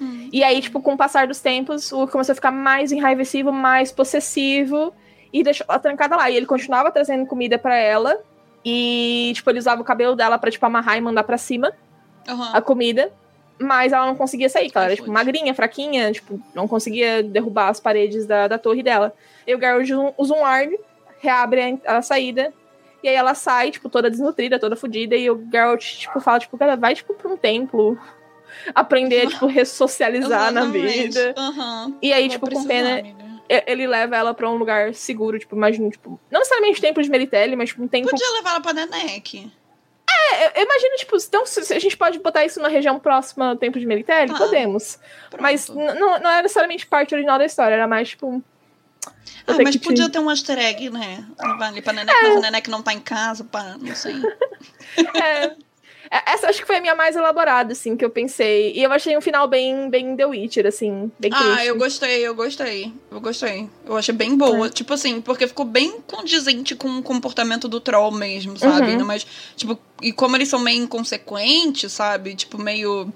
Hum. 0.01 0.29
E 0.33 0.43
aí, 0.43 0.59
tipo, 0.59 0.81
com 0.81 0.93
o 0.93 0.97
passar 0.97 1.27
dos 1.27 1.39
tempos, 1.39 1.91
o 1.91 2.07
começou 2.07 2.33
a 2.33 2.35
ficar 2.35 2.51
mais 2.51 2.91
enraivecido, 2.91 3.53
mais 3.53 3.91
possessivo 3.91 4.91
e 5.31 5.43
deixou 5.43 5.65
ela 5.69 5.77
trancada 5.77 6.15
lá. 6.15 6.29
E 6.29 6.35
ele 6.35 6.47
continuava 6.47 6.91
trazendo 6.91 7.27
comida 7.27 7.59
pra 7.59 7.75
ela. 7.75 8.17
E, 8.63 9.31
tipo, 9.33 9.49
ele 9.49 9.59
usava 9.59 9.81
o 9.81 9.85
cabelo 9.85 10.15
dela 10.15 10.37
pra, 10.37 10.51
tipo, 10.51 10.65
amarrar 10.65 10.97
e 10.97 11.01
mandar 11.01 11.23
pra 11.23 11.37
cima 11.37 11.71
Aham. 12.27 12.51
a 12.53 12.61
comida. 12.61 13.11
Mas 13.59 13.93
ela 13.93 14.07
não 14.07 14.15
conseguia 14.15 14.49
sair, 14.49 14.65
porque 14.65 14.77
ela 14.79 14.85
era, 14.87 14.95
tipo, 14.95 15.11
magrinha, 15.11 15.53
fraquinha, 15.53 16.11
tipo, 16.11 16.41
não 16.55 16.67
conseguia 16.67 17.21
derrubar 17.21 17.69
as 17.69 17.79
paredes 17.79 18.25
da, 18.25 18.47
da 18.47 18.57
torre 18.57 18.81
dela. 18.81 19.13
E 19.45 19.53
o 19.53 19.59
Geralt 19.59 19.87
usa 20.17 20.33
um- 20.33 20.43
arm, 20.43 20.71
reabre 21.19 21.79
a, 21.85 21.97
a 21.97 22.01
saída. 22.01 22.51
E 23.03 23.07
aí 23.07 23.13
ela 23.15 23.35
sai, 23.35 23.69
tipo, 23.69 23.87
toda 23.87 24.09
desnutrida, 24.09 24.57
toda 24.59 24.75
fodida. 24.75 25.15
E 25.15 25.29
o 25.29 25.47
Geralt, 25.51 25.83
tipo, 25.99 26.19
fala, 26.19 26.39
tipo, 26.39 26.57
cara, 26.57 26.75
vai, 26.75 26.95
tipo, 26.95 27.13
pra 27.13 27.29
um 27.31 27.37
templo. 27.37 27.99
Aprender, 28.73 29.27
tipo, 29.29 29.45
ressocializar 29.45 30.51
na 30.51 30.65
vida. 30.65 31.33
Aham. 31.37 31.93
E 32.01 32.11
aí, 32.13 32.29
Vou 32.29 32.39
tipo, 32.39 32.51
com 32.51 32.65
pena, 32.65 32.99
amiga. 32.99 33.30
Ele 33.67 33.87
leva 33.87 34.15
ela 34.15 34.33
pra 34.33 34.49
um 34.49 34.55
lugar 34.55 34.93
seguro, 34.93 35.37
tipo, 35.39 35.55
imagina, 35.55 35.89
tipo, 35.89 36.19
não 36.31 36.39
necessariamente 36.39 36.79
templo 36.81 37.01
de 37.03 37.09
Meritelli, 37.09 37.55
mas 37.55 37.69
tipo, 37.69 37.83
um 37.83 37.87
templo. 37.87 38.09
Podia 38.11 38.31
levar 38.33 38.51
ela 38.51 38.61
pra 38.61 38.73
Nenek. 38.73 39.51
É, 40.33 40.59
eu, 40.59 40.63
imagino, 40.65 40.95
tipo, 40.97 41.15
então, 41.17 41.45
se, 41.45 41.73
a 41.73 41.79
gente 41.79 41.95
pode 41.97 42.19
botar 42.19 42.45
isso 42.45 42.59
na 42.59 42.67
região 42.67 42.99
próxima 42.99 43.49
ao 43.49 43.55
templo 43.55 43.79
de 43.79 43.85
Meritelli, 43.85 44.31
Ah, 44.33 44.37
podemos. 44.37 44.99
Pronto. 45.29 45.41
Mas 45.41 45.67
não, 45.69 46.19
não 46.19 46.29
era 46.29 46.41
necessariamente 46.43 46.85
parte 46.85 47.13
original 47.15 47.37
da 47.37 47.45
história, 47.45 47.75
era 47.75 47.87
mais, 47.87 48.09
tipo. 48.09 48.43
Ah, 49.47 49.53
mas 49.63 49.75
podia 49.77 49.95
tinha- 49.95 50.09
ter 50.09 50.19
um 50.19 50.29
easter 50.29 50.57
egg, 50.59 50.89
né? 50.89 51.25
Ali 51.39 51.81
pra 51.81 51.93
Nenek, 51.93 52.15
mas 52.21 52.35
a 52.37 52.39
Nenek 52.41 52.69
não 52.69 52.81
tá 52.83 52.93
em 52.93 52.99
casa, 52.99 53.43
pá, 53.43 53.75
não 53.79 53.95
sei. 53.95 54.15
É, 55.15 55.45
é, 55.45 55.55
essa 56.11 56.47
acho 56.49 56.59
que 56.59 56.67
foi 56.67 56.75
a 56.77 56.81
minha 56.81 56.93
mais 56.95 57.15
elaborada, 57.15 57.71
assim, 57.71 57.95
que 57.95 58.03
eu 58.03 58.09
pensei. 58.09 58.73
E 58.75 58.83
eu 58.83 58.91
achei 58.91 59.15
um 59.17 59.21
final 59.21 59.47
bem, 59.47 59.89
bem 59.89 60.15
The 60.15 60.25
Witcher, 60.25 60.67
assim, 60.67 61.09
bem 61.17 61.31
triste. 61.31 61.47
Ah, 61.57 61.65
eu 61.65 61.77
gostei, 61.77 62.27
eu 62.27 62.35
gostei. 62.35 62.91
Eu 63.09 63.21
gostei. 63.21 63.69
Eu 63.85 63.95
achei 63.95 64.13
bem 64.13 64.35
boa. 64.35 64.67
É. 64.67 64.69
Tipo 64.69 64.93
assim, 64.93 65.21
porque 65.21 65.47
ficou 65.47 65.65
bem 65.65 66.01
condizente 66.05 66.75
com 66.75 66.89
o 66.97 67.01
comportamento 67.01 67.67
do 67.69 67.79
troll 67.79 68.11
mesmo, 68.11 68.57
sabe? 68.57 68.95
Uhum. 68.97 69.05
Mas, 69.05 69.25
tipo, 69.55 69.79
e 70.01 70.11
como 70.11 70.35
eles 70.35 70.49
são 70.49 70.59
meio 70.59 70.83
inconsequentes, 70.83 71.91
sabe? 71.93 72.35
Tipo, 72.35 72.57
meio. 72.57 73.11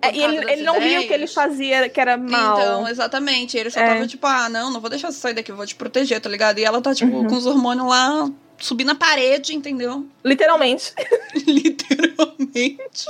É, 0.00 0.12
e 0.14 0.22
ele, 0.22 0.50
ele 0.52 0.62
não 0.62 0.80
viu 0.80 1.00
o 1.00 1.06
que 1.06 1.12
ele 1.12 1.26
fazia 1.28 1.88
que 1.88 2.00
era 2.00 2.16
mal. 2.16 2.58
Então, 2.58 2.88
exatamente. 2.88 3.56
Ele 3.56 3.70
só 3.70 3.80
É. 3.80 3.86
tava 3.86 4.06
tipo, 4.06 4.26
ah, 4.26 4.48
não, 4.48 4.70
não 4.70 4.80
vou 4.80 4.90
deixar 4.90 5.10
você 5.12 5.18
sair 5.18 5.34
daqui, 5.34 5.52
eu 5.52 5.56
vou 5.56 5.66
te 5.66 5.74
proteger, 5.76 6.20
tá 6.20 6.28
ligado? 6.28 6.58
E 6.58 6.64
ela 6.64 6.80
tá, 6.80 6.92
tipo, 6.94 7.16
Uhum. 7.16 7.26
com 7.28 7.36
os 7.36 7.46
hormônios 7.46 7.86
lá 7.86 8.28
subindo 8.58 8.92
a 8.92 8.94
parede, 8.94 9.52
entendeu? 9.52 10.08
Literalmente. 10.24 10.94
Literalmente. 11.46 13.06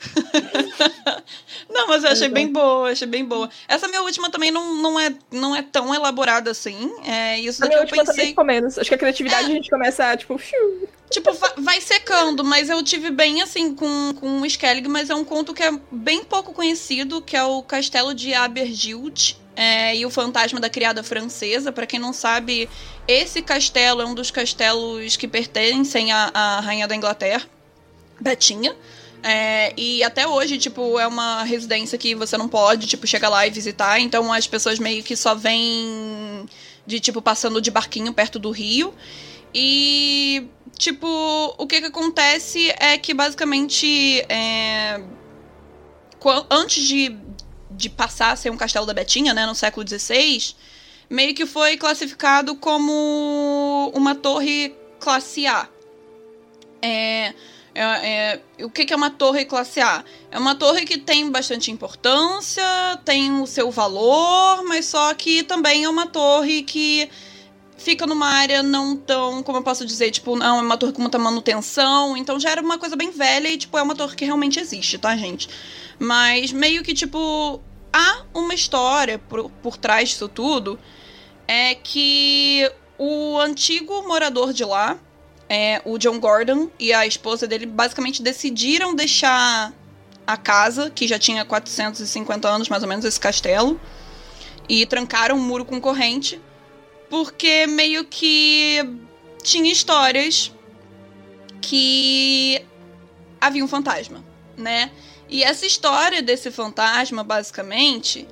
não, 1.68 1.86
mas 1.88 2.04
eu 2.04 2.10
achei 2.10 2.28
bem 2.28 2.50
boa, 2.52 2.90
achei 2.90 3.06
bem 3.06 3.24
boa. 3.24 3.48
Essa 3.68 3.86
minha 3.88 4.02
última 4.02 4.30
também 4.30 4.50
não, 4.50 4.74
não, 4.76 4.98
é, 4.98 5.14
não 5.30 5.54
é 5.54 5.62
tão 5.62 5.94
elaborada 5.94 6.50
assim. 6.50 6.90
É 7.04 7.38
isso 7.38 7.62
A 7.62 7.66
daqui 7.66 7.68
minha 7.68 7.78
eu 7.78 7.82
última 7.82 8.04
também 8.04 8.16
pensei. 8.16 8.28
ficou 8.30 8.44
menos. 8.44 8.78
Acho 8.78 8.88
que 8.88 8.94
a 8.94 8.98
criatividade 8.98 9.46
a 9.50 9.54
gente 9.54 9.70
começa, 9.70 10.16
tipo, 10.16 10.36
fiu. 10.38 10.88
Tipo, 11.10 11.32
va- 11.34 11.54
vai 11.58 11.80
secando, 11.80 12.44
mas 12.44 12.68
eu 12.70 12.82
tive 12.82 13.10
bem 13.10 13.42
assim 13.42 13.74
com, 13.74 14.14
com 14.18 14.40
o 14.40 14.46
Skellig, 14.46 14.88
mas 14.88 15.10
é 15.10 15.14
um 15.14 15.24
conto 15.24 15.52
que 15.52 15.62
é 15.62 15.72
bem 15.90 16.22
pouco 16.24 16.52
conhecido, 16.52 17.20
que 17.20 17.36
é 17.36 17.42
o 17.44 17.62
Castelo 17.62 18.14
de 18.14 18.32
Abergild. 18.32 19.36
é, 19.56 19.94
e 19.96 20.06
o 20.06 20.10
Fantasma 20.10 20.58
da 20.60 20.70
Criada 20.70 21.02
Francesa. 21.02 21.72
Pra 21.72 21.84
quem 21.86 21.98
não 22.00 22.12
sabe, 22.12 22.68
esse 23.06 23.42
castelo 23.42 24.00
é 24.00 24.06
um 24.06 24.14
dos 24.14 24.30
castelos 24.30 25.16
que 25.16 25.26
pertencem 25.28 26.12
à, 26.12 26.30
à 26.32 26.60
Rainha 26.60 26.86
da 26.88 26.94
Inglaterra, 26.96 27.42
Betinha. 28.20 28.74
É, 29.22 29.74
e 29.76 30.02
até 30.02 30.26
hoje, 30.26 30.56
tipo, 30.58 30.98
é 30.98 31.06
uma 31.06 31.42
residência 31.42 31.98
que 31.98 32.14
você 32.14 32.36
não 32.38 32.48
pode, 32.48 32.86
tipo, 32.86 33.06
chegar 33.06 33.28
lá 33.28 33.46
e 33.46 33.50
visitar. 33.50 34.00
Então 34.00 34.32
as 34.32 34.46
pessoas 34.46 34.78
meio 34.78 35.02
que 35.02 35.14
só 35.14 35.34
vêm 35.34 36.46
de, 36.86 37.00
tipo, 37.00 37.20
passando 37.20 37.60
de 37.60 37.70
barquinho 37.70 38.12
perto 38.12 38.38
do 38.38 38.50
rio. 38.50 38.94
E, 39.54 40.46
tipo, 40.78 41.06
o 41.58 41.66
que 41.66 41.80
que 41.80 41.86
acontece 41.86 42.70
é 42.78 42.96
que 42.96 43.12
basicamente. 43.12 44.24
É, 44.28 45.00
antes 46.50 46.84
de, 46.84 47.16
de 47.70 47.88
passar 47.88 48.32
a 48.32 48.36
ser 48.36 48.50
um 48.50 48.56
castelo 48.56 48.86
da 48.86 48.94
Betinha, 48.94 49.32
né, 49.34 49.46
no 49.46 49.54
século 49.54 49.86
XVI, 49.86 50.54
meio 51.08 51.34
que 51.34 51.46
foi 51.46 51.76
classificado 51.76 52.54
como 52.56 53.90
uma 53.94 54.14
torre 54.14 54.74
classe 54.98 55.46
A. 55.46 55.68
É, 56.82 57.34
é, 57.74 57.82
é, 57.82 58.40
o 58.64 58.70
que, 58.70 58.84
que 58.84 58.92
é 58.92 58.96
uma 58.96 59.10
torre 59.10 59.44
classe 59.44 59.80
A? 59.80 60.04
É 60.30 60.38
uma 60.38 60.54
torre 60.54 60.84
que 60.84 60.98
tem 60.98 61.30
bastante 61.30 61.70
importância, 61.70 62.64
tem 63.04 63.40
o 63.40 63.46
seu 63.46 63.70
valor, 63.70 64.64
mas 64.64 64.86
só 64.86 65.12
que 65.14 65.42
também 65.42 65.84
é 65.84 65.88
uma 65.88 66.06
torre 66.06 66.62
que 66.62 67.08
fica 67.76 68.06
numa 68.06 68.26
área 68.26 68.62
não 68.62 68.96
tão, 68.96 69.42
como 69.42 69.58
eu 69.58 69.62
posso 69.62 69.86
dizer, 69.86 70.10
tipo, 70.10 70.36
não 70.36 70.58
é 70.58 70.62
uma 70.62 70.76
torre 70.76 70.92
com 70.92 71.00
muita 71.00 71.18
manutenção, 71.18 72.16
então 72.16 72.38
já 72.38 72.50
era 72.50 72.60
uma 72.60 72.78
coisa 72.78 72.94
bem 72.94 73.10
velha 73.10 73.48
e, 73.48 73.56
tipo, 73.56 73.78
é 73.78 73.82
uma 73.82 73.94
torre 73.94 74.14
que 74.16 74.24
realmente 74.24 74.60
existe, 74.60 74.98
tá, 74.98 75.16
gente? 75.16 75.48
Mas 75.98 76.52
meio 76.52 76.82
que, 76.82 76.92
tipo, 76.92 77.60
há 77.92 78.22
uma 78.34 78.52
história 78.54 79.18
por, 79.18 79.50
por 79.62 79.76
trás 79.76 80.10
disso 80.10 80.28
tudo. 80.28 80.78
é 81.48 81.74
que 81.74 82.70
o 82.98 83.38
antigo 83.38 84.06
morador 84.06 84.52
de 84.52 84.64
lá, 84.64 84.98
é, 85.52 85.82
o 85.84 85.98
John 85.98 86.20
Gordon 86.20 86.70
e 86.78 86.92
a 86.92 87.04
esposa 87.04 87.44
dele 87.44 87.66
basicamente 87.66 88.22
decidiram 88.22 88.94
deixar 88.94 89.72
a 90.24 90.36
casa, 90.36 90.90
que 90.90 91.08
já 91.08 91.18
tinha 91.18 91.44
450 91.44 92.48
anos 92.48 92.68
mais 92.68 92.84
ou 92.84 92.88
menos, 92.88 93.04
esse 93.04 93.18
castelo, 93.18 93.78
e 94.68 94.86
trancaram 94.86 95.34
um 95.34 95.42
muro 95.42 95.64
com 95.64 95.80
corrente, 95.80 96.40
porque 97.10 97.66
meio 97.66 98.04
que 98.04 98.78
tinha 99.42 99.72
histórias 99.72 100.52
que 101.60 102.64
havia 103.40 103.64
um 103.64 103.68
fantasma, 103.68 104.24
né? 104.56 104.92
E 105.28 105.42
essa 105.42 105.66
história 105.66 106.22
desse 106.22 106.52
fantasma, 106.52 107.24
basicamente, 107.24 108.28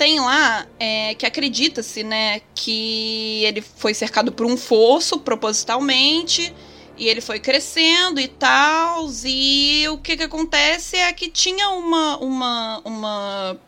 tem 0.00 0.18
lá 0.18 0.66
é, 0.78 1.14
que 1.14 1.26
acredita-se, 1.26 2.02
né, 2.02 2.40
que 2.54 3.44
ele 3.44 3.60
foi 3.60 3.92
cercado 3.92 4.32
por 4.32 4.46
um 4.46 4.56
fosso 4.56 5.18
propositalmente 5.20 6.54
e 6.96 7.06
ele 7.06 7.20
foi 7.20 7.38
crescendo 7.38 8.18
e 8.18 8.26
tal. 8.26 9.10
E 9.22 9.86
o 9.90 9.98
que 9.98 10.16
que 10.16 10.22
acontece 10.22 10.96
é 10.96 11.12
que 11.12 11.28
tinha 11.28 11.68
uma 11.68 12.16
uma 12.16 12.80
uma 12.82 13.60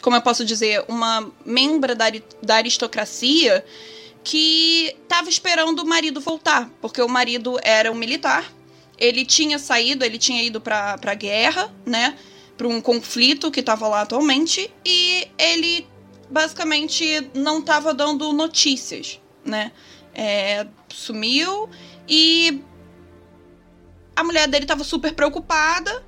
como 0.00 0.14
eu 0.14 0.22
posso 0.22 0.44
dizer, 0.44 0.84
uma 0.86 1.28
membra 1.44 1.96
da, 1.96 2.06
da 2.40 2.54
aristocracia 2.54 3.64
que 4.22 4.94
estava 5.02 5.28
esperando 5.28 5.80
o 5.80 5.86
marido 5.86 6.20
voltar, 6.20 6.70
porque 6.80 7.02
o 7.02 7.08
marido 7.08 7.58
era 7.64 7.90
um 7.90 7.96
militar. 7.96 8.44
Ele 8.96 9.24
tinha 9.24 9.58
saído, 9.58 10.04
ele 10.04 10.18
tinha 10.18 10.40
ido 10.40 10.60
para 10.60 10.96
a 11.04 11.14
guerra, 11.14 11.74
né? 11.84 12.16
Para 12.60 12.68
um 12.68 12.78
conflito 12.78 13.50
que 13.50 13.60
estava 13.60 13.88
lá 13.88 14.02
atualmente 14.02 14.70
e 14.84 15.26
ele 15.38 15.88
basicamente 16.28 17.30
não 17.32 17.60
estava 17.60 17.94
dando 17.94 18.34
notícias, 18.34 19.18
né? 19.42 19.72
É, 20.14 20.66
sumiu 20.90 21.70
e 22.06 22.62
a 24.14 24.22
mulher 24.22 24.46
dele 24.46 24.64
estava 24.64 24.84
super 24.84 25.14
preocupada 25.14 26.04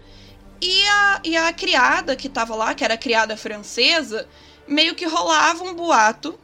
e 0.61 0.87
a, 0.87 1.21
e 1.25 1.37
a 1.39 1.51
criada 1.55 2.15
que 2.15 2.27
estava 2.27 2.55
lá, 2.55 2.75
que 2.75 2.85
era 2.85 2.99
criada 2.99 3.35
francesa, 3.35 4.29
meio 4.69 4.95
que 4.95 5.07
rolava 5.07 5.65
um 5.65 5.73
boato 5.73 6.39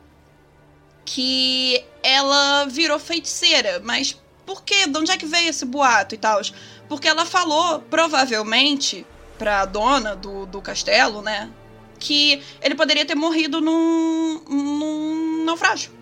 que 1.04 1.84
ela 2.02 2.64
virou 2.64 2.98
feiticeira. 2.98 3.78
Mas 3.84 4.18
por 4.46 4.64
quê? 4.64 4.86
De 4.86 4.98
onde 4.98 5.10
é 5.10 5.18
que 5.18 5.26
veio 5.26 5.50
esse 5.50 5.66
boato 5.66 6.14
e 6.14 6.18
tal? 6.18 6.40
Porque 6.88 7.06
ela 7.06 7.26
falou, 7.26 7.80
provavelmente, 7.90 9.06
pra 9.38 9.64
dona 9.64 10.16
do, 10.16 10.46
do 10.46 10.60
castelo, 10.60 11.22
né? 11.22 11.50
Que 11.98 12.42
ele 12.60 12.74
poderia 12.74 13.04
ter 13.04 13.14
morrido 13.14 13.60
num, 13.60 14.40
num 14.48 15.44
naufrágio. 15.44 15.92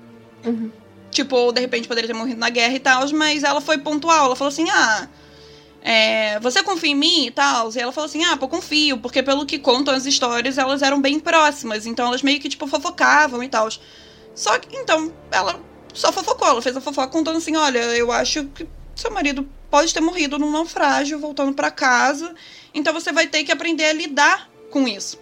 Uhum. 0.44 0.70
Tipo, 1.10 1.36
ou 1.36 1.52
de 1.52 1.60
repente 1.60 1.88
poderia 1.88 2.08
ter 2.08 2.14
morrido 2.14 2.38
na 2.38 2.50
guerra 2.50 2.74
e 2.74 2.80
tal, 2.80 3.08
mas 3.12 3.44
ela 3.44 3.60
foi 3.60 3.78
pontual. 3.78 4.26
Ela 4.26 4.36
falou 4.36 4.48
assim: 4.48 4.68
ah, 4.70 5.08
é, 5.82 6.40
você 6.40 6.62
confia 6.62 6.90
em 6.90 6.94
mim 6.94 7.26
e 7.26 7.30
tal? 7.30 7.70
E 7.72 7.78
ela 7.78 7.92
falou 7.92 8.06
assim: 8.06 8.24
ah, 8.24 8.36
pô, 8.36 8.48
confio, 8.48 8.98
porque 8.98 9.22
pelo 9.22 9.46
que 9.46 9.58
contam 9.58 9.94
as 9.94 10.04
histórias, 10.04 10.58
elas 10.58 10.82
eram 10.82 11.00
bem 11.00 11.20
próximas. 11.20 11.86
Então 11.86 12.08
elas 12.08 12.22
meio 12.22 12.40
que, 12.40 12.48
tipo, 12.48 12.66
fofocavam 12.66 13.42
e 13.42 13.48
tal. 13.48 13.68
Só 14.34 14.58
que, 14.58 14.76
então, 14.76 15.12
ela 15.30 15.58
só 15.94 16.12
fofocou. 16.12 16.48
Ela 16.48 16.60
fez 16.60 16.76
a 16.76 16.80
fofoca 16.80 17.08
contando 17.08 17.38
assim: 17.38 17.56
olha, 17.56 17.78
eu 17.78 18.10
acho 18.12 18.44
que 18.46 18.66
seu 18.94 19.10
marido 19.10 19.48
pode 19.76 19.92
ter 19.92 20.00
morrido 20.00 20.38
num 20.38 20.50
naufrágio, 20.50 21.18
voltando 21.18 21.52
para 21.52 21.70
casa. 21.70 22.34
Então 22.72 22.94
você 22.94 23.12
vai 23.12 23.26
ter 23.26 23.44
que 23.44 23.52
aprender 23.52 23.84
a 23.84 23.92
lidar 23.92 24.50
com 24.70 24.88
isso. 24.88 25.18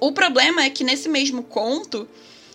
O 0.00 0.10
problema 0.10 0.64
é 0.64 0.68
que 0.68 0.82
nesse 0.82 1.08
mesmo 1.08 1.44
conto, 1.44 2.08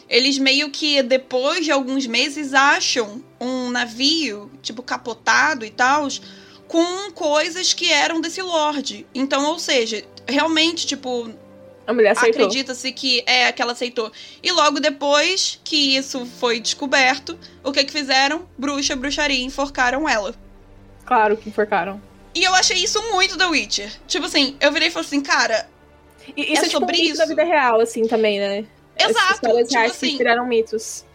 eles 0.09 0.37
meio 0.37 0.69
que 0.69 1.01
depois 1.01 1.63
de 1.63 1.71
alguns 1.71 2.05
meses 2.05 2.53
acham 2.53 3.23
um 3.39 3.69
navio, 3.69 4.51
tipo 4.61 4.83
capotado 4.83 5.65
e 5.65 5.69
tal, 5.69 6.09
com 6.67 7.09
coisas 7.11 7.73
que 7.73 7.89
eram 7.89 8.19
desse 8.19 8.41
lord. 8.41 9.07
Então, 9.15 9.45
ou 9.45 9.57
seja, 9.57 10.03
realmente, 10.27 10.85
tipo, 10.85 11.31
a 11.87 11.93
mulher 11.93 12.11
aceitou. 12.11 12.47
Acredita-se 12.47 12.91
que 12.91 13.23
é 13.25 13.49
que 13.49 13.61
ela 13.61 13.71
aceitou. 13.71 14.11
E 14.43 14.51
logo 14.51 14.81
depois 14.81 15.57
que 15.63 15.95
isso 15.95 16.25
foi 16.37 16.59
descoberto, 16.59 17.39
o 17.63 17.71
que 17.71 17.85
que 17.85 17.93
fizeram? 17.93 18.45
Bruxa, 18.57 18.93
bruxaria, 18.93 19.41
enforcaram 19.41 20.09
ela. 20.09 20.35
Claro 21.05 21.37
que 21.37 21.49
enforcaram. 21.49 22.01
E 22.35 22.43
eu 22.43 22.53
achei 22.55 22.77
isso 22.77 23.01
muito 23.11 23.37
The 23.37 23.45
Witcher. 23.45 23.91
Tipo 24.07 24.25
assim, 24.25 24.57
eu 24.59 24.71
virei 24.71 24.87
e 24.87 24.91
falei 24.91 25.05
assim, 25.05 25.21
cara. 25.21 25.69
E, 26.35 26.53
isso 26.53 26.63
é, 26.63 26.67
é 26.67 26.69
sobre 26.69 26.95
tipo 26.95 27.07
um 27.07 27.11
isso. 27.11 27.17
da 27.17 27.25
vida 27.25 27.43
real, 27.43 27.79
assim, 27.79 28.07
também, 28.07 28.39
né? 28.39 28.65
Exato. 28.97 29.19
As 29.19 29.31
histórias 29.35 29.67
tipo 29.67 29.79
reais 29.79 29.91
assim, 29.91 30.11
que 30.11 30.17
viraram 30.17 30.47
mitos. 30.47 31.05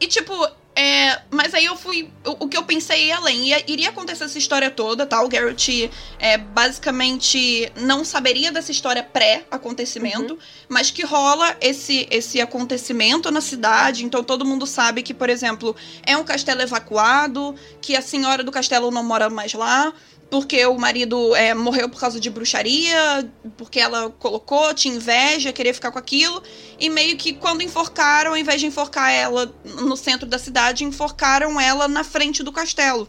E 0.00 0.06
tipo, 0.06 0.34
é, 0.80 1.20
mas 1.30 1.52
aí 1.52 1.66
eu 1.66 1.76
fui. 1.76 2.10
O, 2.24 2.44
o, 2.44 2.48
que 2.48 2.56
eu 2.56 2.62
pensei 2.62 3.12
além. 3.12 3.48
Ia, 3.48 3.62
iria 3.70 3.90
acontecer 3.90 4.24
essa 4.24 4.38
história 4.38 4.70
toda, 4.70 5.04
tá? 5.04 5.22
O 5.22 5.28
Garrett 5.28 5.90
é, 6.18 6.38
basicamente 6.38 7.70
não 7.76 8.02
saberia 8.02 8.50
dessa 8.50 8.72
história 8.72 9.02
pré-acontecimento, 9.02 10.32
uhum. 10.32 10.40
mas 10.70 10.90
que 10.90 11.04
rola 11.04 11.54
esse, 11.60 12.08
esse 12.10 12.40
acontecimento 12.40 13.30
na 13.30 13.42
cidade. 13.42 14.06
Então 14.06 14.24
todo 14.24 14.42
mundo 14.42 14.66
sabe 14.66 15.02
que, 15.02 15.12
por 15.12 15.28
exemplo, 15.28 15.76
é 16.06 16.16
um 16.16 16.24
castelo 16.24 16.62
evacuado, 16.62 17.54
que 17.82 17.94
a 17.94 18.00
senhora 18.00 18.42
do 18.42 18.50
castelo 18.50 18.90
não 18.90 19.04
mora 19.04 19.28
mais 19.28 19.52
lá 19.52 19.92
porque 20.30 20.64
o 20.64 20.78
marido 20.78 21.34
é, 21.34 21.52
morreu 21.52 21.88
por 21.88 22.00
causa 22.00 22.20
de 22.20 22.30
bruxaria, 22.30 23.28
porque 23.56 23.80
ela 23.80 24.10
colocou, 24.10 24.72
tinha 24.72 24.94
inveja, 24.94 25.52
queria 25.52 25.74
ficar 25.74 25.90
com 25.90 25.98
aquilo. 25.98 26.40
E 26.78 26.88
meio 26.88 27.16
que 27.16 27.32
quando 27.32 27.62
enforcaram, 27.62 28.30
ao 28.30 28.36
invés 28.36 28.60
de 28.60 28.66
enforcar 28.66 29.12
ela 29.12 29.52
no 29.64 29.96
centro 29.96 30.28
da 30.28 30.38
cidade, 30.38 30.84
enforcaram 30.84 31.60
ela 31.60 31.88
na 31.88 32.04
frente 32.04 32.44
do 32.44 32.52
castelo. 32.52 33.08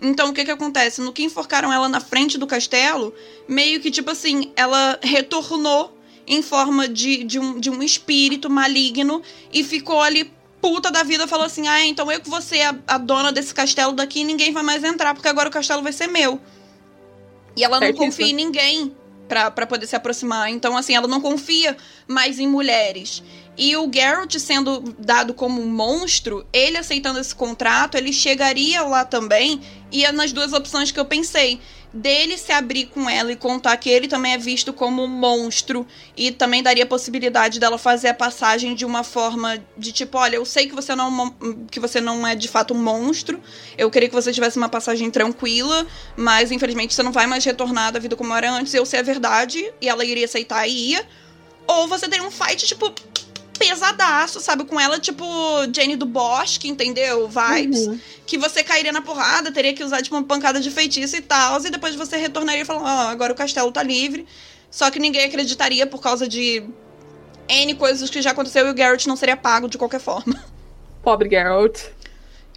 Então 0.00 0.30
o 0.30 0.32
que 0.32 0.44
que 0.44 0.50
acontece? 0.50 1.00
No 1.00 1.12
que 1.12 1.22
enforcaram 1.22 1.72
ela 1.72 1.88
na 1.88 2.00
frente 2.00 2.38
do 2.38 2.46
castelo, 2.46 3.14
meio 3.46 3.78
que 3.80 3.90
tipo 3.90 4.10
assim, 4.10 4.52
ela 4.56 4.98
retornou 5.02 5.94
em 6.26 6.42
forma 6.42 6.88
de, 6.88 7.22
de, 7.22 7.38
um, 7.38 7.60
de 7.60 7.70
um 7.70 7.82
espírito 7.82 8.50
maligno 8.50 9.22
e 9.52 9.62
ficou 9.62 10.00
ali 10.02 10.32
puta 10.66 10.90
da 10.90 11.04
vida 11.04 11.28
falou 11.28 11.46
assim: 11.46 11.68
ah, 11.68 11.86
então 11.86 12.10
eu 12.10 12.20
que 12.20 12.28
vou 12.28 12.42
ser 12.42 12.62
a, 12.62 12.74
a 12.88 12.98
dona 12.98 13.30
desse 13.30 13.54
castelo 13.54 13.92
daqui 13.92 14.24
ninguém 14.24 14.52
vai 14.52 14.64
mais 14.64 14.82
entrar, 14.82 15.14
porque 15.14 15.28
agora 15.28 15.48
o 15.48 15.52
castelo 15.52 15.80
vai 15.80 15.92
ser 15.92 16.08
meu. 16.08 16.40
E 17.56 17.62
ela 17.62 17.78
não 17.78 17.92
confia 17.92 18.26
em 18.26 18.34
ninguém 18.34 18.94
para 19.28 19.66
poder 19.66 19.86
se 19.86 19.94
aproximar. 19.94 20.50
Então, 20.50 20.76
assim, 20.76 20.94
ela 20.94 21.06
não 21.06 21.20
confia 21.20 21.76
mais 22.06 22.40
em 22.40 22.48
mulheres. 22.48 23.22
E 23.56 23.76
o 23.76 23.90
Geralt 23.92 24.34
sendo 24.38 24.80
dado 24.98 25.32
como 25.32 25.62
um 25.62 25.70
monstro, 25.70 26.44
ele 26.52 26.76
aceitando 26.76 27.18
esse 27.20 27.34
contrato, 27.34 27.96
ele 27.96 28.12
chegaria 28.12 28.82
lá 28.82 29.04
também, 29.04 29.60
ia 29.90 30.12
nas 30.12 30.32
duas 30.32 30.52
opções 30.52 30.90
que 30.90 31.00
eu 31.00 31.04
pensei 31.04 31.60
dele 31.96 32.36
se 32.36 32.52
abrir 32.52 32.86
com 32.86 33.08
ela 33.08 33.32
e 33.32 33.36
contar 33.36 33.76
que 33.76 33.88
ele 33.88 34.06
também 34.06 34.34
é 34.34 34.38
visto 34.38 34.72
como 34.72 35.02
um 35.02 35.08
monstro 35.08 35.86
e 36.16 36.30
também 36.30 36.62
daria 36.62 36.84
a 36.84 36.86
possibilidade 36.86 37.58
dela 37.58 37.78
fazer 37.78 38.08
a 38.08 38.14
passagem 38.14 38.74
de 38.74 38.84
uma 38.84 39.02
forma 39.02 39.58
de 39.76 39.92
tipo, 39.92 40.18
olha, 40.18 40.36
eu 40.36 40.44
sei 40.44 40.66
que 40.68 40.74
você 40.74 40.94
não 40.94 41.26
é 41.26 41.32
que 41.70 41.80
você 41.80 42.00
não 42.00 42.26
é 42.26 42.34
de 42.34 42.48
fato 42.48 42.74
um 42.74 42.82
monstro. 42.82 43.40
Eu 43.76 43.90
queria 43.90 44.08
que 44.08 44.14
você 44.14 44.32
tivesse 44.32 44.56
uma 44.56 44.68
passagem 44.68 45.10
tranquila, 45.10 45.86
mas 46.16 46.52
infelizmente 46.52 46.94
você 46.94 47.02
não 47.02 47.12
vai 47.12 47.26
mais 47.26 47.44
retornar 47.44 47.92
da 47.92 47.98
vida 47.98 48.14
como 48.14 48.34
era 48.34 48.50
antes. 48.50 48.74
Eu 48.74 48.84
sei 48.84 49.00
a 49.00 49.02
verdade 49.02 49.72
e 49.80 49.88
ela 49.88 50.04
iria 50.04 50.26
aceitar 50.26 50.66
e 50.68 50.90
ia. 50.90 51.06
Ou 51.66 51.88
você 51.88 52.08
teria 52.08 52.26
um 52.26 52.30
fight 52.30 52.64
tipo 52.64 52.92
pesadaço, 53.68 54.40
sabe? 54.40 54.64
Com 54.64 54.80
ela, 54.80 54.98
tipo, 54.98 55.24
Jane 55.74 55.96
do 55.96 56.06
Bosque, 56.06 56.68
entendeu? 56.68 57.28
Vibes. 57.28 57.86
Uhum. 57.86 58.00
Que 58.24 58.38
você 58.38 58.62
cairia 58.62 58.92
na 58.92 59.02
porrada, 59.02 59.52
teria 59.52 59.74
que 59.74 59.82
usar, 59.82 60.02
tipo, 60.02 60.14
uma 60.16 60.24
pancada 60.24 60.60
de 60.60 60.70
feitiço 60.70 61.16
e 61.16 61.20
tal. 61.20 61.60
E 61.64 61.70
depois 61.70 61.94
você 61.94 62.16
retornaria 62.16 62.62
e 62.62 62.64
falaria, 62.64 62.88
ó, 62.88 63.06
oh, 63.06 63.08
agora 63.08 63.32
o 63.32 63.36
castelo 63.36 63.72
tá 63.72 63.82
livre. 63.82 64.26
Só 64.70 64.90
que 64.90 64.98
ninguém 64.98 65.24
acreditaria 65.24 65.86
por 65.86 66.00
causa 66.00 66.28
de 66.28 66.64
N 67.48 67.74
coisas 67.74 68.10
que 68.10 68.20
já 68.20 68.30
aconteceu 68.32 68.66
e 68.66 68.70
o 68.70 68.74
Garrett 68.74 69.08
não 69.08 69.16
seria 69.16 69.36
pago 69.36 69.68
de 69.68 69.78
qualquer 69.78 70.00
forma. 70.00 70.42
Pobre 71.02 71.28
Garrett. 71.28 71.90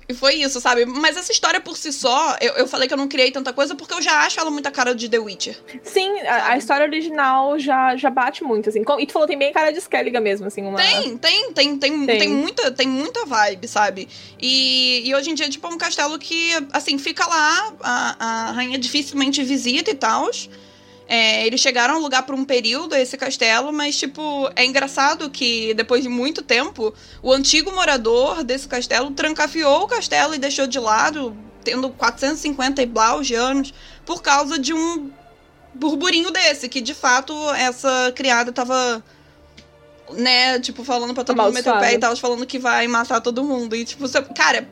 E 0.09 0.13
foi 0.15 0.37
isso, 0.37 0.59
sabe? 0.59 0.87
Mas 0.87 1.15
essa 1.15 1.31
história 1.31 1.61
por 1.61 1.77
si 1.77 1.93
só, 1.93 2.35
eu, 2.41 2.53
eu 2.53 2.67
falei 2.67 2.87
que 2.87 2.93
eu 2.95 2.97
não 2.97 3.07
criei 3.07 3.29
tanta 3.29 3.53
coisa 3.53 3.75
porque 3.75 3.93
eu 3.93 4.01
já 4.01 4.25
acho 4.25 4.39
ela 4.39 4.49
muita 4.49 4.71
cara 4.71 4.95
de 4.95 5.07
The 5.07 5.19
Witcher. 5.19 5.55
Sim, 5.83 6.19
a, 6.21 6.53
a, 6.53 6.57
história 6.57 6.83
original 6.83 7.59
já, 7.59 7.95
já 7.95 8.09
bate 8.09 8.43
muito, 8.43 8.69
assim. 8.69 8.81
E 8.99 9.05
tu 9.05 9.13
falou, 9.13 9.27
tem 9.27 9.37
bem 9.37 9.53
cara 9.53 9.69
de 9.69 9.77
Skelliga 9.77 10.19
mesmo, 10.19 10.47
assim. 10.47 10.63
Uma... 10.63 10.79
Tem, 10.79 11.15
tem, 11.15 11.53
tem, 11.53 11.77
tem, 11.77 12.05
tem, 12.07 12.17
tem, 12.17 12.29
muita, 12.29 12.71
tem 12.71 12.87
muita 12.87 13.23
vibe, 13.23 13.67
sabe? 13.67 14.09
E, 14.41 15.07
e 15.07 15.13
hoje 15.13 15.29
em 15.29 15.35
dia, 15.35 15.47
tipo, 15.47 15.67
é 15.67 15.69
um 15.69 15.77
castelo 15.77 16.17
que, 16.17 16.53
assim, 16.73 16.97
fica 16.97 17.27
lá, 17.27 17.73
a, 17.79 18.47
a 18.49 18.51
rainha 18.53 18.79
dificilmente 18.79 19.43
visita 19.43 19.91
e 19.91 19.95
tal. 19.95 20.27
É, 21.11 21.47
eles 21.47 21.59
chegaram 21.59 21.95
a 21.95 21.97
alugar 21.97 22.23
por 22.23 22.35
um 22.35 22.45
período 22.45 22.95
esse 22.95 23.17
castelo, 23.17 23.73
mas, 23.73 23.97
tipo, 23.97 24.47
é 24.55 24.63
engraçado 24.63 25.27
que 25.27 25.73
depois 25.73 26.03
de 26.03 26.09
muito 26.09 26.43
tempo, 26.43 26.93
o 27.23 27.33
antigo 27.33 27.71
morador 27.71 28.43
desse 28.43 28.67
castelo 28.67 29.09
trancafiou 29.09 29.85
o 29.85 29.87
castelo 29.87 30.35
e 30.35 30.37
deixou 30.37 30.67
de 30.67 30.77
lado, 30.77 31.35
tendo 31.63 31.89
450 31.89 32.83
e 32.83 32.85
blau 32.85 33.23
de 33.23 33.33
anos, 33.33 33.73
por 34.05 34.21
causa 34.21 34.59
de 34.59 34.71
um 34.71 35.09
burburinho 35.73 36.29
desse, 36.29 36.69
que 36.69 36.79
de 36.79 36.93
fato 36.93 37.33
essa 37.53 38.13
criada 38.15 38.51
tava 38.51 39.03
né, 40.11 40.59
tipo, 40.59 40.83
falando 40.83 41.15
pra 41.15 41.23
todo 41.23 41.41
mundo 41.41 41.53
meter 41.53 41.73
o 41.73 41.79
pé 41.79 41.93
e 41.95 41.97
tal, 41.97 42.15
falando 42.17 42.45
que 42.45 42.59
vai 42.59 42.87
matar 42.87 43.19
todo 43.19 43.43
mundo. 43.43 43.75
E, 43.75 43.83
tipo, 43.83 44.07
você, 44.07 44.21
cara, 44.21 44.69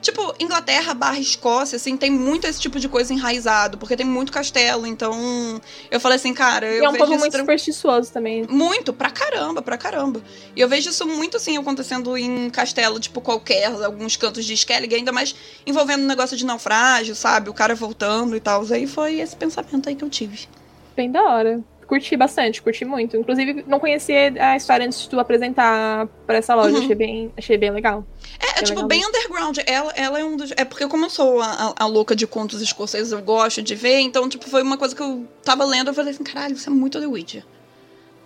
tipo, 0.00 0.34
Inglaterra 0.40 0.94
barra 0.94 1.18
Escócia, 1.18 1.76
assim, 1.76 1.96
tem 1.96 2.10
muito 2.10 2.46
esse 2.46 2.60
tipo 2.60 2.78
de 2.80 2.88
coisa 2.88 3.12
enraizado, 3.12 3.78
porque 3.78 3.96
tem 3.96 4.06
muito 4.06 4.32
castelo, 4.32 4.86
então 4.86 5.60
eu 5.90 6.00
falei 6.00 6.16
assim, 6.16 6.32
cara, 6.34 6.66
eu 6.66 6.82
E 6.82 6.84
é 6.84 6.88
um 6.88 6.94
povo 6.96 7.16
muito 7.18 7.30
tran- 7.30 7.42
supersticioso 7.42 8.10
também. 8.12 8.44
muito, 8.48 8.92
pra 8.92 9.10
caramba, 9.10 9.60
pra 9.62 9.76
caramba. 9.76 10.20
E 10.56 10.60
eu 10.60 10.68
vejo 10.68 10.90
isso 10.90 11.06
muito, 11.06 11.36
assim, 11.36 11.56
acontecendo 11.58 12.16
em 12.16 12.48
castelo, 12.50 12.98
tipo, 12.98 13.20
qualquer, 13.20 13.66
alguns 13.84 14.16
cantos 14.16 14.44
de 14.44 14.54
Skellige, 14.54 14.94
ainda 14.94 15.12
mais 15.12 15.34
envolvendo 15.66 16.02
um 16.02 16.06
negócio 16.06 16.36
de 16.36 16.44
naufrágio, 16.44 17.14
sabe? 17.14 17.50
O 17.50 17.54
cara 17.54 17.74
voltando 17.74 18.36
e 18.36 18.40
tal. 18.40 18.64
Aí 18.70 18.86
foi 18.86 19.20
esse 19.20 19.36
pensamento 19.36 19.88
aí 19.88 19.94
que 19.94 20.04
eu 20.04 20.10
tive. 20.10 20.48
Bem 20.96 21.10
da 21.10 21.22
hora. 21.22 21.60
Curti 21.90 22.16
bastante, 22.16 22.62
curti 22.62 22.84
muito. 22.84 23.16
Inclusive, 23.16 23.64
não 23.66 23.80
conhecia 23.80 24.32
a 24.38 24.56
história 24.56 24.86
antes 24.86 25.00
de 25.00 25.08
tu 25.08 25.18
apresentar 25.18 26.06
pra 26.24 26.36
essa 26.38 26.54
loja. 26.54 26.76
Uhum. 26.76 26.84
Achei, 26.84 26.94
bem, 26.94 27.32
achei 27.36 27.58
bem 27.58 27.72
legal. 27.72 28.04
É, 28.38 28.46
é, 28.46 28.48
É 28.50 28.52
tipo, 28.62 28.68
legal 28.76 28.86
bem 28.86 29.04
underground. 29.04 29.58
Ela, 29.66 29.92
ela 29.96 30.20
é 30.20 30.24
um 30.24 30.36
dos. 30.36 30.52
É 30.56 30.64
porque, 30.64 30.86
como 30.86 31.06
eu 31.06 31.10
sou 31.10 31.40
a, 31.42 31.74
a- 31.76 31.86
louca 31.86 32.14
de 32.14 32.28
contos 32.28 32.62
escoceses, 32.62 33.10
eu 33.10 33.20
gosto 33.20 33.60
de 33.60 33.74
ver. 33.74 33.98
Então, 33.98 34.28
tipo, 34.28 34.48
foi 34.48 34.62
uma 34.62 34.78
coisa 34.78 34.94
que 34.94 35.02
eu 35.02 35.26
tava 35.44 35.64
lendo. 35.64 35.88
Eu 35.88 35.94
falei 35.94 36.12
assim: 36.12 36.22
caralho, 36.22 36.54
isso 36.54 36.70
é 36.70 36.72
muito 36.72 37.00
The 37.00 37.06
Witcher. 37.08 37.44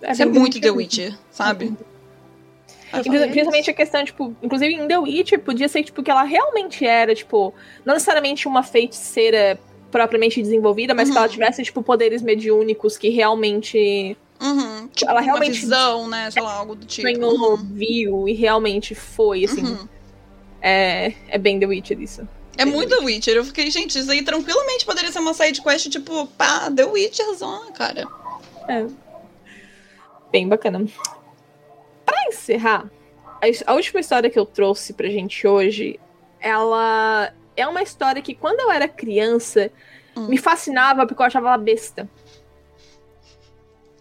É 0.03 0.13
bem 0.13 0.27
muito 0.39 0.61
The. 0.61 0.69
Witcher, 0.69 1.17
sabe? 1.31 1.65
Uhum. 1.65 1.77
Principalmente 3.01 3.71
a 3.71 3.73
questão, 3.73 4.05
tipo, 4.05 4.35
inclusive 4.43 4.75
em 4.75 4.87
The 4.87 4.97
Witcher, 4.99 5.39
podia 5.39 5.67
ser, 5.67 5.83
tipo, 5.83 6.03
que 6.03 6.11
ela 6.11 6.21
realmente 6.23 6.85
era, 6.85 7.15
tipo, 7.15 7.51
não 7.83 7.95
necessariamente 7.95 8.47
uma 8.47 8.61
feiticeira 8.61 9.59
propriamente 9.97 10.41
desenvolvida, 10.41 10.93
mas 10.93 11.07
que 11.09 11.15
Uhum. 11.15 11.21
ela 11.23 11.29
tivesse, 11.29 11.63
tipo, 11.63 11.81
poderes 11.81 12.21
mediúnicos 12.21 12.97
que 12.97 13.07
realmente 13.09 14.17
Uhum. 14.41 14.89
Tipo, 14.89 15.09
Ela 15.09 15.21
uma 15.21 15.25
realmente- 15.25 15.61
visão, 15.61 16.09
né? 16.09 16.29
Sei 16.29 16.41
lá, 16.41 16.53
algo 16.55 16.75
do 16.75 16.85
tipo. 16.85 17.07
ganhou, 17.07 17.51
Uhum. 17.51 17.55
viu 17.71 18.27
e 18.27 18.33
realmente 18.33 18.93
foi, 18.93 19.45
assim. 19.45 19.63
Uhum. 19.63 19.87
É, 20.61 21.13
é 21.29 21.37
bem 21.37 21.57
The 21.57 21.65
Witcher 21.65 21.97
isso. 22.01 22.27
É 22.57 22.65
muito 22.65 22.89
The 22.97 23.01
Witcher. 23.05 23.33
Eu 23.37 23.45
fiquei, 23.45 23.71
gente, 23.71 23.97
isso 23.97 24.11
aí 24.11 24.21
tranquilamente 24.23 24.85
poderia 24.85 25.09
ser 25.09 25.19
uma 25.19 25.33
side 25.33 25.61
quest, 25.61 25.87
tipo, 25.89 26.25
pá, 26.37 26.69
The 26.69 26.83
Witcherzona, 26.83 27.71
cara. 27.71 28.03
É. 28.67 28.85
Bem 30.33 30.49
bacana. 30.49 30.85
Pra 32.05 32.17
encerrar, 32.27 32.91
a, 33.41 33.71
a 33.71 33.73
última 33.73 34.01
história 34.01 34.29
que 34.29 34.37
eu 34.37 34.45
trouxe 34.45 34.91
pra 34.91 35.07
gente 35.07 35.47
hoje, 35.47 35.97
ela 36.41 37.31
é 37.55 37.67
uma 37.67 37.81
história 37.81 38.21
que 38.21 38.33
quando 38.35 38.59
eu 38.59 38.71
era 38.71 38.87
criança 38.87 39.71
Hum. 40.15 40.27
me 40.27 40.37
fascinava 40.37 41.05
porque 41.05 41.21
eu 41.21 41.25
achava 41.25 41.47
ela 41.49 41.57
besta. 41.57 42.09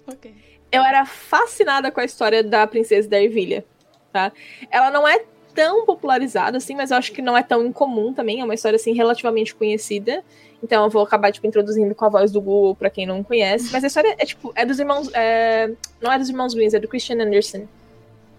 Ok. 0.06 0.32
Eu 0.70 0.82
era 0.82 1.04
fascinada 1.04 1.90
com 1.90 2.00
a 2.00 2.04
história 2.04 2.42
da 2.42 2.66
princesa 2.66 3.08
da 3.08 3.20
Ervilha, 3.20 3.64
tá? 4.12 4.32
Ela 4.70 4.90
não 4.90 5.06
é 5.06 5.24
tão 5.54 5.84
popularizada 5.86 6.56
assim, 6.56 6.74
mas 6.74 6.90
eu 6.90 6.96
acho 6.96 7.12
que 7.12 7.22
não 7.22 7.36
é 7.36 7.42
tão 7.42 7.64
incomum 7.64 8.12
também, 8.12 8.40
é 8.40 8.44
uma 8.44 8.54
história 8.54 8.76
assim 8.76 8.92
relativamente 8.92 9.54
conhecida. 9.54 10.24
Então 10.62 10.84
eu 10.84 10.90
vou 10.90 11.02
acabar 11.02 11.30
tipo 11.30 11.46
introduzindo 11.46 11.94
com 11.94 12.04
a 12.04 12.08
voz 12.08 12.32
do 12.32 12.40
Google 12.40 12.74
pra 12.74 12.90
quem 12.90 13.06
não 13.06 13.22
conhece, 13.22 13.70
mas 13.70 13.84
a 13.84 13.86
história 13.86 14.14
é 14.18 14.24
tipo, 14.24 14.52
é 14.54 14.64
dos 14.64 14.78
irmãos, 14.78 15.10
é, 15.12 15.70
não 16.00 16.12
é 16.12 16.18
dos 16.18 16.28
irmãos 16.28 16.54
Greens, 16.54 16.74
é 16.74 16.80
do 16.80 16.88
Christian 16.88 17.22
Anderson. 17.22 17.66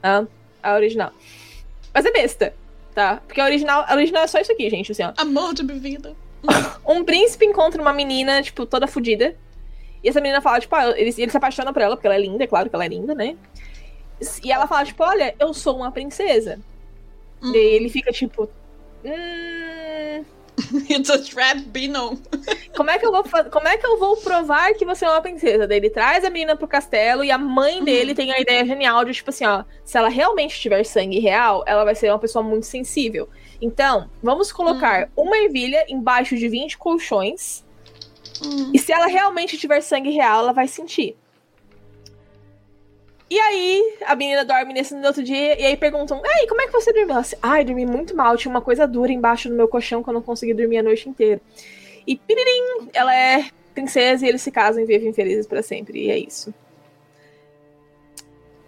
Tá? 0.02 0.28
A 0.62 0.74
original. 0.76 1.12
Mas 1.94 2.06
é 2.06 2.12
besta, 2.12 2.54
tá? 2.96 3.22
Porque 3.28 3.42
a 3.42 3.46
original, 3.46 3.84
a 3.88 3.94
original 3.94 4.24
é 4.24 4.28
só 4.28 4.40
isso 4.40 4.52
aqui, 4.52 4.70
gente, 4.70 4.94
assim, 4.94 5.04
ó. 5.04 5.14
Amor 5.18 5.54
de 5.54 5.64
bebida. 5.64 6.16
Um 6.88 7.04
príncipe 7.04 7.46
encontra 7.46 7.82
uma 7.82 7.92
menina, 7.92 8.42
tipo, 8.42 8.66
toda 8.66 8.88
fodida. 8.88 9.36
E 10.04 10.10
essa 10.10 10.22
menina 10.22 10.40
fala, 10.40 10.60
tipo, 10.60 10.74
ah, 10.76 10.92
ele, 10.92 11.14
ele 11.18 11.32
se 11.32 11.38
apaixona 11.38 11.74
por 11.74 11.82
ela, 11.82 11.96
porque 11.96 12.08
ela 12.08 12.16
é 12.16 12.20
linda, 12.20 12.44
é 12.44 12.48
claro 12.48 12.70
que 12.70 12.76
ela 12.76 12.86
é 12.86 12.88
linda, 12.88 13.16
né? 13.16 13.36
E 14.44 14.52
ela 14.52 14.68
fala, 14.68 14.86
tipo, 14.86 15.04
olha, 15.04 15.36
eu 15.40 15.54
sou 15.54 15.76
uma 15.76 15.92
princesa. 15.92 16.60
Hum. 17.42 17.52
E 17.54 17.58
ele 17.58 17.90
fica, 17.90 18.12
tipo. 18.12 18.48
Hum, 19.04 19.75
It's 20.90 21.10
a 21.10 21.20
trap, 21.20 21.60
Bino. 21.68 22.20
como, 22.76 22.90
é 22.90 22.98
que 22.98 23.06
eu 23.06 23.12
vou 23.12 23.24
como 23.52 23.68
é 23.68 23.78
que 23.78 23.86
eu 23.86 24.00
vou 24.00 24.18
provar 24.18 24.74
que 24.74 24.86
você 24.86 25.06
é 25.06 25.10
uma 25.10 25.22
princesa? 25.22 25.68
Daí 25.68 25.78
ele 25.78 25.90
traz 25.90 26.24
a 26.24 26.30
menina 26.30 26.56
pro 26.56 26.68
castelo 26.68 27.24
e 27.24 27.32
a 27.32 27.38
mãe 27.38 27.84
dele 27.84 28.16
tem 28.16 28.32
a 28.32 28.40
ideia 28.40 28.66
genial 28.66 29.04
de, 29.04 29.14
tipo 29.14 29.30
assim, 29.30 29.46
ó, 29.46 29.64
se 29.84 29.98
ela 29.98 30.10
realmente 30.10 30.60
tiver 30.60 30.84
sangue 30.84 31.20
real, 31.20 31.64
ela 31.68 31.84
vai 31.84 31.96
ser 31.96 32.10
uma 32.10 32.20
pessoa 32.20 32.44
muito 32.44 32.66
sensível. 32.66 33.30
Então, 33.62 34.10
vamos 34.22 34.52
colocar 34.52 35.10
uma 35.16 35.38
ervilha 35.38 35.86
embaixo 35.90 36.36
de 36.36 36.48
20 36.48 36.78
colchões. 36.78 37.64
Hum. 38.44 38.72
E 38.74 38.80
se 38.80 38.92
ela 38.92 39.08
realmente 39.08 39.58
tiver 39.58 39.82
sangue 39.82 40.12
real, 40.12 40.42
ela 40.42 40.54
vai 40.54 40.68
sentir. 40.68 41.18
E 43.30 43.40
aí, 43.40 43.98
a 44.06 44.16
menina 44.16 44.46
dorme 44.46 44.74
nesse 44.74 44.94
no 44.94 45.06
outro 45.08 45.24
dia, 45.24 45.60
e 45.60 45.66
aí 45.66 45.76
perguntam: 45.78 46.22
Ei, 46.24 46.48
como 46.48 46.62
é 46.62 46.68
que 46.68 46.72
você 46.74 46.94
dormiu? 46.94 47.12
Ela 47.12 47.22
assim, 47.22 47.36
Ai, 47.42 47.66
dormi 47.66 47.86
muito 47.86 48.16
mal, 48.16 48.38
tinha 48.38 48.52
uma 48.52 48.62
coisa 48.62 48.88
dura 48.88 49.12
embaixo 49.12 49.50
do 49.50 49.56
meu 49.56 49.68
colchão 49.68 50.04
que 50.04 50.10
eu 50.10 50.14
não 50.14 50.22
consegui 50.22 50.54
dormir 50.54 50.78
a 50.78 50.84
noite 50.84 51.10
inteira. 51.10 51.42
E 52.06 52.16
piririm, 52.16 52.90
ela 52.94 53.16
é 53.16 53.50
princesa 53.74 54.26
e 54.26 54.30
eles 54.30 54.42
se 54.42 54.52
casam 54.52 54.84
e 54.84 54.86
vivem 54.86 55.12
felizes 55.12 55.48
pra 55.48 55.64
sempre. 55.64 56.06
E 56.06 56.12
é 56.12 56.20
isso. 56.20 56.54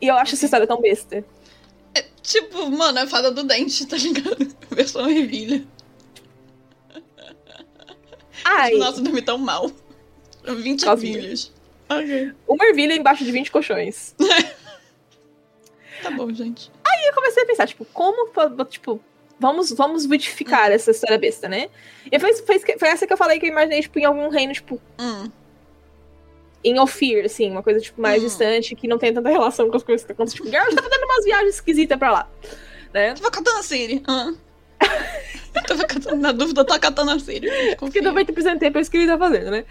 E 0.01 0.08
eu 0.08 0.16
acho 0.16 0.34
essa 0.34 0.45
história 0.45 0.68
tão 0.68 0.82
besta. 0.82 1.24
Tipo, 2.22 2.70
mano, 2.70 2.99
é 2.99 3.08
fada 3.08 3.32
do 3.32 3.43
dente, 3.43 3.86
tá 3.86 3.95
ligado? 3.95 4.53
Versão 4.70 5.10
ervilha. 5.10 5.66
Ai, 8.43 8.74
Nossa, 8.74 9.01
dormi 9.01 9.22
tão 9.22 9.38
mal. 9.38 9.72
20 10.43 10.82
Sozinha. 10.82 11.18
ervilhas. 11.18 11.51
Ok. 11.90 12.34
uma 12.48 12.66
ervilha 12.66 12.94
embaixo 12.94 13.24
de 13.24 13.32
20 13.32 13.52
colchões. 13.52 14.16
Tá 16.02 16.12
bom, 16.12 16.32
gente. 16.32 16.72
eu 17.08 17.14
comecei 17.14 17.42
a 17.42 17.46
pensar, 17.46 17.68
tipo, 17.68 17.84
como, 17.86 18.28
po- 18.28 18.66
tipo, 18.66 19.02
vamos, 19.40 19.72
vamos 19.72 20.06
vitificar 20.06 20.72
essa 20.72 20.92
história 20.92 21.18
besta, 21.18 21.50
né? 21.50 21.70
E 22.12 22.20
foi, 22.20 22.34
foi, 22.36 22.60
foi 22.60 22.88
essa 22.88 23.08
que 23.08 23.14
eu 23.14 23.18
falei 23.18 23.40
que 23.40 23.48
eu 23.48 23.50
imaginei, 23.52 23.82
tipo, 23.82 23.98
em 23.98 24.06
algum 24.06 24.30
reino, 24.30 24.54
tipo, 24.54 24.80
Hum. 25.00 25.30
em 26.64 26.80
Ophir, 26.80 27.26
assim, 27.26 27.50
uma 27.50 27.64
coisa, 27.64 27.80
tipo, 27.80 28.00
mais 28.00 28.22
Hum. 28.22 28.28
distante, 28.28 28.76
que 28.76 28.88
não 28.88 29.00
tem 29.00 29.12
tanta 29.12 29.28
relação 29.30 29.70
com 29.72 29.76
as 29.76 29.84
coisas 29.84 30.06
que 30.06 30.12
acontecem. 30.12 30.38
Tipo, 30.38 30.50
Geralt 30.52 30.76
tava 30.76 30.88
dando 30.88 31.04
umas 31.04 31.26
viagens 31.26 31.56
esquisitas 31.56 31.98
pra 31.98 32.12
lá, 32.12 32.30
né? 32.94 33.16
Tava 33.16 33.32
catando 33.32 33.58
a 33.58 33.64
Siri. 33.64 34.00
Tava 35.68 35.84
catando, 35.86 36.18
na 36.18 36.32
dúvida, 36.32 36.64
tá 36.64 36.78
catando 36.78 37.10
a 37.12 37.20
Siri. 37.20 37.50
Porque 37.80 38.02
confia. 38.02 38.04
90% 38.04 38.54
do 38.54 38.60
tempo 38.60 38.78
é 38.78 38.82
isso 38.82 38.92
que 38.92 38.98
ele 38.98 39.08
tá 39.08 39.18
fazendo, 39.18 39.50
né? 39.50 39.66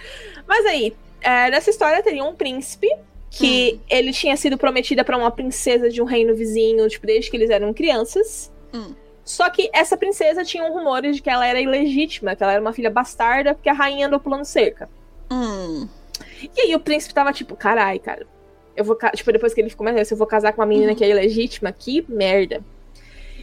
Mas 0.46 0.66
aí, 0.66 0.92
é, 1.20 1.50
nessa 1.50 1.70
história 1.70 2.02
teria 2.02 2.24
um 2.24 2.34
príncipe 2.34 2.88
que 3.30 3.80
ele 3.88 4.12
tinha 4.12 4.36
sido 4.36 4.56
prometida 4.56 5.04
pra 5.04 5.16
uma 5.16 5.30
princesa 5.30 5.90
de 5.90 6.00
um 6.00 6.04
reino 6.04 6.34
vizinho, 6.34 6.88
tipo, 6.88 7.06
desde 7.06 7.30
que 7.30 7.36
eles 7.36 7.50
eram 7.50 7.72
crianças. 7.72 8.50
Hum. 8.72 8.94
Só 9.24 9.50
que 9.50 9.68
essa 9.72 9.96
princesa 9.96 10.44
tinha 10.44 10.64
um 10.64 10.72
rumores 10.72 11.16
de 11.16 11.22
que 11.22 11.28
ela 11.28 11.46
era 11.46 11.60
ilegítima, 11.60 12.36
que 12.36 12.42
ela 12.42 12.52
era 12.52 12.60
uma 12.60 12.72
filha 12.72 12.90
bastarda, 12.90 13.54
porque 13.54 13.68
a 13.68 13.72
rainha 13.72 14.06
andou 14.06 14.20
pulando 14.20 14.44
cerca. 14.44 14.88
Hum. 15.30 15.88
E 16.56 16.60
aí 16.60 16.74
o 16.74 16.80
príncipe 16.80 17.12
tava 17.12 17.32
tipo, 17.32 17.56
carai, 17.56 17.98
cara. 17.98 18.26
Eu 18.76 18.84
vou, 18.84 18.96
tipo, 19.14 19.32
depois 19.32 19.52
que 19.52 19.60
ele 19.60 19.70
ficou 19.70 19.84
mais 19.84 19.96
velho, 19.96 20.06
eu 20.08 20.16
vou 20.16 20.26
casar 20.26 20.52
com 20.52 20.60
uma 20.60 20.66
menina 20.66 20.94
que 20.94 21.04
é 21.04 21.10
ilegítima, 21.10 21.72
que 21.72 22.04
merda. 22.08 22.62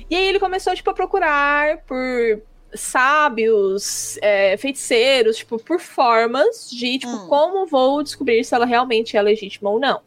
E 0.10 0.16
aí 0.16 0.28
ele 0.28 0.40
começou, 0.40 0.74
tipo, 0.76 0.90
a 0.90 0.94
procurar 0.94 1.78
por 1.86 2.42
sábios, 2.76 4.18
é, 4.22 4.56
feiticeiros, 4.58 5.38
tipo, 5.38 5.58
por 5.58 5.80
formas 5.80 6.70
de, 6.70 7.00
tipo, 7.00 7.12
Hum. 7.14 7.28
como 7.28 7.66
vou 7.66 8.02
descobrir 8.04 8.44
se 8.44 8.54
ela 8.56 8.66
realmente 8.66 9.16
é 9.18 9.22
legítima 9.22 9.70
ou 9.70 9.80
não. 9.80 10.02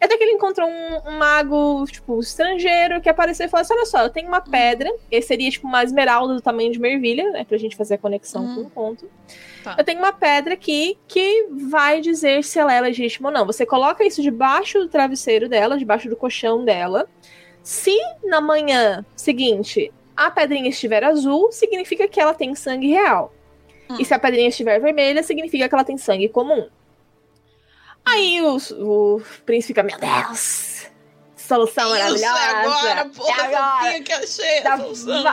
E 0.00 0.04
até 0.04 0.16
que 0.16 0.22
ele 0.24 0.32
encontrou 0.32 0.68
um, 0.68 1.08
um 1.10 1.18
mago, 1.18 1.84
tipo, 1.86 2.20
estrangeiro, 2.20 3.00
que 3.00 3.08
apareceu 3.08 3.46
e 3.46 3.48
falou 3.48 3.62
assim, 3.62 3.74
olha 3.74 3.86
só, 3.86 4.02
eu 4.02 4.10
tenho 4.10 4.28
uma 4.28 4.40
pedra, 4.40 4.92
esse 5.10 5.28
seria, 5.28 5.50
tipo, 5.50 5.66
uma 5.66 5.82
esmeralda 5.82 6.34
do 6.34 6.40
tamanho 6.40 6.70
de 6.70 6.78
uma 6.78 6.88
ervilha, 6.88 7.30
né, 7.30 7.44
pra 7.44 7.56
gente 7.58 7.76
fazer 7.76 7.94
a 7.94 7.98
conexão 7.98 8.44
Hum. 8.44 8.54
com 8.54 8.60
o 8.62 8.70
conto. 8.70 9.10
Tá. 9.64 9.74
Eu 9.78 9.84
tenho 9.84 9.98
uma 9.98 10.12
pedra 10.12 10.54
aqui 10.54 10.96
que 11.08 11.46
vai 11.50 12.00
dizer 12.00 12.44
se 12.44 12.58
ela 12.58 12.72
é 12.72 12.80
legítima 12.80 13.28
ou 13.30 13.34
não. 13.34 13.46
Você 13.46 13.66
coloca 13.66 14.04
isso 14.04 14.22
debaixo 14.22 14.78
do 14.78 14.88
travesseiro 14.88 15.48
dela, 15.48 15.76
debaixo 15.78 16.08
do 16.08 16.14
colchão 16.16 16.64
dela. 16.64 17.08
Se 17.62 17.96
na 18.22 18.40
manhã 18.40 19.04
seguinte 19.16 19.92
a 20.16 20.30
pedrinha 20.30 20.68
estiver 20.68 21.04
azul, 21.04 21.52
significa 21.52 22.08
que 22.08 22.20
ela 22.20 22.34
tem 22.34 22.54
sangue 22.54 22.88
real. 22.88 23.32
Hum. 23.88 23.96
E 24.00 24.04
se 24.04 24.14
a 24.14 24.18
pedrinha 24.18 24.48
estiver 24.48 24.80
vermelha, 24.80 25.22
significa 25.22 25.68
que 25.68 25.74
ela 25.74 25.84
tem 25.84 25.98
sangue 25.98 26.28
comum. 26.28 26.68
Aí 28.04 28.40
o, 28.40 28.56
o 28.80 29.22
príncipe 29.44 29.68
fica, 29.68 29.82
meu 29.82 29.98
Deus, 29.98 30.86
solução 31.36 31.84
Isso 31.94 32.24
maravilhosa. 32.24 32.38
é 32.38 32.50
agora, 32.50 33.04
porra, 33.06 33.42
é 33.42 33.54
agora. 33.56 34.00
que 34.02 34.12
achei 34.12 34.62
Dá 34.62 34.74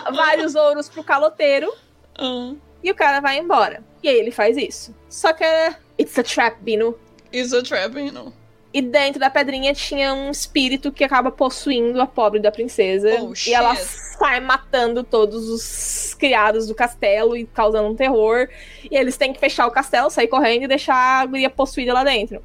a 0.06 0.12
vários 0.12 0.56
ouros 0.56 0.90
pro 0.90 1.04
caloteiro. 1.04 1.72
Ah. 2.18 2.54
E 2.84 2.92
o 2.92 2.96
cara 2.96 3.20
vai 3.22 3.38
embora. 3.38 3.84
E 4.02 4.10
aí 4.10 4.16
ele 4.16 4.32
faz 4.32 4.58
isso. 4.58 4.94
Só 5.08 5.32
que 5.34 5.44
é. 5.44 5.76
It's 6.00 6.18
a 6.18 6.24
trap, 6.24 6.58
Bino. 6.62 6.98
Isso 7.32 7.56
é 7.56 7.62
trap, 7.64 8.12
não. 8.12 8.34
E 8.74 8.82
dentro 8.82 9.20
da 9.20 9.30
pedrinha 9.30 9.72
tinha 9.74 10.14
um 10.16 10.32
espírito 10.32 10.92
que 10.92 11.04
acaba 11.04 11.30
possuindo 11.32 12.02
a 12.02 12.08
pobre 12.08 12.40
da 12.40 12.52
princesa. 12.52 13.10
Oh, 13.22 13.34
e 13.48 13.54
ela 13.54 13.76
sai 13.76 14.40
matando 14.40 15.04
todos 15.04 15.48
os 15.48 16.16
criados 16.16 16.68
do 16.68 16.74
castelo 16.74 17.38
e 17.38 17.46
causando 17.46 17.90
um 17.90 17.96
terror. 17.96 18.50
E 18.90 18.96
eles 18.98 19.16
têm 19.16 19.32
que 19.32 19.40
fechar 19.40 19.68
o 19.68 19.72
castelo, 19.72 20.10
sair 20.10 20.28
correndo 20.28 20.64
e 20.64 20.68
deixar 20.68 21.22
a 21.22 21.26
guria 21.28 21.50
possuída 21.52 21.94
lá 21.94 22.04
dentro. 22.04 22.42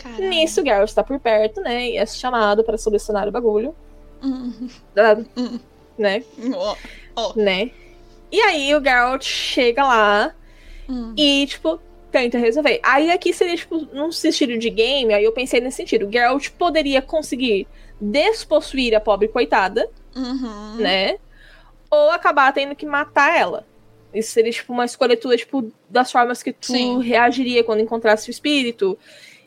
Caralho. 0.00 0.28
Nisso, 0.30 0.60
o 0.60 0.64
Geralt 0.64 0.92
tá 0.92 1.02
por 1.02 1.18
perto, 1.18 1.60
né? 1.60 1.88
E 1.90 1.96
é 1.96 2.06
chamado 2.06 2.62
para 2.62 2.78
solucionar 2.78 3.26
o 3.26 3.32
bagulho. 3.32 3.74
Hum, 4.22 4.68
da- 4.94 5.18
hum. 5.36 5.58
Né? 5.98 6.22
Ó, 6.54 6.76
ó. 7.16 7.32
Né? 7.34 7.70
E 8.30 8.40
aí 8.40 8.74
o 8.74 8.82
Geralt 8.82 9.24
chega 9.24 9.82
lá 9.84 10.32
Hum. 10.88 11.12
e, 11.16 11.46
tipo, 11.46 11.80
tenta 12.12 12.38
resolver. 12.38 12.78
Aí 12.82 13.10
aqui 13.10 13.32
seria, 13.32 13.56
tipo, 13.56 13.78
num 13.92 14.12
sentido 14.12 14.56
de 14.58 14.70
game, 14.70 15.12
aí 15.12 15.24
eu 15.24 15.32
pensei 15.32 15.60
nesse 15.60 15.78
sentido. 15.78 16.08
Geralt 16.12 16.50
poderia 16.50 17.02
conseguir 17.02 17.66
despossuir 18.00 18.94
a 18.94 19.00
pobre 19.00 19.28
coitada, 19.28 19.88
Uhum. 20.14 20.76
né? 20.76 21.16
Ou 21.90 22.10
acabar 22.10 22.52
tendo 22.52 22.74
que 22.76 22.86
matar 22.86 23.36
ela. 23.36 23.66
Isso 24.14 24.32
seria, 24.32 24.52
tipo, 24.52 24.72
uma 24.72 24.84
escolha 24.84 25.16
tua, 25.16 25.36
tipo, 25.36 25.72
das 25.88 26.12
formas 26.12 26.42
que 26.42 26.52
tu 26.52 26.66
Sim. 26.72 27.00
reagiria 27.00 27.64
quando 27.64 27.80
encontrasse 27.80 28.28
o 28.28 28.30
espírito. 28.30 28.98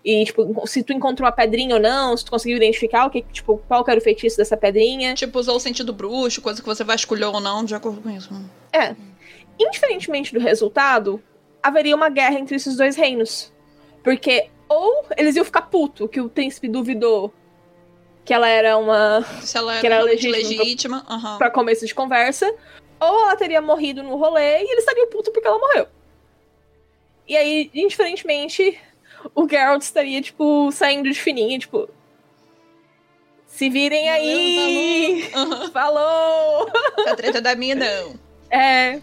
E, 0.03 0.23
tipo, 0.25 0.67
se 0.67 0.83
tu 0.83 0.93
encontrou 0.93 1.27
a 1.27 1.31
pedrinha 1.31 1.75
ou 1.75 1.81
não, 1.81 2.15
se 2.15 2.25
tu 2.25 2.31
conseguiu 2.31 2.57
identificar 2.57 3.05
o 3.05 3.09
que, 3.09 3.21
tipo, 3.31 3.57
qual 3.67 3.83
era 3.87 3.99
o 3.99 4.03
feitiço 4.03 4.37
dessa 4.37 4.55
pedrinha. 4.57 5.13
Tipo, 5.15 5.39
usou 5.39 5.55
o 5.55 5.59
sentido 5.59 5.91
bruxo, 5.93 6.41
coisa 6.41 6.61
que 6.61 6.67
você 6.67 6.83
vasculhou 6.83 7.33
ou 7.33 7.39
não, 7.39 7.63
de 7.63 7.73
acordo 7.75 8.01
com 8.01 8.09
isso. 8.09 8.29
É. 8.71 8.95
Indiferentemente 9.59 10.33
do 10.33 10.39
resultado, 10.39 11.21
haveria 11.67 11.95
uma 11.95 12.09
guerra 12.09 12.39
entre 12.39 12.55
esses 12.55 12.75
dois 12.77 12.95
reinos. 12.95 13.51
Porque 14.03 14.49
ou 14.67 15.05
eles 15.17 15.35
iam 15.35 15.45
ficar 15.45 15.63
puto 15.63 16.07
que 16.07 16.19
o 16.21 16.29
príncipe 16.29 16.67
duvidou 16.67 17.33
que 18.23 18.33
ela 18.33 18.47
era 18.47 18.77
uma 18.77 19.23
Se 19.41 19.57
ela 19.57 19.79
Que 19.79 19.85
era, 19.85 19.95
era 19.97 20.03
realmente 20.05 20.27
legítima 20.27 20.63
legítima. 20.63 21.05
aham. 21.07 21.37
pra 21.37 21.51
começo 21.51 21.85
de 21.85 21.93
conversa, 21.93 22.51
ou 22.99 23.21
ela 23.23 23.35
teria 23.35 23.61
morrido 23.61 24.01
no 24.01 24.15
rolê 24.15 24.61
e 24.63 24.71
eles 24.71 24.79
estariam 24.79 25.07
puto 25.09 25.31
porque 25.31 25.47
ela 25.47 25.59
morreu. 25.59 25.87
E 27.27 27.35
aí, 27.37 27.69
indiferentemente, 27.73 28.79
o 29.33 29.47
Geralt 29.49 29.81
estaria, 29.81 30.21
tipo, 30.21 30.71
saindo 30.71 31.09
de 31.09 31.19
fininho, 31.19 31.57
tipo. 31.59 31.89
Se 33.47 33.69
virem 33.69 34.09
aí! 34.09 35.29
Aham. 35.33 35.71
Falou! 35.71 36.67
A 37.07 37.15
treta 37.15 37.41
da 37.41 37.55
minha, 37.55 37.73
não. 37.75 38.13
É. 38.49 39.01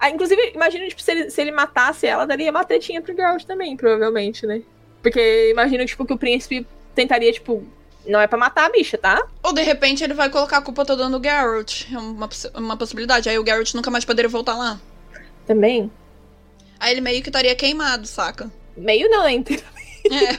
Ah, 0.00 0.08
inclusive, 0.08 0.52
imagina, 0.54 0.88
tipo, 0.88 1.02
se 1.02 1.10
ele, 1.10 1.30
se 1.30 1.40
ele 1.40 1.52
matasse 1.52 2.06
ela, 2.06 2.26
daria 2.26 2.50
uma 2.50 2.64
tretinha 2.64 3.02
pro 3.02 3.14
Geralt 3.14 3.44
também, 3.44 3.76
provavelmente, 3.76 4.46
né? 4.46 4.62
Porque 5.02 5.50
imagino, 5.50 5.84
tipo, 5.84 6.06
que 6.06 6.14
o 6.14 6.18
príncipe 6.18 6.66
tentaria, 6.94 7.30
tipo, 7.30 7.62
não 8.06 8.18
é 8.18 8.26
pra 8.26 8.38
matar 8.38 8.66
a 8.66 8.70
bicha, 8.70 8.96
tá? 8.96 9.22
Ou 9.42 9.52
de 9.52 9.62
repente 9.62 10.02
ele 10.02 10.14
vai 10.14 10.30
colocar 10.30 10.56
a 10.56 10.62
culpa 10.62 10.86
toda 10.86 11.06
no 11.08 11.22
Geralt. 11.22 11.84
É 11.92 11.98
uma, 11.98 12.28
uma 12.54 12.76
possibilidade. 12.78 13.28
Aí 13.28 13.38
o 13.38 13.44
Geralt 13.44 13.74
nunca 13.74 13.90
mais 13.90 14.04
poderia 14.04 14.28
voltar 14.28 14.56
lá. 14.56 14.80
Também. 15.46 15.90
Aí 16.78 16.92
ele 16.92 17.02
meio 17.02 17.22
que 17.22 17.28
estaria 17.28 17.54
queimado, 17.54 18.06
saca? 18.06 18.50
Meio 18.74 19.08
não, 19.10 19.24
né? 19.24 19.44
É. 20.10 20.32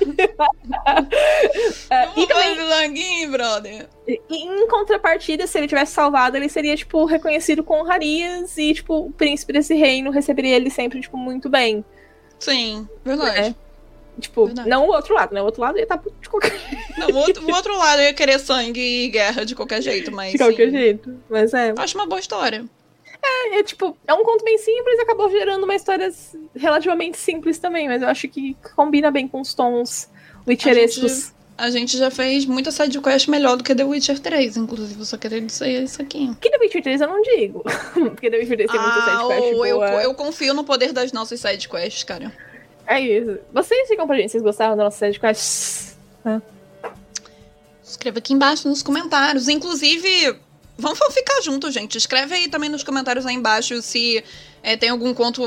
Não 2.05 2.23
e 2.23 2.27
também, 2.27 2.57
Languinho, 2.57 3.31
brother. 3.31 3.87
em 4.07 4.67
contrapartida, 4.67 5.47
se 5.47 5.57
ele 5.57 5.67
tivesse 5.67 5.93
salvado, 5.93 6.37
ele 6.37 6.49
seria, 6.49 6.75
tipo, 6.75 7.05
reconhecido 7.05 7.63
com 7.63 7.79
honrarias 7.79 8.57
e, 8.57 8.73
tipo, 8.73 9.05
o 9.05 9.11
príncipe 9.11 9.53
desse 9.53 9.73
reino 9.75 10.11
receberia 10.11 10.55
ele 10.55 10.69
sempre, 10.69 10.99
tipo, 10.99 11.17
muito 11.17 11.49
bem. 11.49 11.83
Sim, 12.39 12.87
verdade. 13.03 13.39
É. 13.39 13.55
Tipo, 14.19 14.45
Verdade. 14.47 14.69
não 14.69 14.87
o 14.87 14.91
outro 14.91 15.15
lado, 15.15 15.33
né? 15.33 15.41
O 15.41 15.45
outro 15.45 15.61
lado 15.61 15.77
ia 15.77 15.83
estar 15.83 15.97
de 15.97 16.29
qualquer, 16.29 16.51
Não, 16.97 17.07
o 17.07 17.15
outro, 17.15 17.45
o 17.45 17.51
outro 17.53 17.77
lado 17.77 18.01
ia 18.01 18.13
querer 18.13 18.39
sangue 18.39 19.05
e 19.05 19.09
guerra 19.09 19.45
de 19.45 19.55
qualquer 19.55 19.81
jeito, 19.81 20.11
mas. 20.11 20.33
de 20.33 20.37
qualquer 20.37 20.69
sim. 20.69 20.77
jeito. 20.77 21.19
Mas 21.29 21.53
é. 21.53 21.73
Acho 21.77 21.97
uma 21.97 22.05
boa 22.05 22.19
história. 22.19 22.65
É, 23.23 23.61
tipo, 23.63 23.95
é 24.07 24.13
um 24.13 24.23
conto 24.23 24.43
bem 24.43 24.57
simples 24.57 24.97
e 24.97 25.01
acabou 25.01 25.29
gerando 25.29 25.63
uma 25.63 25.75
história 25.75 26.11
relativamente 26.55 27.17
simples 27.17 27.59
também, 27.59 27.87
mas 27.87 28.01
eu 28.01 28.07
acho 28.07 28.27
que 28.27 28.55
combina 28.75 29.11
bem 29.11 29.27
com 29.27 29.41
os 29.41 29.53
tons 29.53 30.09
witcherescos. 30.47 31.33
A 31.57 31.69
gente 31.69 31.95
já 31.97 32.09
fez 32.09 32.45
muita 32.45 32.71
side 32.71 32.99
quest 32.99 33.27
melhor 33.27 33.55
do 33.57 33.63
que 33.63 33.75
The 33.75 33.83
Witcher 33.83 34.17
3, 34.19 34.57
inclusive. 34.57 34.99
Eu 34.99 35.05
só 35.05 35.15
queria 35.17 35.39
dizer 35.39 35.83
isso 35.83 36.01
aqui. 36.01 36.35
Que 36.41 36.49
The 36.49 36.57
Witcher 36.57 36.81
3 36.81 37.01
eu 37.01 37.07
não 37.07 37.21
digo. 37.21 37.63
Porque 37.93 38.31
The 38.31 38.37
Witcher 38.37 38.57
3 38.57 38.71
tem 38.71 38.79
muita 38.79 38.97
Ah, 38.97 39.21
sidequest 39.21 39.53
ou 39.55 39.65
eu, 39.67 39.75
boa. 39.77 40.01
eu 40.03 40.13
confio 40.15 40.53
no 40.55 40.63
poder 40.63 40.91
das 40.91 41.11
nossas 41.11 41.39
side 41.39 41.69
quests, 41.69 42.03
cara. 42.03 42.33
É 42.87 42.99
isso. 42.99 43.37
Vocês 43.53 43.87
ficam 43.87 44.07
pra 44.07 44.15
gente, 44.17 44.31
vocês 44.31 44.41
gostaram 44.41 44.75
da 44.75 44.85
nossa 44.85 44.97
sidequest? 45.05 45.93
Escreva 47.83 48.17
aqui 48.19 48.33
embaixo 48.33 48.67
nos 48.67 48.81
comentários. 48.81 49.47
Inclusive, 49.47 50.39
vamos 50.81 51.13
ficar 51.13 51.41
juntos, 51.41 51.73
gente. 51.73 51.97
Escreve 51.97 52.35
aí 52.35 52.47
também 52.47 52.69
nos 52.69 52.83
comentários 52.83 53.25
aí 53.25 53.35
embaixo 53.35 53.81
se 53.81 54.23
é, 54.63 54.75
tem 54.75 54.89
algum 54.89 55.13
conto. 55.13 55.43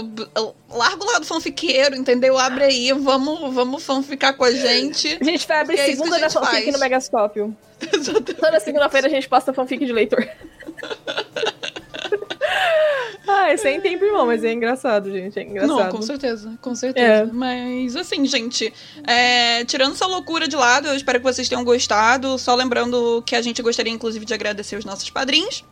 Larga 0.70 1.04
o 1.04 1.06
lado 1.06 1.26
fanfiqueiro, 1.26 1.94
entendeu? 1.94 2.38
Abre 2.38 2.64
aí, 2.64 2.92
vamos, 2.92 3.54
vamos 3.54 3.82
fanficar 3.82 4.36
com 4.36 4.44
a 4.44 4.50
gente. 4.54 5.18
A 5.20 5.24
gente 5.24 5.46
vai 5.46 5.60
abrir 5.60 5.78
é 5.78 5.86
segunda 5.86 6.18
da 6.18 6.30
fanfic 6.30 6.62
faz. 6.62 6.72
no 6.72 6.78
Megascópio. 6.78 7.56
Exatamente. 7.92 8.34
Toda 8.34 8.60
segunda-feira 8.60 9.06
a 9.08 9.10
gente 9.10 9.28
posta 9.28 9.52
fanfic 9.52 9.84
de 9.84 9.92
leitor. 9.92 10.26
Ai, 13.26 13.56
sem 13.56 13.80
tempo, 13.80 14.04
irmão, 14.04 14.26
mas 14.26 14.44
é 14.44 14.52
engraçado, 14.52 15.10
gente. 15.10 15.38
É 15.38 15.42
engraçado. 15.42 15.78
Não, 15.78 15.90
com 15.90 16.02
certeza, 16.02 16.58
com 16.60 16.74
certeza. 16.74 17.06
É. 17.06 17.24
Mas 17.24 17.96
assim, 17.96 18.24
gente, 18.26 18.72
é, 19.06 19.64
tirando 19.64 19.92
essa 19.92 20.06
loucura 20.06 20.46
de 20.46 20.56
lado, 20.56 20.88
eu 20.88 20.94
espero 20.94 21.18
que 21.18 21.24
vocês 21.24 21.48
tenham 21.48 21.64
gostado. 21.64 22.38
Só 22.38 22.54
lembrando 22.54 23.22
que 23.26 23.34
a 23.34 23.40
gente 23.40 23.62
gostaria, 23.62 23.92
inclusive, 23.92 24.24
de 24.24 24.34
agradecer 24.34 24.76
os 24.76 24.84
nossos 24.84 25.08
padrinhos. 25.10 25.64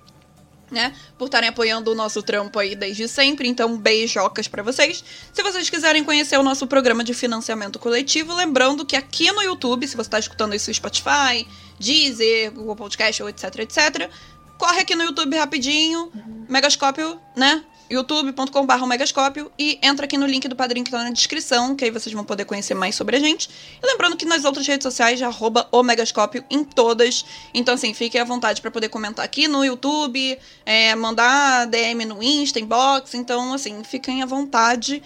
Né, 0.70 0.96
por 1.18 1.26
estarem 1.26 1.50
apoiando 1.50 1.92
o 1.92 1.94
nosso 1.94 2.22
trampo 2.22 2.58
aí 2.58 2.74
desde 2.74 3.06
sempre, 3.06 3.46
então 3.46 3.76
beijocas 3.76 4.48
pra 4.48 4.62
vocês. 4.62 5.04
Se 5.30 5.42
vocês 5.42 5.68
quiserem 5.68 6.02
conhecer 6.02 6.38
o 6.38 6.42
nosso 6.42 6.66
programa 6.66 7.04
de 7.04 7.12
financiamento 7.12 7.78
coletivo, 7.78 8.34
lembrando 8.34 8.82
que 8.82 8.96
aqui 8.96 9.30
no 9.32 9.42
YouTube, 9.42 9.86
se 9.86 9.94
você 9.94 10.08
tá 10.08 10.18
escutando 10.18 10.54
isso 10.54 10.70
no 10.70 10.74
Spotify, 10.74 11.46
Deezer, 11.78 12.52
Google 12.52 12.74
Podcast 12.74 13.22
ou 13.22 13.28
etc, 13.28 13.54
etc, 13.58 14.10
corre 14.62 14.80
aqui 14.80 14.94
no 14.94 15.02
YouTube 15.02 15.36
rapidinho, 15.36 16.10
Megascópio, 16.52 17.18
né? 17.34 17.64
youtube.com.br 17.92 18.86
Megascópio 18.86 19.52
e 19.58 19.78
entra 19.82 20.06
aqui 20.06 20.16
no 20.16 20.26
link 20.26 20.48
do 20.48 20.56
padrinho 20.56 20.84
que 20.84 20.90
tá 20.90 21.04
na 21.04 21.10
descrição, 21.10 21.76
que 21.76 21.84
aí 21.84 21.90
vocês 21.90 22.12
vão 22.14 22.24
poder 22.24 22.44
conhecer 22.46 22.74
mais 22.74 22.94
sobre 22.94 23.16
a 23.16 23.20
gente. 23.20 23.50
E 23.82 23.86
lembrando 23.86 24.16
que 24.16 24.24
nas 24.24 24.44
outras 24.44 24.66
redes 24.66 24.84
sociais, 24.84 25.20
arroba 25.20 25.68
o 25.70 25.82
Megascópio 25.82 26.44
em 26.50 26.64
todas. 26.64 27.24
Então, 27.52 27.74
assim, 27.74 27.92
fiquem 27.92 28.20
à 28.20 28.24
vontade 28.24 28.62
para 28.62 28.70
poder 28.70 28.88
comentar 28.88 29.24
aqui 29.24 29.46
no 29.46 29.64
YouTube, 29.64 30.38
é, 30.64 30.94
mandar 30.94 31.66
DM 31.66 32.04
no 32.06 32.22
Insta, 32.22 32.58
inbox. 32.58 33.14
Então, 33.14 33.52
assim, 33.52 33.84
fiquem 33.84 34.22
à 34.22 34.26
vontade. 34.26 35.02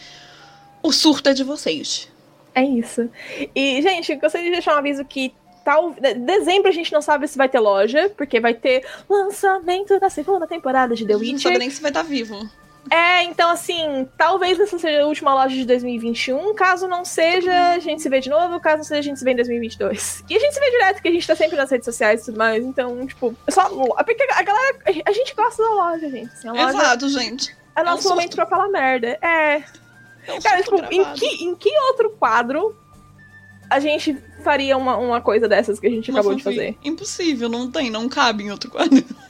O 0.82 0.92
surto 0.92 1.28
é 1.28 1.34
de 1.34 1.42
vocês. 1.42 2.08
É 2.54 2.64
isso. 2.64 3.10
E, 3.54 3.82
gente, 3.82 4.14
gostaria 4.16 4.46
de 4.46 4.52
deixar 4.52 4.74
um 4.74 4.78
aviso 4.78 5.04
que 5.04 5.34
tal. 5.66 5.92
de- 5.92 6.14
Dezembro 6.14 6.68
a 6.68 6.72
gente 6.72 6.92
não 6.92 7.02
sabe 7.02 7.26
se 7.28 7.36
vai 7.36 7.48
ter 7.48 7.58
loja, 7.58 8.10
porque 8.16 8.40
vai 8.40 8.54
ter 8.54 8.86
lançamento 9.08 9.98
da 10.00 10.08
segunda 10.08 10.46
temporada 10.46 10.94
de 10.94 11.04
The 11.06 11.14
A 11.14 11.18
gente 11.18 11.32
não 11.32 11.38
sabe 11.38 11.54
Witcher. 11.54 11.58
nem 11.58 11.70
se 11.70 11.82
vai 11.82 11.90
estar 11.90 12.02
vivo. 12.02 12.48
É, 12.88 13.24
então 13.24 13.50
assim, 13.50 14.08
talvez 14.16 14.60
essa 14.60 14.78
seja 14.78 15.02
a 15.02 15.06
última 15.06 15.34
loja 15.34 15.56
de 15.56 15.64
2021. 15.64 16.54
Caso 16.54 16.86
não 16.86 17.04
seja, 17.04 17.52
a 17.72 17.80
gente 17.80 18.00
se 18.00 18.08
vê 18.08 18.20
de 18.20 18.30
novo. 18.30 18.60
Caso 18.60 18.76
não 18.76 18.84
seja, 18.84 19.00
a 19.00 19.02
gente 19.02 19.18
se 19.18 19.24
vê 19.24 19.32
em 19.32 19.36
2022. 19.36 20.22
E 20.30 20.36
a 20.36 20.38
gente 20.38 20.54
se 20.54 20.60
vê 20.60 20.70
direto, 20.70 20.94
porque 20.94 21.08
a 21.08 21.12
gente 21.12 21.26
tá 21.26 21.34
sempre 21.34 21.56
nas 21.56 21.68
redes 21.68 21.84
sociais 21.84 22.22
e 22.22 22.26
tudo 22.26 22.38
mais. 22.38 22.64
Então, 22.64 23.04
tipo, 23.04 23.34
é 23.44 23.50
só. 23.50 23.62
é 23.98 24.04
Porque 24.04 24.22
a 24.30 24.42
galera. 24.42 24.78
A 25.04 25.12
gente 25.12 25.34
gosta 25.34 25.62
da 25.64 25.70
loja, 25.70 26.08
gente. 26.08 26.32
Assim, 26.32 26.48
loja 26.48 26.68
Exato, 26.78 27.08
gente. 27.08 27.56
é 27.74 27.82
nosso 27.82 28.06
um 28.06 28.10
momento 28.10 28.36
pra 28.36 28.46
falar 28.46 28.68
merda. 28.68 29.18
É. 29.20 29.64
É 30.28 30.32
um 30.32 30.40
Cara, 30.40 30.62
tipo, 30.62 30.76
em 30.92 31.04
que, 31.14 31.44
em 31.44 31.54
que 31.56 31.76
outro 31.88 32.10
quadro 32.10 32.76
a 33.68 33.80
gente 33.80 34.16
faria 34.42 34.76
uma, 34.76 34.96
uma 34.96 35.20
coisa 35.20 35.48
dessas 35.48 35.80
que 35.80 35.86
a 35.86 35.90
gente 35.90 36.10
Uma 36.10 36.20
acabou 36.20 36.36
de 36.36 36.42
fanfic. 36.42 36.60
fazer? 36.60 36.78
Impossível, 36.84 37.48
não 37.48 37.70
tem, 37.70 37.90
não 37.90 38.08
cabe 38.08 38.44
em 38.44 38.50
outro 38.50 38.70
quadro. 38.70 39.04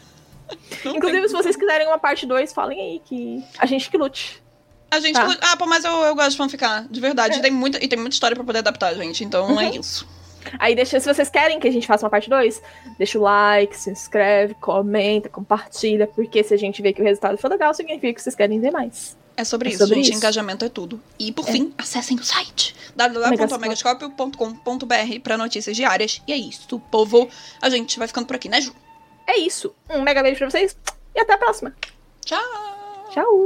Não 0.84 0.94
Inclusive, 0.94 1.22
tem. 1.22 1.28
se 1.28 1.34
vocês 1.34 1.56
quiserem 1.56 1.88
uma 1.88 1.98
parte 1.98 2.24
2, 2.24 2.52
falem 2.52 2.80
aí 2.80 3.02
que 3.04 3.42
a 3.58 3.66
gente 3.66 3.90
que 3.90 3.98
lute. 3.98 4.40
A 4.88 5.00
gente. 5.00 5.14
Tá. 5.14 5.36
Ah, 5.40 5.56
pô, 5.56 5.66
mas 5.66 5.84
eu, 5.84 5.90
eu 5.90 6.14
gosto 6.14 6.30
de 6.30 6.36
fanficar, 6.36 6.86
de 6.88 7.00
verdade. 7.00 7.42
Tem 7.42 7.50
muita, 7.50 7.84
e 7.84 7.88
tem 7.88 7.98
muita 7.98 8.14
história 8.14 8.36
pra 8.36 8.44
poder 8.44 8.60
adaptar, 8.60 8.94
gente. 8.94 9.24
Então 9.24 9.60
é 9.60 9.70
isso. 9.70 10.06
Aí 10.60 10.76
deixa, 10.76 11.00
se 11.00 11.12
vocês 11.12 11.28
querem 11.28 11.58
que 11.58 11.66
a 11.66 11.72
gente 11.72 11.86
faça 11.86 12.04
uma 12.04 12.10
parte 12.10 12.30
2, 12.30 12.62
deixa 12.96 13.18
o 13.18 13.22
like, 13.22 13.76
se 13.76 13.90
inscreve, 13.90 14.54
comenta, 14.54 15.28
compartilha, 15.28 16.06
porque 16.06 16.44
se 16.44 16.54
a 16.54 16.56
gente 16.56 16.80
vê 16.80 16.92
que 16.92 17.02
o 17.02 17.04
resultado 17.04 17.36
foi 17.36 17.50
legal, 17.50 17.74
significa 17.74 18.12
que 18.14 18.22
vocês 18.22 18.36
querem 18.36 18.60
ver 18.60 18.70
mais. 18.70 19.16
É 19.36 19.44
sobre 19.44 19.68
É 19.68 19.72
isso, 19.72 19.80
sobre 19.80 19.96
gente. 19.96 20.08
isso. 20.08 20.16
Engajamento 20.18 20.64
é 20.64 20.68
tudo. 20.68 21.00
E 21.18 21.30
por 21.30 21.46
É. 21.48 21.52
fim, 21.52 21.72
acessem 21.76 22.16
o 22.18 22.24
site 22.24 22.74
www.megascópio.com.br 22.96 25.20
pra 25.22 25.36
notícias 25.36 25.76
diárias. 25.76 26.22
E 26.26 26.32
é 26.32 26.36
isso, 26.36 26.78
povo. 26.90 27.28
A 27.60 27.68
gente 27.68 27.98
vai 27.98 28.08
ficando 28.08 28.26
por 28.26 28.36
aqui, 28.36 28.48
né, 28.48 28.60
Ju? 28.60 28.74
É 29.26 29.36
isso. 29.36 29.74
Um 29.90 30.02
mega 30.02 30.22
beijo 30.22 30.38
pra 30.38 30.50
vocês 30.50 30.76
e 31.14 31.20
até 31.20 31.34
a 31.34 31.38
próxima. 31.38 31.74
Tchau! 32.24 32.40
Tchau! 33.12 33.34